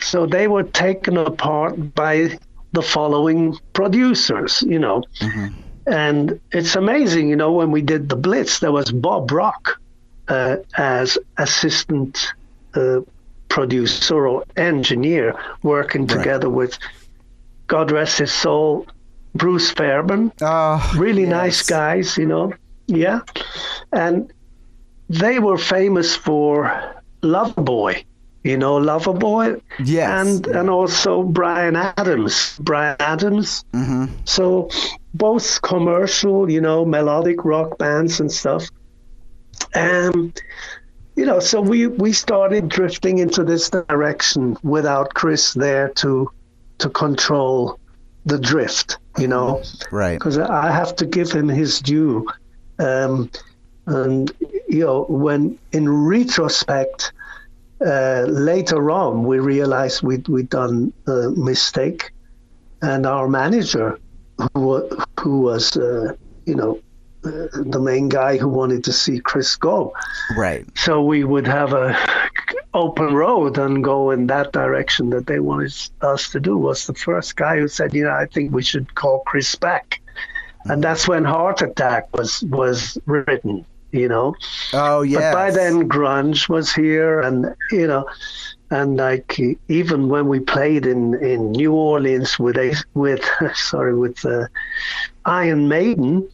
so 0.00 0.26
they 0.26 0.48
were 0.48 0.64
taken 0.64 1.16
apart 1.16 1.94
by 1.94 2.38
the 2.72 2.82
following 2.82 3.56
producers, 3.72 4.62
you 4.62 4.78
know. 4.78 5.02
Mm-hmm. 5.20 5.60
And 5.86 6.40
it's 6.52 6.76
amazing, 6.76 7.28
you 7.28 7.36
know, 7.36 7.52
when 7.52 7.70
we 7.70 7.82
did 7.82 8.08
the 8.08 8.16
Blitz, 8.16 8.60
there 8.60 8.72
was 8.72 8.92
Bob 8.92 9.30
Rock 9.32 9.80
uh, 10.28 10.56
as 10.76 11.18
assistant 11.38 12.32
uh, 12.74 13.00
producer 13.50 14.26
or 14.26 14.44
engineer 14.56 15.34
working 15.62 16.06
right. 16.06 16.16
together 16.16 16.48
with, 16.48 16.78
God 17.66 17.90
rest 17.90 18.18
his 18.18 18.32
soul, 18.32 18.86
Bruce 19.34 19.70
Fairbairn. 19.70 20.32
Oh, 20.40 20.92
really 20.96 21.22
yes. 21.22 21.30
nice 21.30 21.62
guys, 21.68 22.16
you 22.16 22.26
know. 22.26 22.54
Yeah. 22.86 23.20
And 23.92 24.32
they 25.08 25.38
were 25.38 25.58
famous 25.58 26.16
for 26.16 26.94
Loverboy, 27.22 28.04
you 28.42 28.56
know, 28.56 28.80
Loverboy. 28.80 29.60
Yes. 29.84 30.26
And 30.26 30.46
and 30.46 30.70
also 30.70 31.22
Bryan 31.22 31.76
Adams. 31.76 32.58
Bryan 32.58 32.96
Adams. 32.98 33.64
Mm-hmm. 33.72 34.06
So 34.24 34.70
both 35.14 35.62
commercial, 35.62 36.50
you 36.50 36.60
know, 36.60 36.84
melodic 36.84 37.44
rock 37.44 37.78
bands 37.78 38.20
and 38.20 38.32
stuff. 38.32 38.68
Um, 39.74 40.32
you 41.16 41.26
know, 41.26 41.40
so 41.40 41.60
we 41.60 41.86
we 41.86 42.12
started 42.12 42.68
drifting 42.68 43.18
into 43.18 43.44
this 43.44 43.70
direction 43.70 44.56
without 44.62 45.14
Chris 45.14 45.54
there 45.54 45.88
to 45.96 46.30
to 46.78 46.88
control 46.90 47.78
the 48.26 48.38
drift, 48.38 48.98
you 49.18 49.28
know. 49.28 49.62
Right. 49.90 50.18
Because 50.18 50.38
I 50.38 50.70
have 50.70 50.96
to 50.96 51.06
give 51.06 51.30
him 51.30 51.48
his 51.48 51.80
due. 51.80 52.26
Um, 52.78 53.30
and 53.86 54.32
you 54.68 54.84
know, 54.84 55.04
when 55.08 55.58
in 55.72 55.88
retrospect, 55.88 57.12
uh, 57.84 58.24
later 58.28 58.90
on, 58.90 59.24
we 59.24 59.38
realized 59.38 60.02
we'd, 60.02 60.28
we'd 60.28 60.48
done 60.50 60.92
a 61.06 61.30
mistake, 61.30 62.12
and 62.82 63.06
our 63.06 63.28
manager, 63.28 63.98
who, 64.54 64.88
who 65.18 65.40
was, 65.40 65.76
uh, 65.76 66.12
you 66.46 66.54
know, 66.54 66.80
the 67.22 67.80
main 67.80 68.08
guy 68.08 68.36
who 68.36 68.48
wanted 68.48 68.84
to 68.84 68.92
see 68.92 69.20
Chris 69.20 69.56
go. 69.56 69.92
Right. 70.36 70.66
So 70.76 71.02
we 71.02 71.24
would 71.24 71.46
have 71.46 71.72
a 71.72 71.96
open 72.74 73.14
road 73.14 73.58
and 73.58 73.82
go 73.82 74.10
in 74.10 74.26
that 74.28 74.52
direction 74.52 75.10
that 75.10 75.26
they 75.26 75.40
wanted 75.40 75.74
us 76.02 76.30
to 76.30 76.40
do. 76.40 76.56
Was 76.56 76.86
the 76.86 76.94
first 76.94 77.36
guy 77.36 77.58
who 77.58 77.68
said, 77.68 77.94
you 77.94 78.04
know, 78.04 78.12
I 78.12 78.26
think 78.26 78.52
we 78.52 78.62
should 78.62 78.94
call 78.94 79.20
Chris 79.26 79.54
back. 79.54 80.00
and 80.66 80.84
that's 80.84 81.08
when 81.08 81.24
Heart 81.24 81.62
Attack 81.62 82.14
was 82.16 82.42
was 82.44 82.98
written. 83.06 83.64
You 83.92 84.08
know. 84.08 84.34
Oh 84.72 85.02
yeah. 85.02 85.32
But 85.32 85.34
by 85.34 85.50
then, 85.50 85.88
grunge 85.88 86.48
was 86.48 86.72
here, 86.72 87.20
and 87.20 87.56
you 87.72 87.88
know, 87.88 88.08
and 88.70 88.96
like 88.96 89.36
even 89.68 90.08
when 90.08 90.28
we 90.28 90.38
played 90.38 90.86
in, 90.86 91.14
in 91.14 91.50
New 91.50 91.72
Orleans 91.72 92.38
with 92.38 92.56
a 92.56 92.76
with 92.94 93.24
sorry 93.54 93.96
with 93.98 94.24
uh, 94.24 94.46
Iron 95.24 95.66
Maiden, 95.66 96.28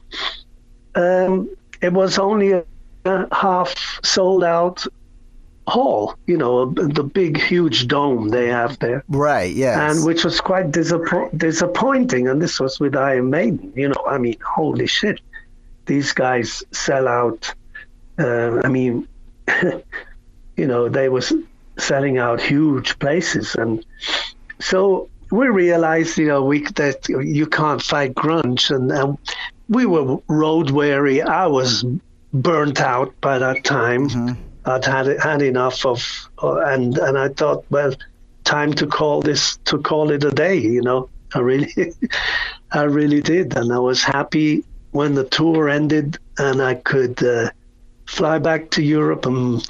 um, 0.97 1.49
it 1.81 1.93
was 1.93 2.19
only 2.19 2.53
a, 2.53 2.65
a 3.05 3.35
half 3.35 4.01
sold 4.03 4.43
out 4.43 4.87
hall, 5.67 6.15
you 6.27 6.37
know, 6.37 6.67
the 6.67 7.03
big, 7.03 7.41
huge 7.41 7.89
dome 7.89 8.29
they 8.29 8.47
have 8.47 8.79
there. 8.79 9.03
Right, 9.09 9.53
yeah. 9.53 9.91
And 9.91 10.05
which 10.05 10.25
was 10.25 10.41
quite 10.41 10.71
disappo- 10.71 11.37
disappointing. 11.37 12.29
And 12.29 12.41
this 12.41 12.61
was 12.61 12.79
with 12.79 12.95
Iron 12.95 13.31
Maiden, 13.31 13.73
you 13.75 13.89
know, 13.89 14.05
I 14.07 14.19
mean, 14.19 14.37
holy 14.45 14.87
shit. 14.87 15.21
These 15.87 16.13
guys 16.13 16.63
sell 16.73 17.09
out. 17.09 17.53
Uh, 18.19 18.61
I 18.65 18.69
mean, 18.69 19.09
you 20.57 20.67
know, 20.67 20.89
they 20.89 21.09
was 21.09 21.33
selling 21.79 22.19
out 22.19 22.41
huge 22.41 22.99
places. 22.99 23.55
And 23.57 23.85
so 24.61 25.09
we 25.31 25.49
realized, 25.49 26.17
you 26.17 26.27
know, 26.27 26.45
we 26.45 26.63
that 26.77 27.09
you 27.09 27.47
can't 27.47 27.83
fight 27.83 28.15
grunge. 28.15 28.75
And, 28.75 28.91
and 28.93 29.19
we 29.69 29.87
were 29.87 30.19
road 30.29 30.71
weary. 30.71 31.23
I 31.23 31.47
was 31.47 31.85
burnt 32.33 32.81
out 32.81 33.19
by 33.21 33.39
that 33.39 33.65
time. 33.65 34.09
Mm-hmm 34.09 34.43
I'd 34.67 34.85
had 34.85 35.07
had 35.21 35.43
enough 35.43 35.87
of, 35.87 36.29
uh, 36.43 36.59
and 36.59 36.99
and 36.99 37.17
I 37.17 37.29
thought, 37.29 37.65
well, 37.71 37.95
time 38.45 38.73
to 38.75 38.87
call 38.87 39.23
this 39.23 39.59
to 39.67 39.79
call 39.79 40.11
it 40.11 40.25
a 40.25 40.31
day. 40.31 40.57
You 40.57 40.83
know, 40.83 41.09
I 41.35 41.39
really, 41.39 41.73
I 42.73 42.83
really 42.83 43.23
did, 43.23 43.57
and 43.57 43.73
I 43.73 43.79
was 43.79 44.03
happy 44.03 44.65
when 44.91 45.15
the 45.15 45.25
tour 45.25 45.69
ended 45.69 46.19
and 46.39 46.61
I 46.61 46.75
could 46.75 47.23
uh, 47.23 47.51
fly 48.07 48.39
back 48.39 48.71
to 48.71 48.83
Europe 48.83 49.27
and 49.27 49.65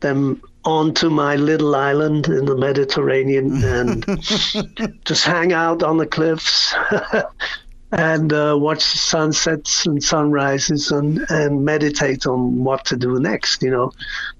then 0.00 0.40
onto 0.64 1.10
my 1.10 1.36
little 1.36 1.74
island 1.74 2.26
in 2.26 2.44
the 2.44 2.56
Mediterranean 2.56 3.62
and 3.62 4.04
just 5.04 5.24
hang 5.24 5.52
out 5.52 5.82
on 5.82 5.96
the 5.96 6.06
cliffs 6.06 6.74
and 7.92 8.32
uh, 8.32 8.56
watch 8.58 8.82
sunsets 8.82 9.86
and 9.86 10.02
sunrises 10.02 10.90
and, 10.90 11.24
and 11.28 11.64
meditate 11.64 12.26
on 12.26 12.62
what 12.62 12.84
to 12.86 12.96
do 12.96 13.18
next. 13.18 13.62
You 13.62 13.70
know, 13.70 13.92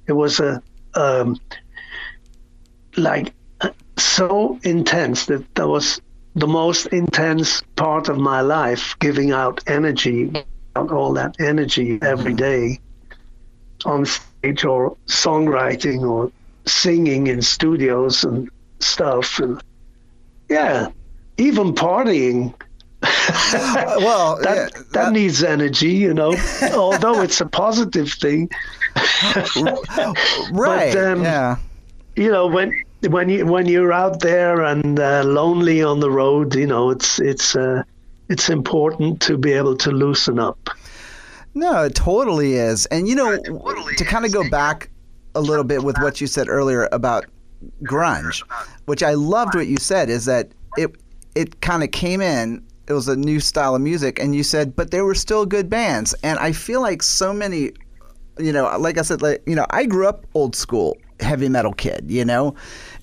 it 0.07 0.13
was 0.13 0.41
a 0.41 0.63
um, 0.95 1.41
like 2.97 3.33
so 3.97 4.59
intense 4.63 5.27
that 5.27 5.55
that 5.55 5.69
was 5.69 6.01
the 6.35 6.47
most 6.47 6.87
intense 6.87 7.63
part 7.77 8.09
of 8.09 8.19
my 8.19 8.41
life, 8.41 8.97
giving 9.01 9.33
out 9.33 9.63
energy, 9.67 10.33
out 10.77 10.93
all 10.93 11.13
that 11.15 11.37
energy 11.41 11.99
every 12.03 12.35
day 12.35 12.79
on 13.85 14.05
stage 14.07 14.65
or 14.65 14.97
songwriting 15.07 16.03
or 16.03 16.31
singing 16.67 17.27
in 17.27 17.43
studios 17.43 18.25
and 18.25 18.49
stuff 18.79 19.39
and 19.39 19.63
yeah 20.49 20.89
even 21.37 21.75
partying 21.75 22.55
well, 23.53 24.39
that, 24.43 24.45
yeah, 24.45 24.69
that, 24.79 24.93
that 24.93 25.13
needs 25.13 25.43
energy, 25.43 25.93
you 25.93 26.13
know. 26.13 26.35
although 26.75 27.23
it's 27.23 27.41
a 27.41 27.47
positive 27.47 28.13
thing, 28.13 28.51
right? 30.53 30.93
But, 30.93 30.97
um, 30.97 31.23
yeah. 31.23 31.57
You 32.17 32.31
know 32.31 32.47
when 32.47 32.83
when 33.09 33.31
you 33.31 33.47
when 33.47 33.67
you're 33.67 33.93
out 33.93 34.21
there 34.21 34.63
and 34.63 35.01
uh, 35.01 35.23
lonely 35.25 35.83
on 35.83 36.01
the 36.01 36.11
road, 36.11 36.55
you 36.55 36.67
know 36.67 36.91
it's 36.91 37.19
it's 37.21 37.57
uh, 37.57 37.85
it's 38.29 38.51
important 38.51 39.23
to 39.23 39.39
be 39.39 39.53
able 39.53 39.77
to 39.79 39.91
loosen 39.91 40.39
up. 40.39 40.69
No, 41.55 41.85
it 41.85 41.95
totally 41.95 42.55
is, 42.55 42.85
and 42.87 43.09
you 43.09 43.15
know 43.15 43.39
totally 43.39 43.95
to 43.95 44.05
kind 44.05 44.27
of 44.27 44.33
go 44.33 44.49
back 44.51 44.91
a 45.35 45.41
little 45.41 45.65
bit 45.65 45.83
with 45.83 45.97
what 45.99 46.21
you 46.21 46.27
said 46.27 46.49
earlier 46.49 46.89
about 46.93 47.25
grunge, 47.85 48.43
which 48.85 49.03
I 49.03 49.15
loved 49.15 49.55
what 49.55 49.69
you 49.69 49.79
said 49.79 50.11
is 50.11 50.27
that 50.27 50.51
it 50.77 50.95
it 51.35 51.61
kind 51.63 51.83
of 51.83 51.91
came 51.93 52.21
in 52.21 52.63
it 52.91 52.93
was 52.93 53.09
a 53.09 53.17
new 53.17 53.41
style 53.41 53.75
of 53.75 53.81
music 53.81 54.19
and 54.19 54.35
you 54.35 54.43
said 54.43 54.75
but 54.75 54.91
there 54.91 55.05
were 55.05 55.15
still 55.15 55.47
good 55.47 55.71
bands. 55.71 56.15
And 56.23 56.39
i 56.39 56.53
feel 56.53 56.81
like 56.81 57.03
so 57.03 57.33
many 57.33 57.73
you 58.39 58.53
know 58.53 58.77
like 58.79 58.99
i 58.99 59.03
said 59.03 59.23
like 59.23 59.43
you 59.47 59.55
know 59.55 59.67
i 59.71 59.87
grew 59.87 60.07
up 60.07 60.27
old 60.35 60.57
school 60.57 60.97
heavy 61.21 61.49
metal 61.49 61.73
kid 61.73 62.05
you 62.09 62.25
know? 62.25 62.55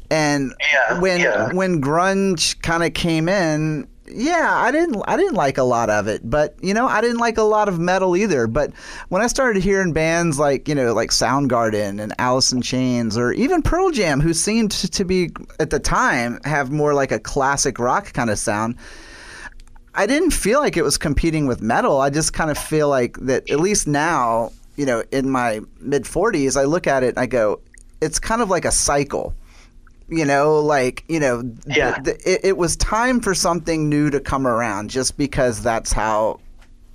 And 0.10 0.54
yeah, 0.72 1.00
when 1.02 1.20
yeah. 1.20 1.52
when 1.54 1.82
grunge 1.82 2.62
kind 2.62 2.84
of 2.84 2.94
came 2.94 3.28
in 3.28 3.88
yeah, 4.10 4.56
I 4.56 4.72
didn't 4.72 5.02
I 5.08 5.18
didn't 5.18 5.34
like 5.34 5.58
a 5.58 5.64
lot 5.64 5.90
of 5.90 6.08
it, 6.08 6.22
but 6.30 6.56
you 6.62 6.74
know, 6.74 6.88
I 6.88 7.02
didn't 7.02 7.18
like 7.18 7.38
a 7.38 7.44
lot 7.44 7.68
of 7.68 7.80
metal 7.80 8.16
either, 8.16 8.48
but 8.48 8.72
when 9.10 9.22
I 9.22 9.28
started 9.28 9.62
hearing 9.62 9.94
bands 9.94 10.40
like, 10.40 10.68
you 10.68 10.76
know, 10.76 10.94
like 10.94 11.10
Soundgarden 11.10 12.02
and 12.02 12.14
Alice 12.18 12.52
in 12.52 12.62
Chains 12.62 13.18
or 13.18 13.34
even 13.34 13.62
Pearl 13.62 13.92
Jam 13.92 14.22
who 14.22 14.34
seemed 14.34 14.72
to 14.72 15.06
be 15.06 15.32
at 15.60 15.72
the 15.72 15.80
time 15.80 16.40
have 16.46 16.72
more 16.72 16.94
like 16.94 17.12
a 17.12 17.20
classic 17.20 17.80
rock 17.80 18.14
kind 18.14 18.30
of 18.30 18.40
sound, 18.40 18.76
I 19.98 20.06
didn't 20.06 20.32
feel 20.32 20.60
like 20.60 20.78
it 20.78 20.84
was 20.84 20.98
competing 20.98 21.48
with 21.48 21.62
metal. 21.62 22.00
I 22.00 22.12
just 22.12 22.32
kind 22.32 22.52
of 22.52 22.58
feel 22.58 22.88
like 22.88 23.18
that 23.22 23.50
at 23.50 23.60
least 23.60 23.88
now, 23.88 24.52
you 24.76 24.86
know, 24.86 25.04
in 25.12 25.28
my 25.28 25.62
mid 25.80 26.04
40s, 26.04 26.56
I 26.56 26.66
look 26.66 26.86
at 26.86 27.02
it 27.02 27.10
and 27.10 27.20
I 27.20 27.26
go, 27.26 27.60
it's 28.00 28.20
kind 28.20 28.44
of 28.44 28.50
like 28.50 28.64
a 28.64 28.72
cycle. 28.72 29.34
You 30.08 30.24
know, 30.24 30.60
like, 30.60 31.04
you 31.10 31.20
know, 31.20 31.44
yeah. 31.66 31.96
Th- 31.96 32.18
th- 32.24 32.38
it, 32.38 32.46
it 32.46 32.58
was 32.58 32.78
time 32.78 33.20
for 33.20 33.34
something 33.34 33.90
new 33.90 34.12
to 34.12 34.20
come 34.20 34.46
around 34.46 34.92
just 34.92 35.18
because 35.18 35.64
that's 35.64 35.92
how 35.92 36.40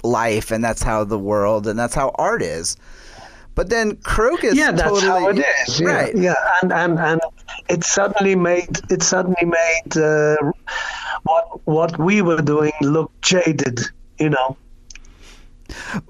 life 0.05 0.53
and 0.53 0.62
that's 0.64 0.82
how 0.82 1.03
the 1.03 1.18
world 1.18 1.66
and 1.66 1.76
that's 1.76 1.94
how 1.94 2.12
art 2.14 2.40
is. 2.40 2.76
But 3.55 3.68
then 3.68 3.96
Krokus, 3.96 4.55
yeah, 4.55 4.70
that's 4.70 4.88
totally, 4.88 5.09
how 5.09 5.28
it 5.28 5.38
is, 5.38 5.80
yeah, 5.80 5.88
right? 5.88 6.16
Yeah, 6.16 6.34
and 6.62 6.72
and 6.72 6.98
and 6.98 7.20
it 7.68 7.84
suddenly 7.84 8.34
made 8.34 8.80
it 8.90 9.03
suddenly 9.03 9.44
made 9.44 9.96
uh, 9.96 10.36
what 11.25 11.66
what 11.66 11.99
we 11.99 12.23
were 12.23 12.43
doing 12.43 12.73
looked 12.81 13.20
jaded, 13.23 13.81
you 14.18 14.31
know. 14.31 14.57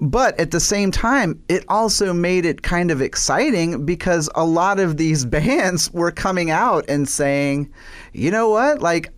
But 0.01 0.39
at 0.39 0.51
the 0.51 0.59
same 0.59 0.91
time, 0.91 1.41
it 1.47 1.63
also 1.69 2.13
made 2.13 2.45
it 2.45 2.63
kind 2.63 2.91
of 2.91 3.01
exciting 3.01 3.85
because 3.85 4.29
a 4.35 4.45
lot 4.45 4.79
of 4.79 4.97
these 4.97 5.25
bands 5.37 5.91
were 5.91 6.11
coming 6.11 6.51
out 6.51 6.85
and 6.89 7.07
saying, 7.07 7.71
you 8.13 8.31
know 8.31 8.49
what, 8.49 8.81
like 8.81 9.13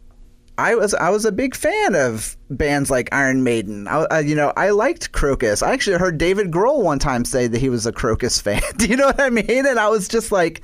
I 0.58 0.76
was 0.76 0.94
I 0.94 1.10
was 1.10 1.26
a 1.26 1.32
big 1.32 1.56
fan 1.56 1.96
of 1.96 2.38
bands 2.50 2.90
like 2.90 3.10
Iron 3.12 3.44
Maiden. 3.44 3.88
I, 3.88 4.06
I, 4.10 4.20
you 4.20 4.36
know, 4.36 4.54
I 4.56 4.70
liked 4.70 5.12
Krokus. 5.12 5.62
I 5.62 5.74
actually 5.74 5.98
heard 5.98 6.18
David 6.18 6.52
Grohl 6.52 6.82
one 6.82 7.00
time 7.00 7.26
say 7.26 7.48
that 7.48 7.60
he 7.60 7.70
was 7.70 7.86
a 7.86 7.92
Krokus 7.92 8.42
fan. 8.42 8.62
Do 8.78 8.88
you 8.88 8.96
know 8.96 9.08
what 9.08 9.20
I 9.20 9.30
mean? 9.30 9.66
And 9.66 9.80
I 9.80 9.90
was 9.90 10.08
just 10.08 10.32
like, 10.32 10.64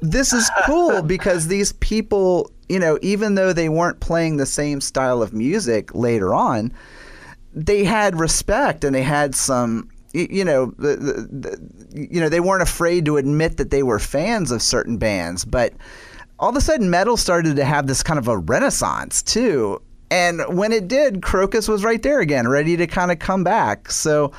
this 0.00 0.32
is 0.32 0.50
cool 0.66 1.02
because 1.02 1.46
these 1.46 1.72
people, 1.74 2.50
you 2.70 2.78
know, 2.78 2.98
even 3.02 3.34
though 3.34 3.52
they 3.52 3.68
weren't 3.68 3.98
playing 3.98 4.36
the 4.36 4.46
same 4.46 4.80
style 4.80 5.22
of 5.22 5.32
music 5.32 5.92
later 5.94 6.32
on, 6.32 6.72
they 7.52 7.82
had 7.82 8.18
respect 8.18 8.84
and 8.84 8.94
they 8.94 9.02
had 9.02 9.34
some 9.34 9.88
you 10.12 10.44
know, 10.44 10.74
the, 10.76 10.96
the, 10.96 12.08
you 12.10 12.20
know, 12.20 12.28
they 12.28 12.40
weren't 12.40 12.62
afraid 12.62 13.04
to 13.04 13.16
admit 13.16 13.58
that 13.58 13.70
they 13.70 13.84
were 13.84 14.00
fans 14.00 14.50
of 14.50 14.60
certain 14.60 14.96
bands, 14.96 15.44
but 15.44 15.72
all 16.40 16.50
of 16.50 16.56
a 16.56 16.60
sudden 16.60 16.90
metal 16.90 17.16
started 17.16 17.54
to 17.54 17.64
have 17.64 17.86
this 17.86 18.02
kind 18.02 18.18
of 18.18 18.26
a 18.26 18.36
renaissance 18.36 19.22
too. 19.22 19.80
And 20.10 20.42
when 20.48 20.72
it 20.72 20.88
did, 20.88 21.20
Krokus 21.20 21.68
was 21.68 21.84
right 21.84 22.02
there 22.02 22.18
again, 22.18 22.48
ready 22.48 22.76
to 22.76 22.88
kind 22.88 23.12
of 23.12 23.20
come 23.20 23.44
back. 23.44 23.88
So 23.92 24.32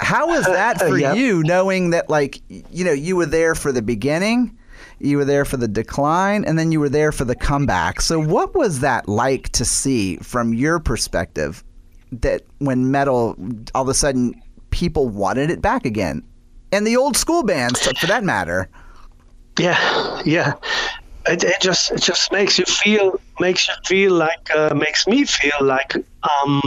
how 0.00 0.28
was 0.28 0.46
that 0.46 0.78
for 0.88 0.96
yep. 0.96 1.16
you 1.16 1.42
knowing 1.42 1.90
that 1.90 2.08
like 2.08 2.40
you 2.48 2.84
know, 2.84 2.92
you 2.92 3.16
were 3.16 3.26
there 3.26 3.54
for 3.54 3.72
the 3.72 3.82
beginning, 3.82 4.56
you 4.98 5.16
were 5.16 5.24
there 5.24 5.44
for 5.44 5.56
the 5.56 5.68
decline, 5.68 6.44
and 6.44 6.58
then 6.58 6.72
you 6.72 6.80
were 6.80 6.88
there 6.88 7.12
for 7.12 7.24
the 7.24 7.34
comeback. 7.34 8.00
So 8.00 8.18
what 8.18 8.54
was 8.54 8.80
that 8.80 9.08
like 9.08 9.50
to 9.50 9.64
see 9.64 10.16
from 10.18 10.54
your 10.54 10.78
perspective 10.78 11.64
that 12.12 12.42
when 12.58 12.90
metal 12.90 13.36
all 13.74 13.82
of 13.82 13.88
a 13.88 13.94
sudden 13.94 14.40
people 14.70 15.08
wanted 15.08 15.50
it 15.50 15.60
back 15.60 15.84
again? 15.84 16.22
And 16.72 16.86
the 16.86 16.96
old 16.96 17.16
school 17.16 17.42
bands 17.42 17.86
for 17.86 18.06
that 18.06 18.24
matter. 18.24 18.68
Yeah, 19.58 20.22
yeah 20.24 20.54
it, 21.26 21.42
it 21.44 21.60
just 21.60 21.90
it 21.90 22.02
just 22.02 22.30
makes 22.32 22.58
you 22.58 22.64
feel 22.64 23.20
makes 23.40 23.68
you 23.68 23.74
feel 23.84 24.12
like 24.12 24.50
uh, 24.54 24.74
makes 24.74 25.06
me 25.06 25.24
feel 25.24 25.58
like 25.60 25.94
um 25.96 26.60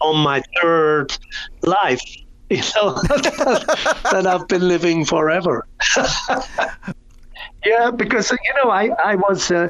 on 0.00 0.22
my 0.22 0.42
third 0.60 1.16
life 1.62 2.02
you 2.50 2.58
know 2.76 2.94
that 3.02 4.24
I've 4.26 4.46
been 4.48 4.68
living 4.68 5.04
forever 5.04 5.66
yeah 7.64 7.90
because 7.90 8.30
you 8.30 8.54
know 8.62 8.70
I 8.70 8.90
I 9.04 9.14
was 9.16 9.50
uh, 9.50 9.68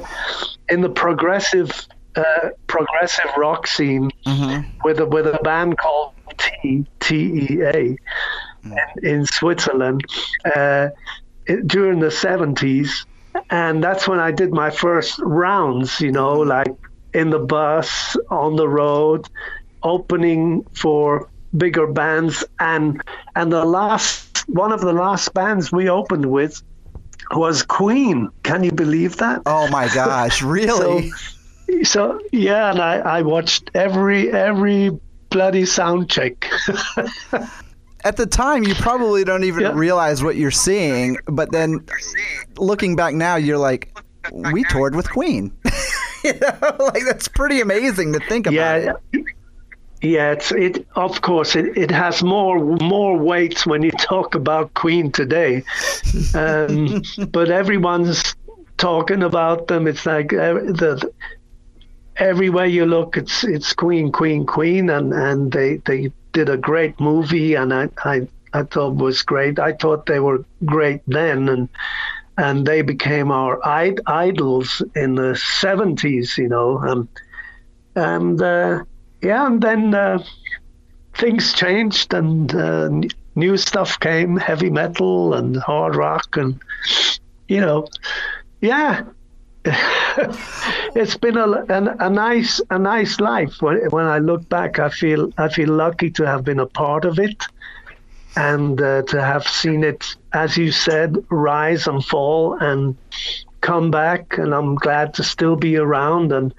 in 0.69 0.81
the 0.81 0.89
progressive 0.89 1.71
uh, 2.15 2.49
progressive 2.67 3.31
rock 3.37 3.67
scene 3.67 4.11
mm-hmm. 4.25 4.69
with 4.83 4.99
a 4.99 5.05
with 5.05 5.27
a 5.27 5.39
band 5.43 5.77
called 5.77 6.13
T 6.37 6.85
T 6.99 7.15
E 7.15 7.61
A 7.61 7.73
mm. 7.73 7.97
in, 9.01 9.05
in 9.05 9.25
Switzerland 9.25 10.05
uh, 10.55 10.89
during 11.65 11.99
the 11.99 12.11
seventies 12.11 13.05
and 13.49 13.83
that's 13.83 14.07
when 14.07 14.19
I 14.19 14.31
did 14.31 14.51
my 14.51 14.69
first 14.69 15.19
rounds, 15.19 15.99
you 15.99 16.11
know, 16.11 16.33
like 16.33 16.73
in 17.13 17.29
the 17.29 17.39
bus, 17.39 18.15
on 18.29 18.55
the 18.55 18.67
road, 18.67 19.27
opening 19.81 20.65
for 20.73 21.29
bigger 21.55 21.87
bands, 21.87 22.43
and 22.59 23.01
and 23.35 23.51
the 23.51 23.65
last 23.65 24.47
one 24.49 24.71
of 24.71 24.81
the 24.81 24.93
last 24.93 25.33
bands 25.33 25.71
we 25.71 25.89
opened 25.89 26.25
with 26.25 26.61
was 27.31 27.63
Queen. 27.63 28.29
Can 28.43 28.63
you 28.63 28.71
believe 28.71 29.17
that? 29.17 29.41
Oh 29.45 29.67
my 29.69 29.87
gosh, 29.93 30.41
really? 30.57 31.09
so, 31.11 31.83
so 31.83 32.19
yeah, 32.31 32.71
and 32.71 32.79
I, 32.79 32.97
I 32.97 33.21
watched 33.21 33.71
every 33.73 34.31
every 34.31 34.91
bloody 35.29 35.65
sound 35.65 36.09
check. 36.09 36.49
At 38.05 38.17
the 38.17 38.25
time, 38.25 38.63
you 38.63 38.75
probably 38.75 39.23
don't 39.23 39.45
even 39.45 39.61
Yeah. 39.61 39.71
realize 39.73 40.21
what 40.23 40.35
you're 40.35 40.51
seeing, 40.51 41.17
but 41.27 41.51
then 41.53 41.85
looking 42.57 42.95
back 42.97 43.13
now, 43.13 43.37
you're 43.37 43.57
like, 43.57 43.97
we 44.31 44.65
toured 44.65 44.93
with 44.93 45.09
Queen. 45.09 45.55
you 46.25 46.33
know, 46.33 46.75
like 46.79 47.03
that's 47.05 47.29
pretty 47.29 47.61
amazing 47.61 48.11
to 48.13 48.19
think 48.19 48.45
about. 48.47 48.53
yeah, 48.83 48.93
it. 49.13 49.23
Yeah. 50.03 50.31
It's 50.33 50.51
it. 50.51 50.87
Of 50.95 51.21
course, 51.21 51.55
it, 51.55 51.77
it 51.77 51.91
has 51.91 52.21
more 52.21 52.59
more 52.59 53.17
weight 53.17 53.65
when 53.65 53.81
you 53.81 53.91
talk 53.91 54.35
about 54.35 54.73
Queen 54.73 55.11
today, 55.11 55.63
um, 56.35 57.01
but 57.31 57.49
everyone's 57.49 58.35
talking 58.77 59.23
about 59.23 59.67
them. 59.67 59.87
It's 59.87 60.05
like 60.05 60.33
uh, 60.33 60.53
the 60.53 61.11
everywhere 62.17 62.65
you 62.65 62.85
look, 62.85 63.17
it's 63.17 63.43
it's 63.43 63.73
Queen, 63.73 64.11
Queen, 64.11 64.45
Queen, 64.45 64.89
and 64.89 65.13
and 65.13 65.51
they 65.51 65.77
they 65.85 66.11
did 66.33 66.49
a 66.49 66.57
great 66.57 66.99
movie, 66.99 67.55
and 67.55 67.73
I 67.73 67.89
I 68.03 68.27
I 68.53 68.63
thought 68.63 68.95
was 68.95 69.21
great. 69.21 69.59
I 69.59 69.73
thought 69.73 70.05
they 70.05 70.19
were 70.19 70.45
great 70.65 71.01
then, 71.07 71.49
and 71.49 71.69
and 72.37 72.65
they 72.65 72.81
became 72.81 73.31
our 73.31 73.59
id- 73.65 74.01
idols 74.05 74.81
in 74.95 75.15
the 75.15 75.35
seventies, 75.35 76.37
you 76.37 76.49
know, 76.49 76.79
um, 76.79 77.07
and 77.95 78.41
uh, 78.41 78.83
yeah, 79.23 79.47
and 79.47 79.61
then 79.61 79.95
uh, 79.95 80.23
things 81.15 81.53
changed, 81.53 82.13
and 82.13 82.53
uh, 82.53 82.89
new 83.35 83.57
stuff 83.57 83.99
came, 83.99 84.37
heavy 84.37 84.69
metal 84.69 85.33
and 85.33 85.55
hard 85.57 85.95
rock, 85.95 86.37
and 86.37 86.59
you 87.47 87.61
know, 87.61 87.87
yeah. 88.61 89.03
it's 89.65 91.15
been 91.15 91.37
a, 91.37 91.47
a, 91.47 91.95
a 92.07 92.09
nice 92.09 92.59
a 92.69 92.77
nice 92.77 93.21
life. 93.21 93.61
When 93.61 93.77
when 93.91 94.05
I 94.05 94.19
look 94.19 94.49
back, 94.49 94.77
I 94.77 94.89
feel 94.89 95.31
I 95.37 95.47
feel 95.47 95.69
lucky 95.69 96.11
to 96.11 96.25
have 96.25 96.43
been 96.43 96.59
a 96.59 96.65
part 96.65 97.05
of 97.05 97.17
it, 97.17 97.45
and 98.35 98.81
uh, 98.81 99.03
to 99.03 99.23
have 99.23 99.47
seen 99.47 99.85
it, 99.85 100.15
as 100.33 100.57
you 100.57 100.71
said, 100.71 101.15
rise 101.29 101.87
and 101.87 102.03
fall 102.03 102.55
and 102.59 102.97
come 103.61 103.89
back. 103.89 104.37
And 104.37 104.53
I'm 104.53 104.75
glad 104.75 105.13
to 105.15 105.23
still 105.23 105.55
be 105.55 105.77
around. 105.77 106.31
And 106.31 106.53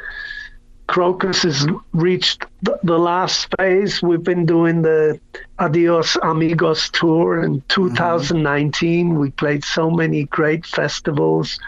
Krokus 0.89 1.43
has 1.45 1.67
reached 1.93 2.45
the, 2.63 2.79
the 2.83 2.99
last 2.99 3.49
phase. 3.59 4.03
We've 4.03 4.23
been 4.23 4.47
doing 4.47 4.83
the 4.83 5.19
Adios 5.59 6.17
Amigos 6.23 6.91
tour 6.91 7.43
in 7.43 7.63
2019. 7.69 9.19
We 9.19 9.31
played 9.31 9.65
so 9.65 9.91
many 9.91 10.25
great 10.25 10.67
festivals 10.67 11.59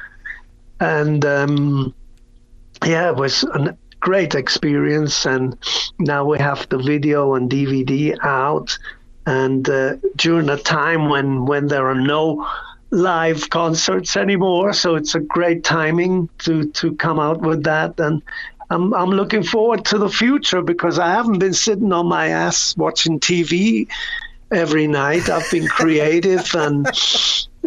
and 0.80 1.24
um, 1.24 1.94
yeah, 2.84 3.10
it 3.10 3.16
was 3.16 3.44
a 3.44 3.76
great 4.00 4.34
experience. 4.34 5.26
And 5.26 5.56
now 5.98 6.24
we 6.24 6.38
have 6.38 6.68
the 6.68 6.78
video 6.78 7.34
and 7.34 7.50
DVD 7.50 8.16
out. 8.22 8.78
And 9.26 9.68
uh, 9.68 9.96
during 10.16 10.48
a 10.48 10.56
time 10.56 11.08
when 11.08 11.46
when 11.46 11.66
there 11.66 11.88
are 11.88 12.00
no 12.00 12.46
live 12.90 13.50
concerts 13.50 14.16
anymore, 14.16 14.72
so 14.72 14.94
it's 14.94 15.16
a 15.16 15.20
great 15.20 15.64
timing 15.64 16.28
to 16.38 16.66
to 16.70 16.94
come 16.94 17.18
out 17.18 17.40
with 17.40 17.64
that. 17.64 17.98
And 17.98 18.22
I'm 18.70 18.92
I'm 18.94 19.10
looking 19.10 19.42
forward 19.42 19.84
to 19.86 19.98
the 19.98 20.08
future 20.08 20.62
because 20.62 20.98
I 20.98 21.08
haven't 21.10 21.38
been 21.38 21.54
sitting 21.54 21.92
on 21.92 22.06
my 22.06 22.28
ass 22.28 22.76
watching 22.76 23.20
TV 23.20 23.88
every 24.50 24.86
night. 24.86 25.28
I've 25.28 25.50
been 25.50 25.66
creative 25.68 26.52
and 26.54 26.86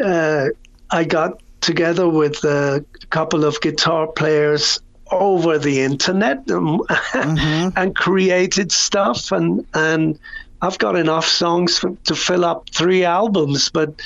uh, 0.04 0.48
I 0.92 1.04
got 1.04 1.42
together 1.62 2.08
with 2.08 2.44
a 2.44 2.84
couple 3.10 3.44
of 3.46 3.60
guitar 3.62 4.08
players 4.08 4.80
over 5.12 5.58
the 5.58 5.82
internet 5.82 6.44
and, 6.50 6.82
and 7.76 7.96
created 7.96 8.72
stuff 8.72 9.32
and 9.32 9.66
and 9.74 10.20
I've 10.62 10.78
got 10.78 10.96
enough 10.98 11.26
songs 11.26 11.78
for, 11.80 11.96
to 12.06 12.16
fill 12.16 12.46
up 12.46 12.70
three 12.70 13.04
albums 13.06 13.70
but 13.70 14.00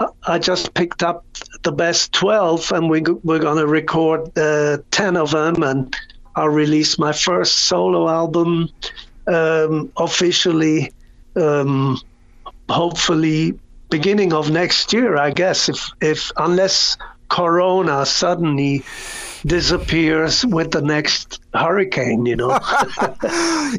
I- 0.00 0.06
I 0.26 0.38
just 0.38 0.74
picked 0.74 1.02
up 1.02 1.24
the 1.62 1.72
best 1.72 2.12
12 2.12 2.70
and 2.72 2.88
we, 2.88 3.00
we're 3.24 3.40
going 3.40 3.58
to 3.58 3.66
record 3.66 4.36
uh, 4.38 4.78
10 4.92 5.16
of 5.16 5.32
them 5.32 5.62
and 5.62 5.96
I'll 6.38 6.48
release 6.48 6.98
my 6.98 7.12
first 7.12 7.66
solo 7.66 8.08
album 8.08 8.68
um, 9.26 9.92
officially 9.96 10.92
um, 11.34 12.00
hopefully 12.68 13.58
beginning 13.90 14.32
of 14.32 14.50
next 14.50 14.92
year, 14.92 15.16
I 15.16 15.30
guess, 15.30 15.68
if 15.68 15.90
if 16.00 16.30
unless 16.36 16.96
Corona 17.28 18.06
suddenly 18.06 18.84
disappears 19.46 20.46
with 20.46 20.70
the 20.70 20.82
next 20.82 21.40
hurricane, 21.54 22.24
you 22.26 22.36
know. 22.36 22.58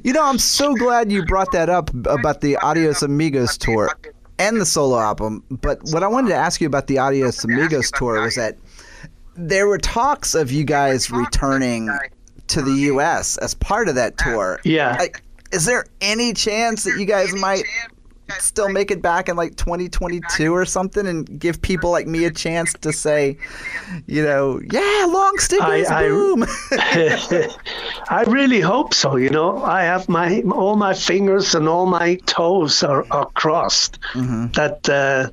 You 0.04 0.14
know, 0.14 0.24
I'm 0.24 0.38
so 0.38 0.76
glad 0.76 1.12
you 1.12 1.26
brought 1.26 1.52
that 1.54 1.68
up 1.68 1.90
about 2.06 2.42
the 2.42 2.58
Adios 2.58 3.02
Amigos 3.02 3.58
tour 3.58 3.90
and 4.38 4.62
the 4.62 4.66
solo 4.66 5.00
album. 5.00 5.44
But 5.50 5.80
what 5.92 6.04
I 6.04 6.08
wanted 6.08 6.30
to 6.30 6.36
ask 6.36 6.62
you 6.62 6.68
about 6.68 6.86
the 6.86 7.00
Adios 7.00 7.44
Amigos 7.44 7.90
tour 7.90 8.22
was 8.22 8.36
that 8.36 8.56
there 9.36 9.68
were 9.68 9.80
talks 9.80 10.36
of 10.36 10.52
you 10.52 10.64
guys 10.64 11.10
returning 11.10 11.90
to 12.50 12.62
the 12.62 12.74
U.S. 12.92 13.38
as 13.38 13.54
part 13.56 13.90
of 13.90 13.96
that 13.96 14.18
tour. 14.18 14.60
yeah. 14.64 14.96
Like, 15.00 15.22
is 15.52 15.66
there 15.66 15.86
any 16.02 16.34
chance 16.34 16.84
that 16.84 16.98
you 17.00 17.06
guys 17.06 17.34
might 17.34 17.64
still 18.38 18.70
make 18.70 18.92
it 18.92 19.02
back 19.02 19.28
in 19.28 19.36
like 19.36 19.56
2022 19.56 20.54
or 20.54 20.64
something 20.64 21.08
and 21.08 21.40
give 21.40 21.60
people 21.64 21.90
like 21.90 22.06
me 22.06 22.26
a 22.26 22.30
chance 22.32 22.74
to 22.74 22.94
say, 23.06 23.36
you 24.06 24.24
know, 24.24 24.62
yeah, 24.72 25.08
long 25.10 25.38
stickers, 25.40 25.88
I- 25.90 26.08
boom. 26.10 26.46
I 28.10 28.24
really 28.28 28.60
hope 28.62 28.94
so. 28.94 29.16
You 29.16 29.30
know, 29.30 29.64
I 29.64 29.82
have 29.84 30.08
my 30.10 30.42
all 30.52 30.76
my 30.76 30.94
fingers 30.94 31.56
and 31.56 31.68
all 31.68 31.86
my 31.86 32.16
toes 32.26 32.84
are, 32.84 33.06
are 33.12 33.26
crossed 33.34 34.00
that 34.14 34.88
uh, 34.90 35.30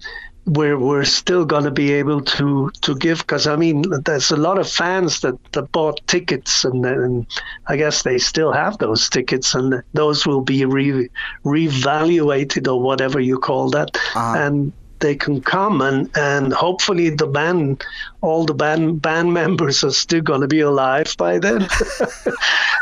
we're 0.46 0.78
we're 0.78 1.04
still 1.04 1.44
going 1.44 1.64
to 1.64 1.70
be 1.72 1.92
able 1.92 2.20
to 2.20 2.70
to 2.80 2.94
give 2.96 3.18
because 3.18 3.46
I 3.48 3.56
mean 3.56 3.82
there's 4.04 4.30
a 4.30 4.36
lot 4.36 4.58
of 4.58 4.70
fans 4.70 5.20
that, 5.20 5.36
that 5.52 5.72
bought 5.72 6.00
tickets 6.06 6.64
and, 6.64 6.86
and 6.86 7.26
I 7.66 7.76
guess 7.76 8.04
they 8.04 8.18
still 8.18 8.52
have 8.52 8.78
those 8.78 9.08
tickets 9.08 9.54
and 9.54 9.82
those 9.92 10.24
will 10.24 10.42
be 10.42 10.64
re 10.64 11.08
revaluated 11.44 12.68
or 12.68 12.80
whatever 12.80 13.18
you 13.20 13.38
call 13.38 13.70
that. 13.70 13.96
Uh-huh. 14.14 14.34
and 14.38 14.72
they 14.98 15.14
can 15.14 15.42
come 15.42 15.82
and, 15.82 16.10
and 16.16 16.54
hopefully 16.54 17.10
the 17.10 17.26
band 17.26 17.84
all 18.22 18.46
the 18.46 18.54
band 18.54 19.02
band 19.02 19.34
members 19.42 19.84
are 19.84 19.90
still 19.90 20.22
going 20.22 20.40
to 20.40 20.48
be 20.48 20.60
alive 20.60 21.14
by 21.18 21.38
then. 21.38 21.66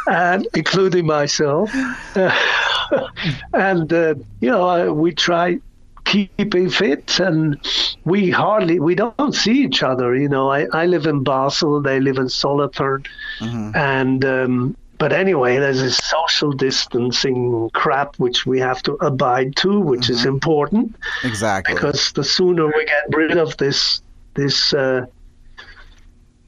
And 0.06 0.46
including 0.54 1.06
myself. 1.06 1.70
And 3.54 3.90
uh, 3.90 4.14
you 4.40 4.50
know 4.50 4.68
I, 4.68 4.90
we 4.90 5.14
try 5.14 5.60
keeping 6.14 6.70
fit 6.70 7.18
and 7.18 7.58
we 8.04 8.30
hardly 8.30 8.78
we 8.80 8.94
don't 8.94 9.34
see 9.34 9.64
each 9.64 9.82
other 9.82 10.14
you 10.14 10.28
know. 10.28 10.50
I, 10.50 10.66
I 10.72 10.86
live 10.86 11.06
in 11.06 11.22
basel 11.22 11.80
they 11.80 12.00
live 12.00 12.18
in 12.18 12.28
solothurn 12.28 13.04
and 13.74 14.24
um, 14.24 14.76
but 14.98 15.12
anyway 15.12 15.58
there's 15.58 15.80
this 15.80 15.98
social 15.98 16.52
distancing 16.52 17.68
crap 17.72 18.16
which 18.16 18.46
we 18.46 18.58
have 18.60 18.82
to 18.84 18.92
abide 18.94 19.56
to 19.56 19.80
which 19.80 20.08
is 20.08 20.24
important. 20.24 20.96
Exactly. 21.24 21.74
because 21.74 22.12
the 22.12 22.24
sooner 22.24 22.66
we 22.66 22.84
get 22.84 23.04
rid 23.16 23.36
of 23.36 23.56
this 23.56 24.02
this 24.34 24.72
uh, 24.72 25.06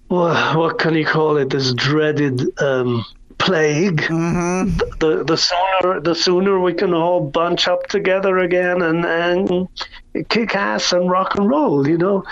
well, 0.08 0.58
what 0.58 0.78
can 0.78 0.94
you 0.94 1.04
call 1.04 1.36
it? 1.36 1.50
This 1.50 1.74
dreaded 1.74 2.40
um, 2.60 3.04
plague. 3.46 4.04
Hmm 4.04 4.70
the 4.98 5.24
the 5.24 5.36
sooner 5.36 6.00
the 6.00 6.14
sooner 6.14 6.60
we 6.60 6.74
can 6.74 6.94
all 6.94 7.20
bunch 7.20 7.68
up 7.68 7.86
together 7.88 8.38
again 8.38 8.82
and 8.82 9.04
and 9.04 10.28
kick 10.28 10.54
ass 10.54 10.92
and 10.92 11.10
rock 11.10 11.34
and 11.36 11.48
roll 11.48 11.86
you 11.86 11.98
know? 11.98 12.24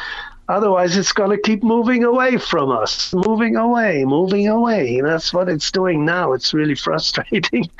Otherwise 0.47 0.95
it's 0.95 1.13
going 1.13 1.31
to 1.31 1.39
keep 1.39 1.63
moving 1.63 2.05
away 2.05 2.37
from 2.37 2.71
us. 2.71 3.15
Moving 3.15 3.57
away 3.57 4.05
moving 4.05 4.47
away. 4.47 5.01
That's 5.01 5.33
what 5.33 5.49
it's 5.49 5.71
doing 5.71 6.05
now. 6.05 6.35
It's 6.35 6.53
really 6.53 6.75
frustrating. 6.87 7.71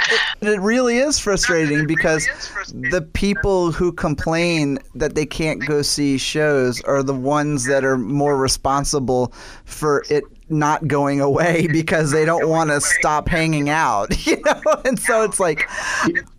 It 0.41 0.61
really 0.61 0.97
is 0.97 1.19
frustrating 1.19 1.87
because 1.87 2.27
the 2.73 3.03
people 3.13 3.71
who 3.71 3.93
complain 3.93 4.79
that 4.95 5.15
they 5.15 5.27
can't 5.27 5.67
go 5.67 5.83
see 5.83 6.17
shows 6.17 6.81
are 6.83 7.03
the 7.03 7.15
ones 7.15 7.67
that 7.67 7.85
are 7.85 7.99
more 7.99 8.39
responsible 8.39 9.35
for 9.67 10.03
it 10.09 10.25
not 10.49 10.87
going 10.87 11.21
away 11.21 11.67
because 11.73 12.11
they 12.11 12.25
don't 12.25 12.49
want 12.49 12.71
to 12.71 12.81
stop 12.81 13.29
hanging 13.29 13.69
out, 13.71 14.27
you 14.27 14.41
know. 14.45 14.61
And 14.85 14.99
so 14.99 15.23
it's 15.23 15.41
like 15.41 15.69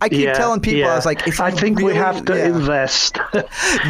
I 0.00 0.08
keep 0.08 0.20
Yeah, 0.26 0.34
telling 0.34 0.60
people, 0.60 0.80
yeah. 0.80 0.92
I 0.92 0.96
was 0.96 1.06
like, 1.06 1.26
if 1.26 1.40
I 1.40 1.50
think 1.50 1.80
we 1.80 1.94
have 1.94 2.24
to 2.26 2.36
yeah. 2.36 2.46
invest 2.46 3.18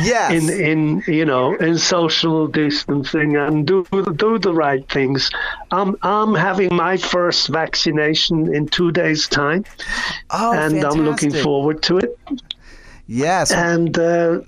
Yes. 0.03 0.33
in 0.33 0.51
in 0.61 1.03
you 1.07 1.25
know 1.25 1.55
in 1.57 1.79
social 1.79 2.47
distancing 2.49 3.37
and 3.37 3.67
do 3.67 3.85
do 4.17 4.39
the 4.39 4.55
right 4.55 4.89
things. 4.89 5.31
I'm 5.71 5.97
I'm 6.03 6.35
having 6.35 6.75
my 6.75 6.97
first 6.97 7.49
vaccination 7.49 8.55
in 8.55 8.67
two 8.69 8.93
days' 8.93 9.29
time, 9.29 9.65
oh, 10.31 10.53
and 10.53 10.83
I'm 10.85 11.05
looking 11.05 11.33
forward 11.33 11.83
to 11.85 11.99
it. 11.99 12.19
Yes. 13.07 13.53
And 13.53 13.97
uh, 13.99 14.41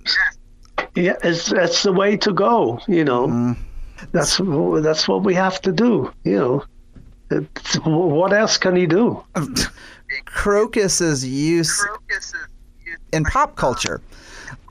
yeah, 0.94 1.16
it's 1.22 1.50
that's 1.50 1.82
the 1.82 1.92
way 1.92 2.16
to 2.18 2.32
go. 2.32 2.80
You 2.88 3.04
know, 3.04 3.26
Mm-hmm. 3.28 3.62
That's 4.18 4.40
that's 4.82 5.08
what 5.08 5.22
we 5.22 5.34
have 5.34 5.60
to 5.62 5.72
do. 5.72 6.12
You 6.24 6.38
know, 6.38 6.64
it's, 7.30 7.76
what 7.76 8.32
else 8.32 8.56
can 8.56 8.76
he 8.76 8.86
do? 8.86 9.22
Krokus's 10.26 11.26
use 11.26 11.86
in 13.12 13.24
pop 13.24 13.56
culture. 13.56 14.00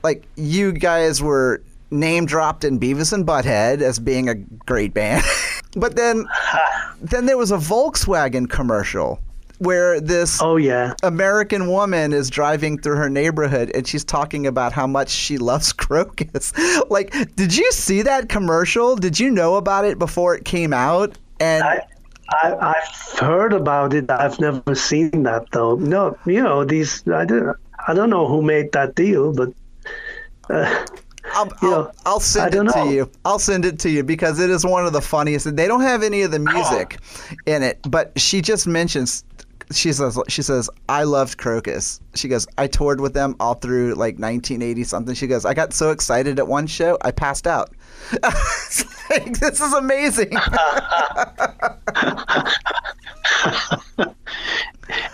Like 0.02 0.24
you 0.36 0.72
guys 0.72 1.22
were 1.22 1.62
name 1.90 2.26
dropped 2.26 2.64
in 2.64 2.78
Beavis 2.78 3.12
and 3.12 3.26
Butthead 3.26 3.80
as 3.80 3.98
being 3.98 4.28
a 4.28 4.34
great 4.34 4.92
band. 4.94 5.24
but 5.76 5.96
then 5.96 6.26
then 7.00 7.26
there 7.26 7.38
was 7.38 7.50
a 7.50 7.56
Volkswagen 7.56 8.48
commercial 8.48 9.20
where 9.58 10.00
this 10.00 10.40
Oh 10.40 10.56
yeah. 10.56 10.94
American 11.02 11.68
woman 11.68 12.12
is 12.12 12.30
driving 12.30 12.78
through 12.78 12.96
her 12.96 13.10
neighborhood 13.10 13.70
and 13.74 13.86
she's 13.86 14.04
talking 14.04 14.46
about 14.46 14.72
how 14.72 14.86
much 14.86 15.08
she 15.08 15.38
loves 15.38 15.72
Krokus. 15.82 16.52
like, 16.90 17.12
did 17.36 17.56
you 17.56 17.70
see 17.72 18.02
that 18.02 18.28
commercial? 18.28 18.96
Did 18.96 19.18
you 19.18 19.30
know 19.30 19.56
about 19.56 19.84
it 19.84 19.98
before 19.98 20.34
it 20.34 20.44
came 20.44 20.72
out? 20.72 21.18
And 21.40 21.62
I, 21.62 21.80
I, 22.30 22.74
I've 22.74 23.18
heard 23.18 23.52
about 23.52 23.94
it. 23.94 24.10
I've 24.10 24.38
never 24.38 24.74
seen 24.74 25.22
that 25.22 25.50
though. 25.52 25.76
No, 25.76 26.16
you 26.26 26.42
know 26.42 26.64
these. 26.64 27.06
I 27.08 27.24
don't. 27.24 27.56
I 27.86 27.94
don't 27.94 28.10
know 28.10 28.26
who 28.26 28.42
made 28.42 28.72
that 28.72 28.96
deal, 28.96 29.32
but 29.32 29.52
uh, 30.50 30.86
I'll, 31.32 31.48
I'll, 31.62 31.70
know, 31.70 31.92
I'll 32.04 32.20
send 32.20 32.52
it 32.52 32.56
don't 32.56 32.66
to 32.72 32.84
know. 32.84 32.90
you. 32.90 33.10
I'll 33.24 33.38
send 33.38 33.64
it 33.64 33.78
to 33.80 33.90
you 33.90 34.02
because 34.02 34.40
it 34.40 34.50
is 34.50 34.64
one 34.64 34.84
of 34.84 34.92
the 34.92 35.00
funniest. 35.00 35.56
They 35.56 35.66
don't 35.66 35.80
have 35.80 36.02
any 36.02 36.22
of 36.22 36.30
the 36.30 36.38
music 36.38 36.98
in 37.46 37.62
it, 37.62 37.78
but 37.88 38.18
she 38.18 38.42
just 38.42 38.66
mentions. 38.66 39.24
She 39.70 39.92
says, 39.92 40.18
"She 40.28 40.42
says 40.42 40.70
I 40.88 41.02
loved 41.04 41.38
Krokus." 41.38 42.00
She 42.14 42.28
goes, 42.28 42.46
"I 42.56 42.66
toured 42.66 43.00
with 43.00 43.12
them 43.12 43.36
all 43.38 43.54
through 43.54 43.90
like 43.90 44.18
1980 44.18 44.84
something." 44.84 45.14
She 45.14 45.26
goes, 45.26 45.44
"I 45.44 45.52
got 45.54 45.72
so 45.74 45.90
excited 45.90 46.38
at 46.38 46.48
one 46.48 46.66
show, 46.66 46.96
I 47.02 47.10
passed 47.10 47.46
out." 47.46 47.70
Like, 49.10 49.38
this 49.38 49.60
is 49.60 49.72
amazing. 49.72 50.32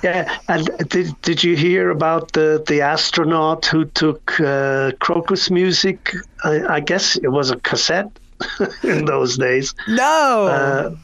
yeah. 0.02 0.36
And 0.48 0.68
did 0.88 1.14
did 1.22 1.44
you 1.44 1.56
hear 1.56 1.90
about 1.90 2.32
the 2.32 2.62
the 2.66 2.80
astronaut 2.80 3.66
who 3.66 3.84
took 3.84 4.40
uh, 4.40 4.90
Krokus 5.00 5.50
music? 5.50 6.12
I, 6.42 6.76
I 6.76 6.80
guess 6.80 7.16
it 7.16 7.28
was 7.28 7.50
a 7.50 7.56
cassette 7.56 8.10
in 8.82 9.04
those 9.04 9.36
days. 9.36 9.74
no. 9.88 10.48
Uh, 10.50 10.96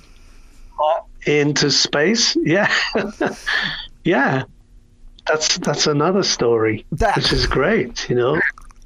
into 1.27 1.71
space. 1.71 2.37
Yeah, 2.43 2.73
yeah. 4.05 4.45
That's 5.27 5.59
that's 5.59 5.87
another 5.87 6.23
story, 6.23 6.85
That- 6.93 7.17
which 7.17 7.33
is 7.33 7.47
great. 7.47 8.09
You 8.09 8.17
know. 8.17 8.41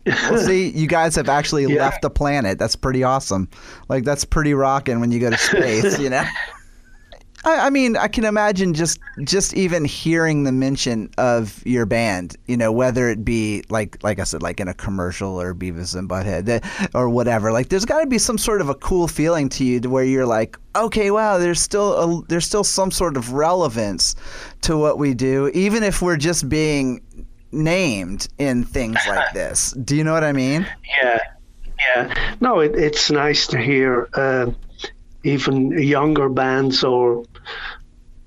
Well, 0.07 0.39
see, 0.39 0.69
you 0.75 0.87
guys 0.87 1.17
have 1.17 1.29
actually 1.31 1.65
Yeah. 1.65 1.85
left 1.85 2.03
the 2.03 2.11
planet. 2.11 2.59
That's 2.59 2.77
pretty 2.77 3.03
awesome. 3.05 3.49
Like 3.89 4.05
that's 4.05 4.25
pretty 4.25 4.53
rocking 4.53 5.01
when 5.01 5.11
you 5.13 5.21
go 5.21 5.31
to 5.31 5.39
space, 5.39 5.99
you 5.99 6.11
know. 6.11 6.25
I, 7.45 7.67
I 7.67 7.71
mean, 7.71 7.97
I 7.97 8.09
can 8.09 8.25
imagine 8.25 8.75
just 8.75 8.99
just 9.25 9.55
even 9.55 9.85
hearing 9.85 10.45
the 10.45 10.53
mention 10.53 11.11
of 11.19 11.65
your 11.67 11.87
band, 11.87 12.37
you 12.47 12.57
know, 12.57 12.73
whether 12.73 13.09
it 13.09 13.25
be 13.25 13.65
like 13.69 14.03
like 14.03 14.19
I 14.19 14.25
said, 14.25 14.43
like 14.43 14.61
in 14.61 14.69
a 14.69 14.75
commercial 14.75 15.41
or 15.41 15.55
Beavis 15.55 15.97
and 15.97 16.09
Butthead 16.09 16.47
that, 16.47 16.91
or 16.95 17.09
whatever. 17.09 17.53
Like, 17.53 17.69
there's 17.69 17.85
got 17.85 18.01
to 18.01 18.07
be 18.07 18.19
some 18.19 18.39
sort 18.39 18.61
of 18.61 18.69
a 18.69 18.75
cool 18.75 19.09
feeling 19.09 19.49
to 19.51 19.65
you 19.65 19.81
to 19.81 19.91
where 19.91 20.05
you're 20.05 20.27
like, 20.27 20.59
okay, 20.75 21.11
wow, 21.11 21.39
there's 21.39 21.61
still 21.61 21.95
a, 21.95 22.27
there's 22.29 22.47
still 22.47 22.65
some 22.65 22.91
sort 22.91 23.17
of 23.17 23.33
relevance 23.33 24.15
to 24.63 24.77
what 24.77 24.99
we 24.99 25.15
do, 25.15 25.49
even 25.55 25.83
if 25.83 26.01
we're 26.03 26.17
just 26.17 26.49
being 26.49 27.01
named 27.53 28.29
in 28.39 28.65
things 28.65 28.99
like 29.09 29.33
this. 29.35 29.73
Do 29.73 29.97
you 29.97 30.05
know 30.05 30.13
what 30.13 30.25
I 30.25 30.33
mean? 30.33 30.67
Yeah, 31.03 31.19
yeah. 31.79 32.35
No, 32.41 32.61
it, 32.61 32.75
it's 32.75 33.11
nice 33.11 33.47
to 33.49 33.59
hear 33.59 34.09
uh, 34.15 34.51
even 35.25 35.71
younger 35.83 36.29
bands 36.29 36.85
or 36.85 37.25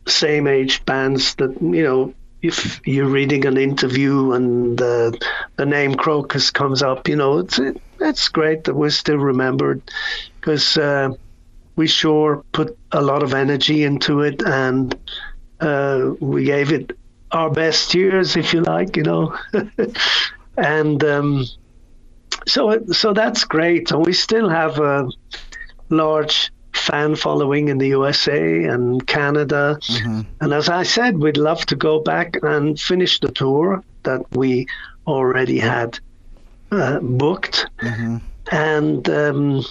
same 0.08 0.48
age 0.48 0.84
bands 0.86 1.36
that 1.36 1.56
you 1.62 1.84
know. 1.84 2.14
If 2.40 2.80
you're 2.86 3.10
reading 3.10 3.48
an 3.48 3.58
interview 3.58 4.34
and 4.34 4.80
uh, 4.80 5.12
the 5.56 5.66
name 5.66 5.96
Krokus 5.96 6.54
comes 6.54 6.84
up, 6.84 7.08
you 7.08 7.16
know 7.16 7.40
it's 7.40 7.58
it, 7.58 7.82
it's 8.00 8.28
great 8.30 8.66
that 8.66 8.76
we're 8.76 8.92
still 8.92 9.18
remembered 9.18 9.82
because 10.40 10.78
uh, 10.78 11.10
we 11.76 11.88
sure 11.88 12.44
put 12.52 12.78
a 12.92 13.02
lot 13.02 13.24
of 13.24 13.34
energy 13.34 13.84
into 13.84 14.22
it 14.22 14.44
and 14.46 14.96
uh, 15.60 16.12
we 16.20 16.44
gave 16.44 16.72
it 16.72 16.98
our 17.32 17.50
best 17.50 17.94
years, 17.94 18.36
if 18.36 18.54
you 18.54 18.62
like, 18.62 18.96
you 18.96 19.04
know. 19.04 19.38
and 20.58 21.04
um, 21.04 21.46
so 22.48 22.86
so 22.92 23.14
that's 23.14 23.44
great. 23.44 23.92
And 23.92 24.06
we 24.06 24.14
still 24.14 24.50
have 24.50 24.80
a 24.80 25.08
large 25.90 26.52
fan 26.78 27.16
following 27.16 27.68
in 27.70 27.78
the 27.78 27.88
USA 27.88 28.64
and 28.66 29.06
Canada. 29.06 29.80
And 30.42 30.54
as 30.54 30.70
I 30.70 30.84
said, 30.84 31.18
we'd 31.18 31.38
love 31.38 31.66
to 31.68 31.76
go 31.76 32.00
back 32.00 32.38
and 32.44 32.80
finish 32.80 33.20
the 33.20 33.32
tour 33.32 33.84
that 34.04 34.22
we 34.32 34.68
already 35.06 35.60
had 35.60 36.00
uh, 36.72 37.00
booked. 37.00 37.68
And 38.52 39.10
um, 39.10 39.66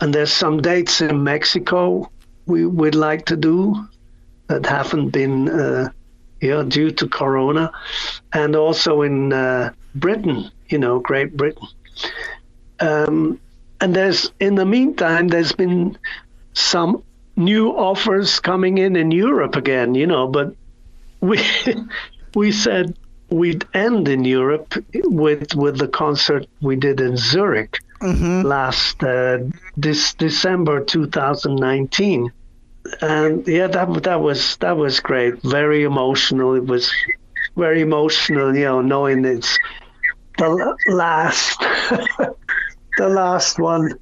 and 0.00 0.14
there's 0.14 0.32
some 0.32 0.60
dates 0.62 1.00
in 1.00 1.22
Mexico 1.24 2.10
we 2.46 2.64
would 2.66 2.94
like 2.94 3.26
to 3.26 3.36
do 3.36 3.88
that 4.48 4.64
haven't 4.64 5.10
been 5.10 5.48
uh, 5.48 5.90
you 6.40 6.50
know, 6.50 6.64
due 6.64 6.90
to 6.90 7.08
Corona, 7.08 7.70
and 8.32 8.56
also 8.56 9.02
in 9.02 9.32
uh, 9.32 9.72
Britain, 9.94 10.50
you 10.68 10.78
know, 10.78 11.00
Great 11.00 11.36
Britain. 11.36 11.66
Um, 12.80 13.40
and 13.80 13.94
there's, 13.94 14.30
in 14.40 14.54
the 14.54 14.66
meantime, 14.66 15.28
there's 15.28 15.52
been 15.52 15.98
some 16.52 17.02
new 17.36 17.70
offers 17.70 18.40
coming 18.40 18.78
in 18.78 18.96
in 18.96 19.10
Europe 19.10 19.56
again, 19.56 19.94
you 19.94 20.06
know, 20.06 20.26
but 20.26 20.54
we 21.20 21.40
we 22.34 22.52
said 22.52 22.96
we'd 23.30 23.64
end 23.74 24.08
in 24.08 24.24
Europe 24.24 24.74
with 24.94 25.54
with 25.54 25.78
the 25.78 25.88
concert 25.88 26.46
we 26.60 26.76
did 26.76 27.00
in 27.00 27.16
Zurich 27.16 27.78
last 28.00 29.02
uh, 29.02 29.38
this 29.76 30.14
December 30.14 30.84
2019 30.84 32.32
and 33.00 33.46
yeah, 33.46 33.66
that 33.66 34.02
that 34.04 34.20
was 34.20 34.56
that 34.58 34.76
was 34.76 35.00
great. 35.00 35.42
Very 35.42 35.84
emotional. 35.84 36.54
It 36.54 36.66
was 36.66 36.92
very 37.56 37.80
emotional, 37.80 38.54
you 38.54 38.64
know, 38.64 38.80
knowing 38.80 39.24
it's 39.24 39.58
the 40.38 40.76
last, 40.86 41.60
the 42.98 43.08
last 43.08 43.58
one. 43.58 43.94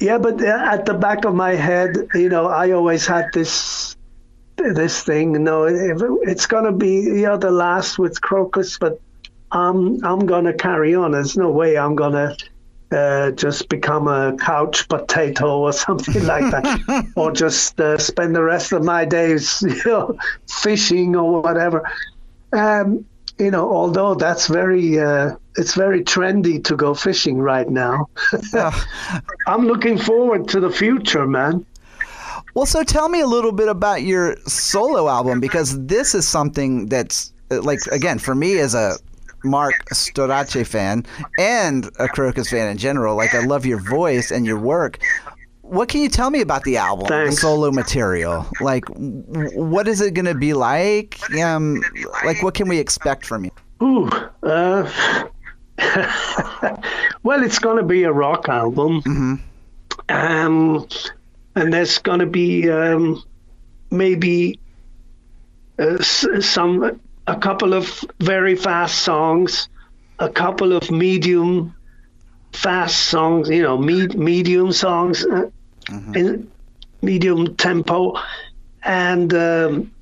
Yeah, 0.00 0.18
but 0.18 0.42
uh, 0.42 0.46
at 0.46 0.86
the 0.86 0.94
back 0.94 1.24
of 1.24 1.34
my 1.34 1.54
head, 1.54 2.08
you 2.14 2.28
know, 2.28 2.46
I 2.46 2.72
always 2.72 3.06
had 3.06 3.32
this 3.32 3.96
this 4.56 5.02
thing. 5.02 5.34
You 5.34 5.38
know, 5.38 5.64
if 5.64 6.02
it's 6.22 6.46
gonna 6.46 6.72
be 6.72 6.94
you 6.94 7.26
know 7.26 7.36
the 7.36 7.50
last 7.50 7.98
with 7.98 8.20
Krokus, 8.20 8.80
but 8.80 9.00
I'm 9.52 10.04
I'm 10.04 10.26
gonna 10.26 10.54
carry 10.54 10.94
on. 10.94 11.12
There's 11.12 11.36
no 11.36 11.50
way 11.50 11.76
I'm 11.76 11.94
gonna 11.94 12.34
uh, 12.90 13.30
just 13.32 13.68
become 13.68 14.08
a 14.08 14.36
couch 14.38 14.88
potato 14.88 15.58
or 15.60 15.72
something 15.86 16.24
like 16.24 16.50
that, 16.50 17.12
or 17.14 17.30
just 17.44 17.78
uh, 17.80 17.98
spend 17.98 18.34
the 18.34 18.42
rest 18.42 18.72
of 18.72 18.82
my 18.82 19.04
days, 19.04 19.62
you 19.68 19.82
know, 19.84 20.16
fishing 20.48 21.14
or 21.14 21.42
whatever. 21.42 21.88
Um, 22.52 23.04
you 23.40 23.50
know, 23.50 23.70
although 23.72 24.14
that's 24.14 24.46
very, 24.46 25.00
uh, 25.00 25.34
it's 25.56 25.74
very 25.74 26.04
trendy 26.04 26.62
to 26.64 26.76
go 26.76 26.94
fishing 26.94 27.38
right 27.38 27.68
now. 27.68 28.08
I'm 29.46 29.66
looking 29.66 29.98
forward 29.98 30.46
to 30.48 30.60
the 30.60 30.70
future, 30.70 31.26
man. 31.26 31.64
Well, 32.54 32.66
so 32.66 32.82
tell 32.82 33.08
me 33.08 33.20
a 33.20 33.26
little 33.26 33.52
bit 33.52 33.68
about 33.68 34.02
your 34.02 34.36
solo 34.46 35.08
album 35.08 35.40
because 35.40 35.80
this 35.86 36.14
is 36.14 36.26
something 36.26 36.86
that's 36.86 37.32
uh, 37.50 37.62
like 37.62 37.80
again 37.92 38.18
for 38.18 38.34
me 38.34 38.58
as 38.58 38.74
a 38.74 38.96
Marc 39.44 39.74
Storace 39.94 40.66
fan 40.66 41.04
and 41.38 41.86
a 41.98 42.08
Krokus 42.08 42.50
fan 42.50 42.68
in 42.68 42.76
general. 42.76 43.16
Like 43.16 43.34
I 43.34 43.44
love 43.44 43.64
your 43.64 43.80
voice 43.80 44.30
and 44.30 44.44
your 44.44 44.58
work. 44.58 44.98
What 45.70 45.88
can 45.88 46.00
you 46.00 46.08
tell 46.08 46.30
me 46.30 46.40
about 46.40 46.64
the 46.64 46.78
album, 46.78 47.06
Thanks. 47.06 47.36
the 47.36 47.40
solo 47.40 47.70
material? 47.70 48.44
Like, 48.60 48.84
what 48.88 49.86
is 49.86 50.00
it 50.00 50.14
going 50.14 50.24
to 50.26 50.34
be 50.34 50.52
like? 50.52 51.20
Um, 51.38 51.80
like, 52.24 52.42
what 52.42 52.54
can 52.54 52.68
we 52.68 52.78
expect 52.78 53.24
from 53.24 53.44
you? 53.44 53.52
Ooh, 53.80 54.08
uh, 54.42 54.90
well, 57.22 57.44
it's 57.44 57.60
going 57.60 57.76
to 57.76 57.84
be 57.84 58.02
a 58.02 58.12
rock 58.12 58.48
album. 58.48 59.40
Um, 60.08 60.88
and 61.54 61.72
there's 61.72 61.98
going 61.98 62.18
to 62.18 62.26
be 62.26 62.68
um, 62.68 63.22
maybe 63.92 64.58
uh, 65.78 66.02
some 66.02 67.00
a 67.28 67.36
couple 67.36 67.74
of 67.74 68.04
very 68.18 68.56
fast 68.56 69.02
songs, 69.02 69.68
a 70.18 70.28
couple 70.28 70.72
of 70.72 70.90
medium 70.90 71.76
fast 72.52 73.04
songs, 73.04 73.48
you 73.48 73.62
know, 73.62 73.78
med- 73.78 74.18
medium 74.18 74.72
songs, 74.72 75.24
uh, 75.24 75.48
mm-hmm. 75.90 76.14
in 76.14 76.50
medium 77.02 77.56
tempo, 77.56 78.14
and 78.82 79.32
um, 79.34 79.92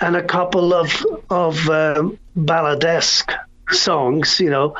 and 0.00 0.16
a 0.16 0.22
couple 0.22 0.74
of 0.74 1.04
of 1.30 1.68
um, 1.68 2.18
balladesque 2.36 3.32
songs, 3.70 4.40
you 4.40 4.50
know. 4.50 4.76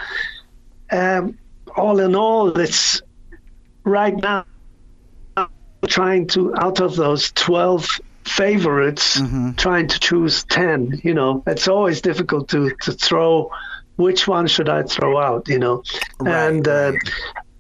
Um, 0.91 1.39
all 1.77 1.99
in 2.01 2.15
all, 2.15 2.59
it's 2.59 3.03
right 3.85 4.17
now 4.17 4.47
trying 5.87 6.27
to 6.27 6.55
out 6.57 6.81
of 6.81 6.97
those 6.97 7.31
12 7.33 8.01
favorites 8.25 9.21
mm-hmm. 9.21 9.53
trying 9.53 9.87
to 9.87 10.01
choose 10.01 10.43
10 10.45 11.01
you 11.05 11.15
know 11.15 11.45
it's 11.47 11.69
always 11.69 12.01
difficult 12.01 12.49
to 12.49 12.75
to 12.83 12.91
throw 12.93 13.51
which 13.95 14.27
one 14.27 14.49
should 14.49 14.69
i 14.69 14.83
throw 14.83 15.17
out 15.17 15.49
you 15.49 15.59
know 15.59 15.83
right, 16.19 16.49
and 16.49 16.67
uh. 16.67 16.93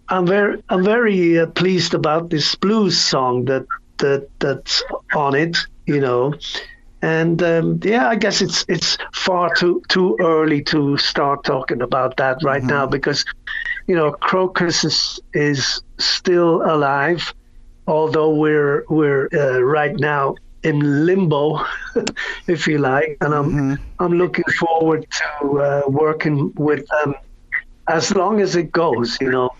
I'm 0.08 0.26
very 0.26 0.62
i'm 0.68 0.84
very 0.84 1.38
uh, 1.38 1.46
pleased 1.46 1.94
about 1.94 2.30
this 2.30 2.54
blues 2.54 2.98
song 2.98 3.44
that 3.46 3.66
that 3.98 4.28
that's 4.38 4.82
on 5.14 5.34
it 5.34 5.56
you 5.86 6.00
know 6.00 6.34
and 7.02 7.42
um, 7.42 7.80
yeah 7.82 8.08
i 8.08 8.14
guess 8.14 8.40
it's 8.40 8.64
it's 8.68 8.98
far 9.12 9.52
too 9.54 9.82
too 9.88 10.16
early 10.20 10.62
to 10.64 10.96
start 10.96 11.44
talking 11.44 11.82
about 11.82 12.16
that 12.16 12.42
right 12.42 12.60
mm-hmm. 12.60 12.70
now 12.70 12.86
because 12.86 13.24
you 13.86 13.96
know 13.96 14.12
Krokus 14.12 14.84
is 14.84 15.20
is 15.34 15.82
still 15.98 16.62
alive 16.62 17.34
although 17.86 18.34
we're 18.34 18.84
we're 18.88 19.28
uh, 19.32 19.60
right 19.60 19.96
now 19.96 20.34
in 20.62 21.06
limbo, 21.06 21.64
if 22.48 22.66
you 22.66 22.78
like, 22.78 23.16
and 23.20 23.32
I'm 23.32 23.50
mm-hmm. 23.52 23.74
I'm 24.00 24.14
looking 24.14 24.44
forward 24.58 25.06
to 25.10 25.60
uh, 25.60 25.82
working 25.86 26.52
with 26.56 26.86
them 26.88 27.14
as 27.88 28.14
long 28.14 28.40
as 28.40 28.56
it 28.56 28.72
goes. 28.72 29.16
You 29.20 29.30
know, 29.30 29.50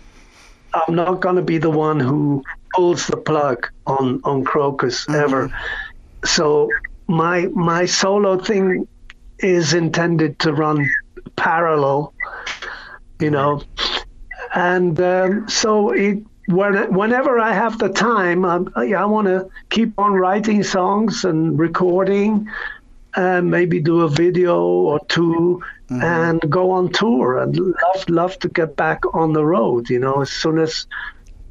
I'm 0.73 0.95
not 0.95 1.21
going 1.21 1.35
to 1.35 1.41
be 1.41 1.57
the 1.57 1.69
one 1.69 1.99
who 1.99 2.43
pulls 2.73 3.07
the 3.07 3.17
plug 3.17 3.67
on 3.85 4.21
on 4.23 4.43
Krokus 4.43 5.05
mm-hmm. 5.05 5.15
ever. 5.15 5.57
So 6.25 6.69
my 7.07 7.47
my 7.47 7.85
solo 7.85 8.37
thing 8.37 8.87
is 9.39 9.73
intended 9.73 10.39
to 10.39 10.53
run 10.53 10.87
parallel, 11.35 12.13
you 13.19 13.31
know, 13.31 13.61
and 14.53 14.99
um, 14.99 15.47
so 15.47 15.91
it 15.91 16.23
when, 16.47 16.93
whenever 16.93 17.39
I 17.39 17.53
have 17.53 17.77
the 17.77 17.89
time, 17.89 18.45
I, 18.45 18.59
I 18.75 19.05
want 19.05 19.27
to 19.27 19.49
keep 19.69 19.99
on 19.99 20.13
writing 20.13 20.63
songs 20.63 21.25
and 21.25 21.59
recording, 21.59 22.49
and 23.15 23.51
maybe 23.51 23.81
do 23.81 24.01
a 24.01 24.09
video 24.09 24.61
or 24.61 24.99
2 25.07 25.61
mm-hmm. 25.89 26.03
and 26.03 26.41
go 26.49 26.71
on 26.71 26.91
tour. 26.91 27.37
And 27.37 27.57
love, 27.57 28.09
love 28.09 28.39
to 28.39 28.49
get 28.49 28.75
back 28.75 29.01
on 29.13 29.33
the 29.33 29.45
road. 29.45 29.89
You 29.89 29.99
know, 29.99 30.21
as 30.21 30.31
soon 30.31 30.59
as 30.59 30.87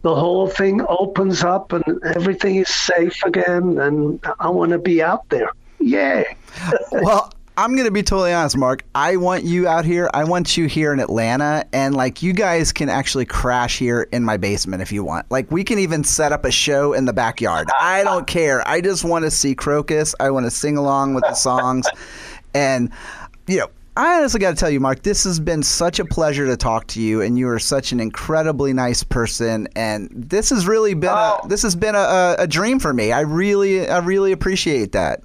the 0.03 0.15
whole 0.15 0.49
thing 0.49 0.85
opens 0.89 1.43
up 1.43 1.73
and 1.73 1.85
everything 2.05 2.57
is 2.57 2.69
safe 2.69 3.23
again, 3.25 3.79
and 3.79 4.25
I 4.39 4.49
want 4.49 4.73
to 4.73 4.79
be 4.79 5.03
out 5.03 5.29
there. 5.31 5.51
Yeah. 5.79 6.25
well, 6.93 7.33
I'm 7.59 7.75
gonna 7.75 7.91
be 7.91 8.03
totally 8.03 8.35
honest, 8.35 8.57
Marc. 8.57 8.85
I 8.95 9.17
want 9.17 9.45
you 9.45 9.67
out 9.67 9.87
here. 9.87 10.11
I 10.13 10.25
want 10.25 10.59
you 10.59 10.67
here 10.67 10.93
in 10.93 11.01
Atlanta, 11.01 11.65
and 11.73 11.95
like 11.95 12.23
you 12.23 12.35
guys 12.35 12.71
can 12.71 12.91
actually 12.91 13.25
crash 13.25 13.79
here 13.79 14.07
in 14.13 14.25
my 14.25 14.37
basement 14.37 14.83
if 14.83 14.93
you 14.93 15.03
want. 15.03 15.31
Like 15.31 15.51
we 15.51 15.65
can 15.65 15.79
even 15.79 16.05
set 16.05 16.33
up 16.33 16.45
a 16.45 16.51
show 16.51 16.93
in 16.93 17.07
the 17.07 17.15
backyard. 17.15 17.69
I 17.81 18.05
don't 18.05 18.27
care. 18.27 18.67
I 18.69 18.83
just 18.83 19.05
want 19.05 19.25
to 19.25 19.31
see 19.31 19.55
Krokus. 19.55 20.15
I 20.21 20.31
want 20.31 20.45
to 20.45 20.51
sing 20.51 20.77
along 20.77 21.15
with 21.15 21.25
the 21.25 21.35
songs, 21.35 21.87
and 22.55 22.91
you 23.47 23.59
know. 23.59 23.69
I 23.97 24.19
honestly 24.19 24.41
got 24.41 24.51
to 24.51 24.57
tell 24.57 24.69
you, 24.69 24.79
Marc, 24.79 25.03
this 25.03 25.25
has 25.25 25.41
been 25.41 25.63
such 25.63 25.99
a 25.99 26.05
pleasure 26.05 26.45
to 26.47 26.57
talk 26.57 26.87
to 26.89 27.01
you, 27.01 27.23
and 27.23 27.39
you 27.39 27.49
are 27.49 27.59
such 27.59 27.93
an 27.93 28.01
incredibly 28.01 28.75
nice 28.75 29.03
person. 29.03 29.69
And 29.75 30.11
this 30.13 30.51
has 30.51 30.67
really 30.67 30.93
been 30.93 31.09
a, 31.09 31.39
oh. 31.43 31.49
this 31.49 31.63
has 31.63 31.75
been 31.75 31.95
a, 31.95 32.37
a 32.39 32.47
dream 32.47 32.79
for 32.79 32.93
me. 32.93 33.13
I 33.13 33.21
really, 33.21 33.89
I 33.89 33.99
really 33.99 34.33
appreciate 34.33 34.93
that. 34.93 35.23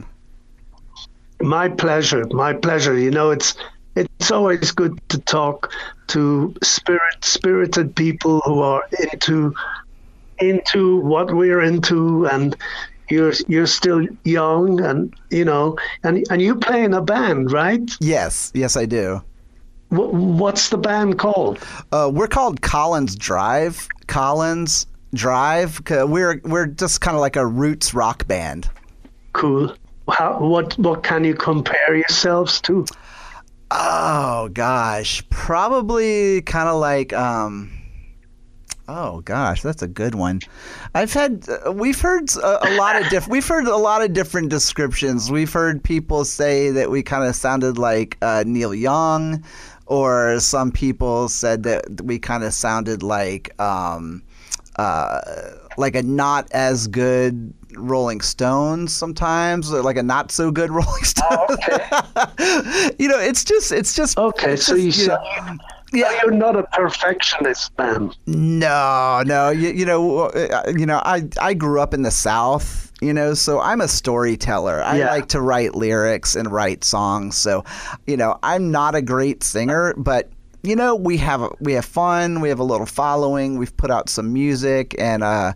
My 1.42 1.68
pleasure. 1.68 2.26
My 2.32 2.54
pleasure. 2.54 2.98
You 2.98 3.12
know, 3.12 3.32
it's 3.32 3.56
it's 3.96 4.32
always 4.32 4.72
good 4.72 4.98
to 5.10 5.20
talk 5.20 5.74
to 6.08 6.54
spirit 6.64 7.02
spirited 7.22 7.94
people 7.96 8.40
who 8.46 8.62
are 8.62 8.84
into 9.12 9.54
into 10.40 10.98
what 11.02 11.34
we're 11.34 11.62
into 11.62 12.26
and 12.28 12.56
you're 13.12 13.34
you're 13.48 13.68
still 13.68 14.08
young 14.24 14.82
and 14.82 15.14
you 15.30 15.46
know 15.46 15.78
and 16.04 16.26
and 16.32 16.42
you 16.42 16.56
play 16.56 16.84
in 16.84 16.94
a 16.94 17.02
band 17.02 17.52
right? 17.52 17.92
Yes 18.00 18.52
yes 18.56 18.78
i 18.78 18.86
do. 18.86 19.22
What's 19.90 20.70
the 20.70 20.78
band 20.78 21.20
called? 21.20 21.60
Uh, 21.92 22.10
we're 22.14 22.30
called 22.30 22.62
collins 22.62 23.14
drive. 23.14 23.90
Collins 24.08 24.88
drive. 25.14 25.82
We're 25.90 26.40
we're 26.46 26.68
just 26.68 27.02
kind 27.02 27.16
of 27.16 27.22
like 27.22 27.36
a 27.36 27.46
roots 27.46 27.94
rock 27.94 28.26
band. 28.26 28.70
Cool. 29.34 29.76
How, 30.10 30.40
what 30.40 30.78
what 30.80 31.04
can 31.04 31.26
you 31.26 31.36
compare 31.36 31.96
yourselves 31.96 32.62
to? 32.62 32.86
Oh 33.70 34.50
gosh, 34.54 35.24
probably 35.30 36.42
kind 36.42 36.70
of 36.70 36.80
like 36.80 37.14
um, 37.14 37.72
Oh 38.94 39.22
gosh, 39.22 39.62
that's 39.62 39.82
a 39.82 39.88
good 39.88 40.16
one. 40.16 40.42
I've 40.94 41.14
had 41.14 41.48
uh, 41.48 41.72
we've 41.72 42.02
heard 42.02 42.30
a, 42.36 42.74
a 42.74 42.76
lot 42.76 43.02
of 43.02 43.04
different 43.10 43.32
we've 43.32 43.48
heard 43.48 43.66
a 43.68 43.78
lot 43.78 44.02
of 44.02 44.12
different 44.12 44.50
descriptions. 44.50 45.32
We've 45.32 45.52
heard 45.52 45.82
people 45.82 46.26
say 46.26 46.72
that 46.72 46.92
we 46.92 47.02
kind 47.02 47.24
of 47.24 47.34
sounded 47.34 47.78
like 47.78 48.18
uh, 48.22 48.44
Neil 48.46 48.76
Young, 48.76 49.46
or 49.86 50.42
some 50.42 50.74
people 50.74 51.30
said 51.30 51.64
that 51.64 52.02
we 52.02 52.20
kind 52.20 52.44
of 52.44 52.54
sounded 52.54 53.02
like 53.02 53.58
um, 53.62 54.24
uh, 54.76 55.22
like 55.78 55.96
a 55.96 56.04
not 56.04 56.52
as 56.52 56.88
good 56.88 57.54
Rolling 57.78 58.20
Stones 58.20 58.94
sometimes, 58.94 59.72
like 59.72 59.96
a 59.96 60.04
not 60.04 60.34
so 60.34 60.52
good 60.52 60.70
Rolling 60.82 61.06
Stones. 61.06 61.32
Oh, 61.32 61.54
okay. 61.54 62.96
you 63.00 63.08
know, 63.08 63.20
it's 63.20 63.46
just 63.46 63.72
it's 63.72 63.96
just 63.96 64.18
okay. 64.18 64.52
It's 64.52 64.66
so 64.66 64.76
just, 64.76 64.98
you, 64.98 65.04
you 65.04 65.08
know, 65.08 65.58
yeah, 65.92 66.12
you're 66.22 66.32
not 66.32 66.56
a 66.56 66.64
perfectionist, 66.64 67.78
man. 67.78 68.12
No, 68.28 69.24
no. 69.26 69.50
You, 69.50 69.70
you 69.70 69.86
know, 69.86 70.22
uh, 70.30 70.64
you 70.76 70.86
know, 70.86 71.02
I 71.04 71.24
I 71.40 71.54
grew 71.54 71.82
up 71.82 71.94
in 71.94 72.02
the 72.04 72.12
South, 72.12 72.92
you 73.02 73.14
know, 73.14 73.34
so 73.34 73.60
I'm 73.60 73.82
a 73.82 73.88
storyteller. 73.88 74.84
I 74.84 75.00
yeah. 75.00 75.12
like 75.12 75.28
to 75.30 75.42
write 75.42 75.76
lyrics 75.76 76.36
and 76.36 76.52
write 76.52 76.84
songs. 76.84 77.36
So, 77.36 77.66
you 78.08 78.16
know, 78.16 78.40
I'm 78.44 78.72
not 78.72 78.96
a 78.96 79.02
great 79.02 79.44
singer, 79.44 79.94
but 79.98 80.30
you 80.64 80.76
know, 80.76 80.96
we 80.96 81.18
have 81.18 81.42
we 81.60 81.74
have 81.74 81.86
fun. 81.86 82.40
We 82.40 82.50
have 82.50 82.60
a 82.60 82.64
little 82.64 82.86
following. 82.86 83.58
We've 83.58 83.76
put 83.76 83.90
out 83.90 84.10
some 84.10 84.32
music, 84.32 84.96
and 85.00 85.24
uh, 85.24 85.54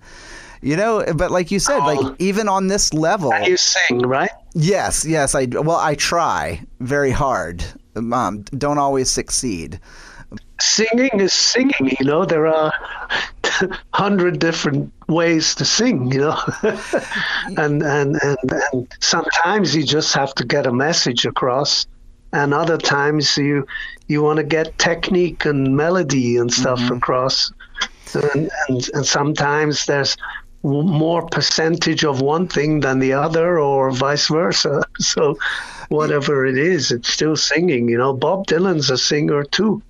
you 0.61 0.75
know, 0.75 1.05
but 1.13 1.29
like 1.29 1.51
you 1.51 1.59
said, 1.59 1.79
like 1.79 1.99
oh. 2.01 2.15
even 2.17 2.49
on 2.49 2.67
this 2.67 2.93
level, 2.93 3.31
and 3.31 3.45
you 3.45 3.57
sing, 3.57 3.99
right? 3.99 4.31
Yes, 4.55 5.05
yes. 5.05 5.35
I 5.35 5.45
well, 5.45 5.77
I 5.77 5.93
try 5.95 6.61
very 6.79 7.11
hard. 7.11 7.63
Um, 7.95 8.41
don't 8.57 8.79
always 8.79 9.11
succeed. 9.11 9.79
Singing 10.59 11.19
is 11.19 11.33
singing. 11.33 11.95
You 11.99 12.05
know, 12.05 12.25
there 12.25 12.47
are 12.47 12.73
hundred 13.93 14.39
different 14.39 14.91
ways 15.07 15.55
to 15.55 15.65
sing. 15.65 16.11
You 16.11 16.19
know, 16.19 16.39
and, 17.57 17.83
and 17.83 18.17
and 18.21 18.39
and 18.71 18.95
sometimes 18.99 19.75
you 19.75 19.83
just 19.83 20.13
have 20.13 20.33
to 20.35 20.45
get 20.45 20.65
a 20.65 20.73
message 20.73 21.25
across, 21.25 21.87
and 22.33 22.53
other 22.53 22.77
times 22.77 23.37
you 23.37 23.65
you 24.07 24.21
want 24.21 24.37
to 24.37 24.43
get 24.43 24.77
technique 24.77 25.45
and 25.45 25.75
melody 25.75 26.37
and 26.37 26.53
stuff 26.53 26.79
mm-hmm. 26.79 26.95
across. 26.95 27.51
And, 28.13 28.49
and, 28.69 28.89
and 28.93 29.05
sometimes 29.05 29.87
there's 29.87 30.15
more 30.65 31.27
percentage 31.27 32.03
of 32.03 32.21
one 32.21 32.47
thing 32.47 32.79
than 32.79 32.99
the 32.99 33.13
other, 33.13 33.59
or 33.59 33.91
vice 33.91 34.27
versa. 34.27 34.83
So, 34.99 35.37
whatever 35.89 36.45
it 36.45 36.57
is, 36.57 36.91
it's 36.91 37.09
still 37.09 37.35
singing. 37.35 37.89
You 37.89 37.97
know, 37.97 38.13
Bob 38.13 38.47
Dylan's 38.47 38.89
a 38.89 38.97
singer 38.97 39.43
too. 39.43 39.81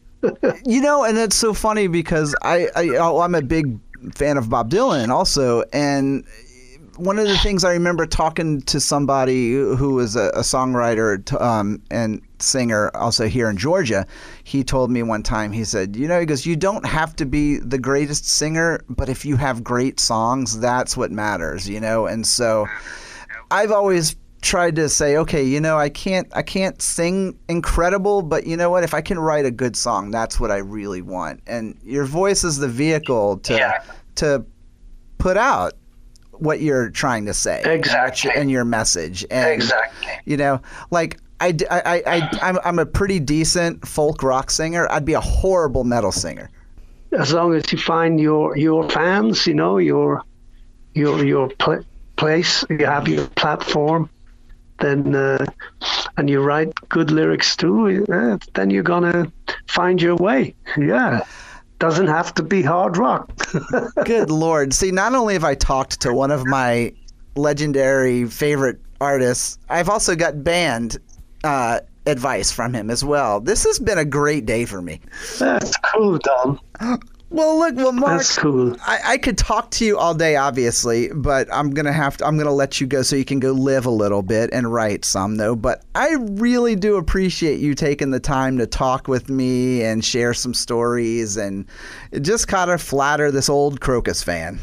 You 0.65 0.81
know, 0.81 1.03
and 1.03 1.17
it's 1.17 1.35
so 1.35 1.53
funny 1.53 1.87
because 1.87 2.35
I, 2.41 2.67
I 2.75 2.89
oh, 2.97 3.19
I'm 3.19 3.35
a 3.35 3.41
big 3.41 3.79
fan 4.13 4.37
of 4.37 4.49
Bob 4.49 4.69
Dylan 4.69 5.09
also, 5.09 5.63
and 5.73 6.25
one 6.97 7.19
of 7.19 7.27
the 7.27 7.37
things 7.37 7.63
I 7.63 7.73
remember 7.73 8.05
talking 8.05 8.61
to 8.63 8.79
somebody 8.79 9.51
who 9.51 9.95
was 9.95 10.15
a, 10.15 10.29
a 10.29 10.39
songwriter 10.39 11.41
um, 11.41 11.81
and 11.91 12.21
singer 12.39 12.95
also 12.95 13.27
here 13.27 13.49
in 13.49 13.57
Georgia, 13.57 14.05
he 14.43 14.63
told 14.63 14.91
me 14.91 15.03
one 15.03 15.23
time, 15.23 15.51
he 15.51 15.63
said, 15.63 15.95
You 15.95 16.07
know, 16.07 16.19
he 16.19 16.25
goes, 16.25 16.45
You 16.45 16.55
don't 16.55 16.85
have 16.85 17.15
to 17.17 17.25
be 17.25 17.57
the 17.57 17.77
greatest 17.77 18.27
singer, 18.27 18.81
but 18.89 19.09
if 19.09 19.25
you 19.25 19.35
have 19.37 19.63
great 19.63 19.99
songs, 19.99 20.59
that's 20.59 20.95
what 20.95 21.11
matters, 21.11 21.67
you 21.67 21.79
know? 21.79 22.05
And 22.05 22.25
so 22.25 22.67
I've 23.51 23.71
always 23.71 24.15
tried 24.45 24.75
to 24.75 24.87
say, 24.87 25.17
okay, 25.17 25.43
you 25.43 25.59
know, 25.59 25.77
I 25.77 25.89
can't 25.89 26.27
I 26.33 26.43
can't 26.43 26.79
sing 26.81 27.37
incredible, 27.49 28.21
but 28.21 28.45
you 28.45 28.55
know 28.55 28.69
what? 28.69 28.83
If 28.83 28.93
I 28.93 29.01
can 29.01 29.17
write 29.17 29.45
a 29.45 29.51
good 29.51 29.75
song, 29.75 30.11
that's 30.11 30.39
what 30.39 30.51
I 30.51 30.57
really 30.57 31.01
want. 31.01 31.41
And 31.47 31.77
your 31.83 32.05
voice 32.05 32.43
is 32.43 32.57
the 32.57 32.67
vehicle 32.67 33.39
to 33.39 33.55
yeah. 33.55 33.83
to 34.15 34.45
put 35.17 35.35
out 35.35 35.73
what 36.33 36.61
you're 36.61 36.89
trying 36.89 37.25
to 37.25 37.33
say 37.33 37.61
Exactly. 37.65 38.29
and 38.35 38.51
your 38.51 38.65
message 38.65 39.25
and 39.31 39.49
Exactly. 39.49 40.11
you 40.25 40.35
know 40.35 40.61
like 40.91 41.17
I, 41.39 41.51
d- 41.53 41.65
I, 41.71 41.79
I, 41.79 42.03
I, 42.05 42.39
I'm, 42.41 42.59
I'm 42.65 42.79
a 42.79 42.85
pretty 42.85 43.19
decent 43.19 43.85
folk 43.87 44.21
rock 44.21 44.51
singer. 44.51 44.89
I'd 44.91 45.05
be 45.05 45.13
a 45.13 45.21
horrible 45.21 45.83
metal 45.83 46.11
singer. 46.11 46.49
As 47.11 47.33
long 47.33 47.53
as 47.55 47.71
you 47.71 47.77
find 47.77 48.19
your 48.19 48.55
your 48.57 48.89
fans, 48.89 49.47
you 49.47 49.53
know 49.53 49.77
your 49.77 50.21
your 50.93 51.25
your 51.25 51.49
pl- 51.59 51.83
place, 52.15 52.63
you 52.69 52.85
have 52.85 53.07
your 53.07 53.27
platform, 53.27 54.09
then 54.79 55.15
uh, 55.15 55.45
and 56.17 56.29
you 56.29 56.41
write 56.41 56.73
good 56.89 57.11
lyrics 57.11 57.55
too. 57.55 58.05
Uh, 58.11 58.37
then 58.53 58.69
you're 58.69 58.83
gonna 58.83 59.31
find 59.67 60.01
your 60.01 60.15
way. 60.15 60.55
Yeah, 60.77 61.25
doesn't 61.79 62.07
have 62.07 62.33
to 62.35 62.43
be 62.43 62.61
hard 62.61 62.97
rock. 62.97 63.31
Good 64.05 64.29
lord! 64.29 64.73
See, 64.73 64.91
not 64.91 65.13
only 65.13 65.33
have 65.33 65.43
I 65.43 65.55
talked 65.55 66.01
to 66.01 66.13
one 66.13 66.31
of 66.31 66.45
my 66.45 66.93
legendary 67.35 68.25
favorite 68.25 68.79
artists, 69.01 69.57
I've 69.69 69.89
also 69.89 70.15
got 70.15 70.43
band 70.43 70.97
uh, 71.43 71.81
advice 72.05 72.51
from 72.51 72.73
him 72.73 72.89
as 72.89 73.03
well. 73.03 73.39
This 73.39 73.63
has 73.65 73.79
been 73.79 73.97
a 73.97 74.05
great 74.05 74.45
day 74.45 74.65
for 74.65 74.81
me. 74.81 75.01
That's 75.39 75.75
cool, 75.77 76.17
Don. 76.19 76.59
Well, 77.31 77.57
look, 77.57 77.75
well, 77.75 77.91
Marc, 77.91 78.19
That's 78.19 78.37
cool. 78.37 78.77
I, 78.81 78.99
I 79.05 79.17
could 79.17 79.37
talk 79.37 79.71
to 79.71 79.85
you 79.85 79.97
all 79.97 80.13
day, 80.13 80.35
obviously, 80.35 81.09
but 81.13 81.51
I'm 81.51 81.71
gonna 81.71 81.91
have 81.91 82.17
to. 82.17 82.25
I'm 82.25 82.37
gonna 82.37 82.53
let 82.53 82.79
you 82.79 82.87
go 82.87 83.01
so 83.01 83.15
you 83.15 83.25
can 83.25 83.39
go 83.39 83.51
live 83.51 83.85
a 83.85 83.91
little 83.91 84.21
bit 84.21 84.51
and 84.53 84.71
write 84.71 85.03
some, 85.03 85.35
though. 85.37 85.55
But 85.55 85.83
I 85.95 86.13
really 86.13 86.75
do 86.75 86.97
appreciate 86.97 87.59
you 87.59 87.73
taking 87.73 88.11
the 88.11 88.19
time 88.19 88.57
to 88.59 88.67
talk 88.67 89.07
with 89.07 89.27
me 89.27 89.83
and 89.83 90.05
share 90.05 90.33
some 90.33 90.53
stories 90.53 91.35
and 91.35 91.65
just 92.21 92.47
kind 92.47 92.69
of 92.69 92.81
flatter 92.81 93.31
this 93.31 93.49
old 93.49 93.79
Krokus 93.79 94.23
fan. 94.23 94.59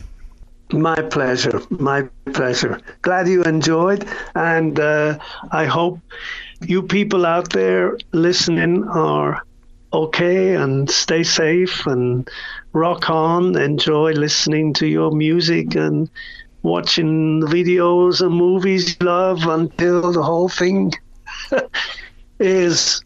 My 0.73 0.95
pleasure. 0.95 1.61
My 1.71 2.09
pleasure. 2.33 2.81
Glad 3.03 3.29
you 3.29 3.43
enjoyed, 3.43 4.09
and 4.35 4.79
uh, 4.79 5.19
I 5.51 5.67
hope 5.67 5.99
you 6.63 6.83
people 6.83 7.27
out 7.27 7.53
there 7.53 7.99
listening 8.13 8.85
are 8.85 9.43
okay 9.93 10.55
and 10.55 10.91
stay 10.91 11.23
safe 11.23 11.87
and 11.87 12.29
rock 12.73 13.11
on. 13.11 13.57
Enjoy 13.57 14.13
listening 14.13 14.73
to 14.75 14.87
your 14.87 15.11
music 15.11 15.75
and 15.75 16.11
watching 16.63 17.43
videos 17.43 18.21
and 18.21 18.35
movies 18.35 18.97
you 19.01 19.07
love 19.07 19.47
until 19.47 20.13
the 20.13 20.23
whole 20.23 20.49
thing 20.49 20.93
is 22.39 23.03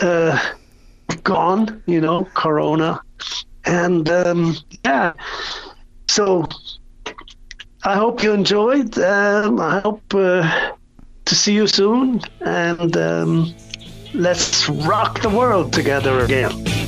uh, 0.00 0.38
gone. 1.22 1.82
You 1.86 2.00
know, 2.00 2.24
Corona, 2.34 3.00
and 3.64 4.08
um, 4.08 4.56
yeah. 4.84 5.12
So 6.08 6.46
I 7.84 7.96
hope 7.96 8.22
you 8.22 8.32
enjoyed. 8.32 8.98
Um, 8.98 9.60
I 9.60 9.80
hope 9.80 10.02
uh, 10.14 10.72
to 11.26 11.34
see 11.34 11.54
you 11.54 11.66
soon, 11.66 12.20
and 12.40 12.96
um, 12.96 13.54
let's 14.14 14.68
rock 14.68 15.20
the 15.22 15.28
world 15.28 15.72
together 15.72 16.20
again. 16.20 16.83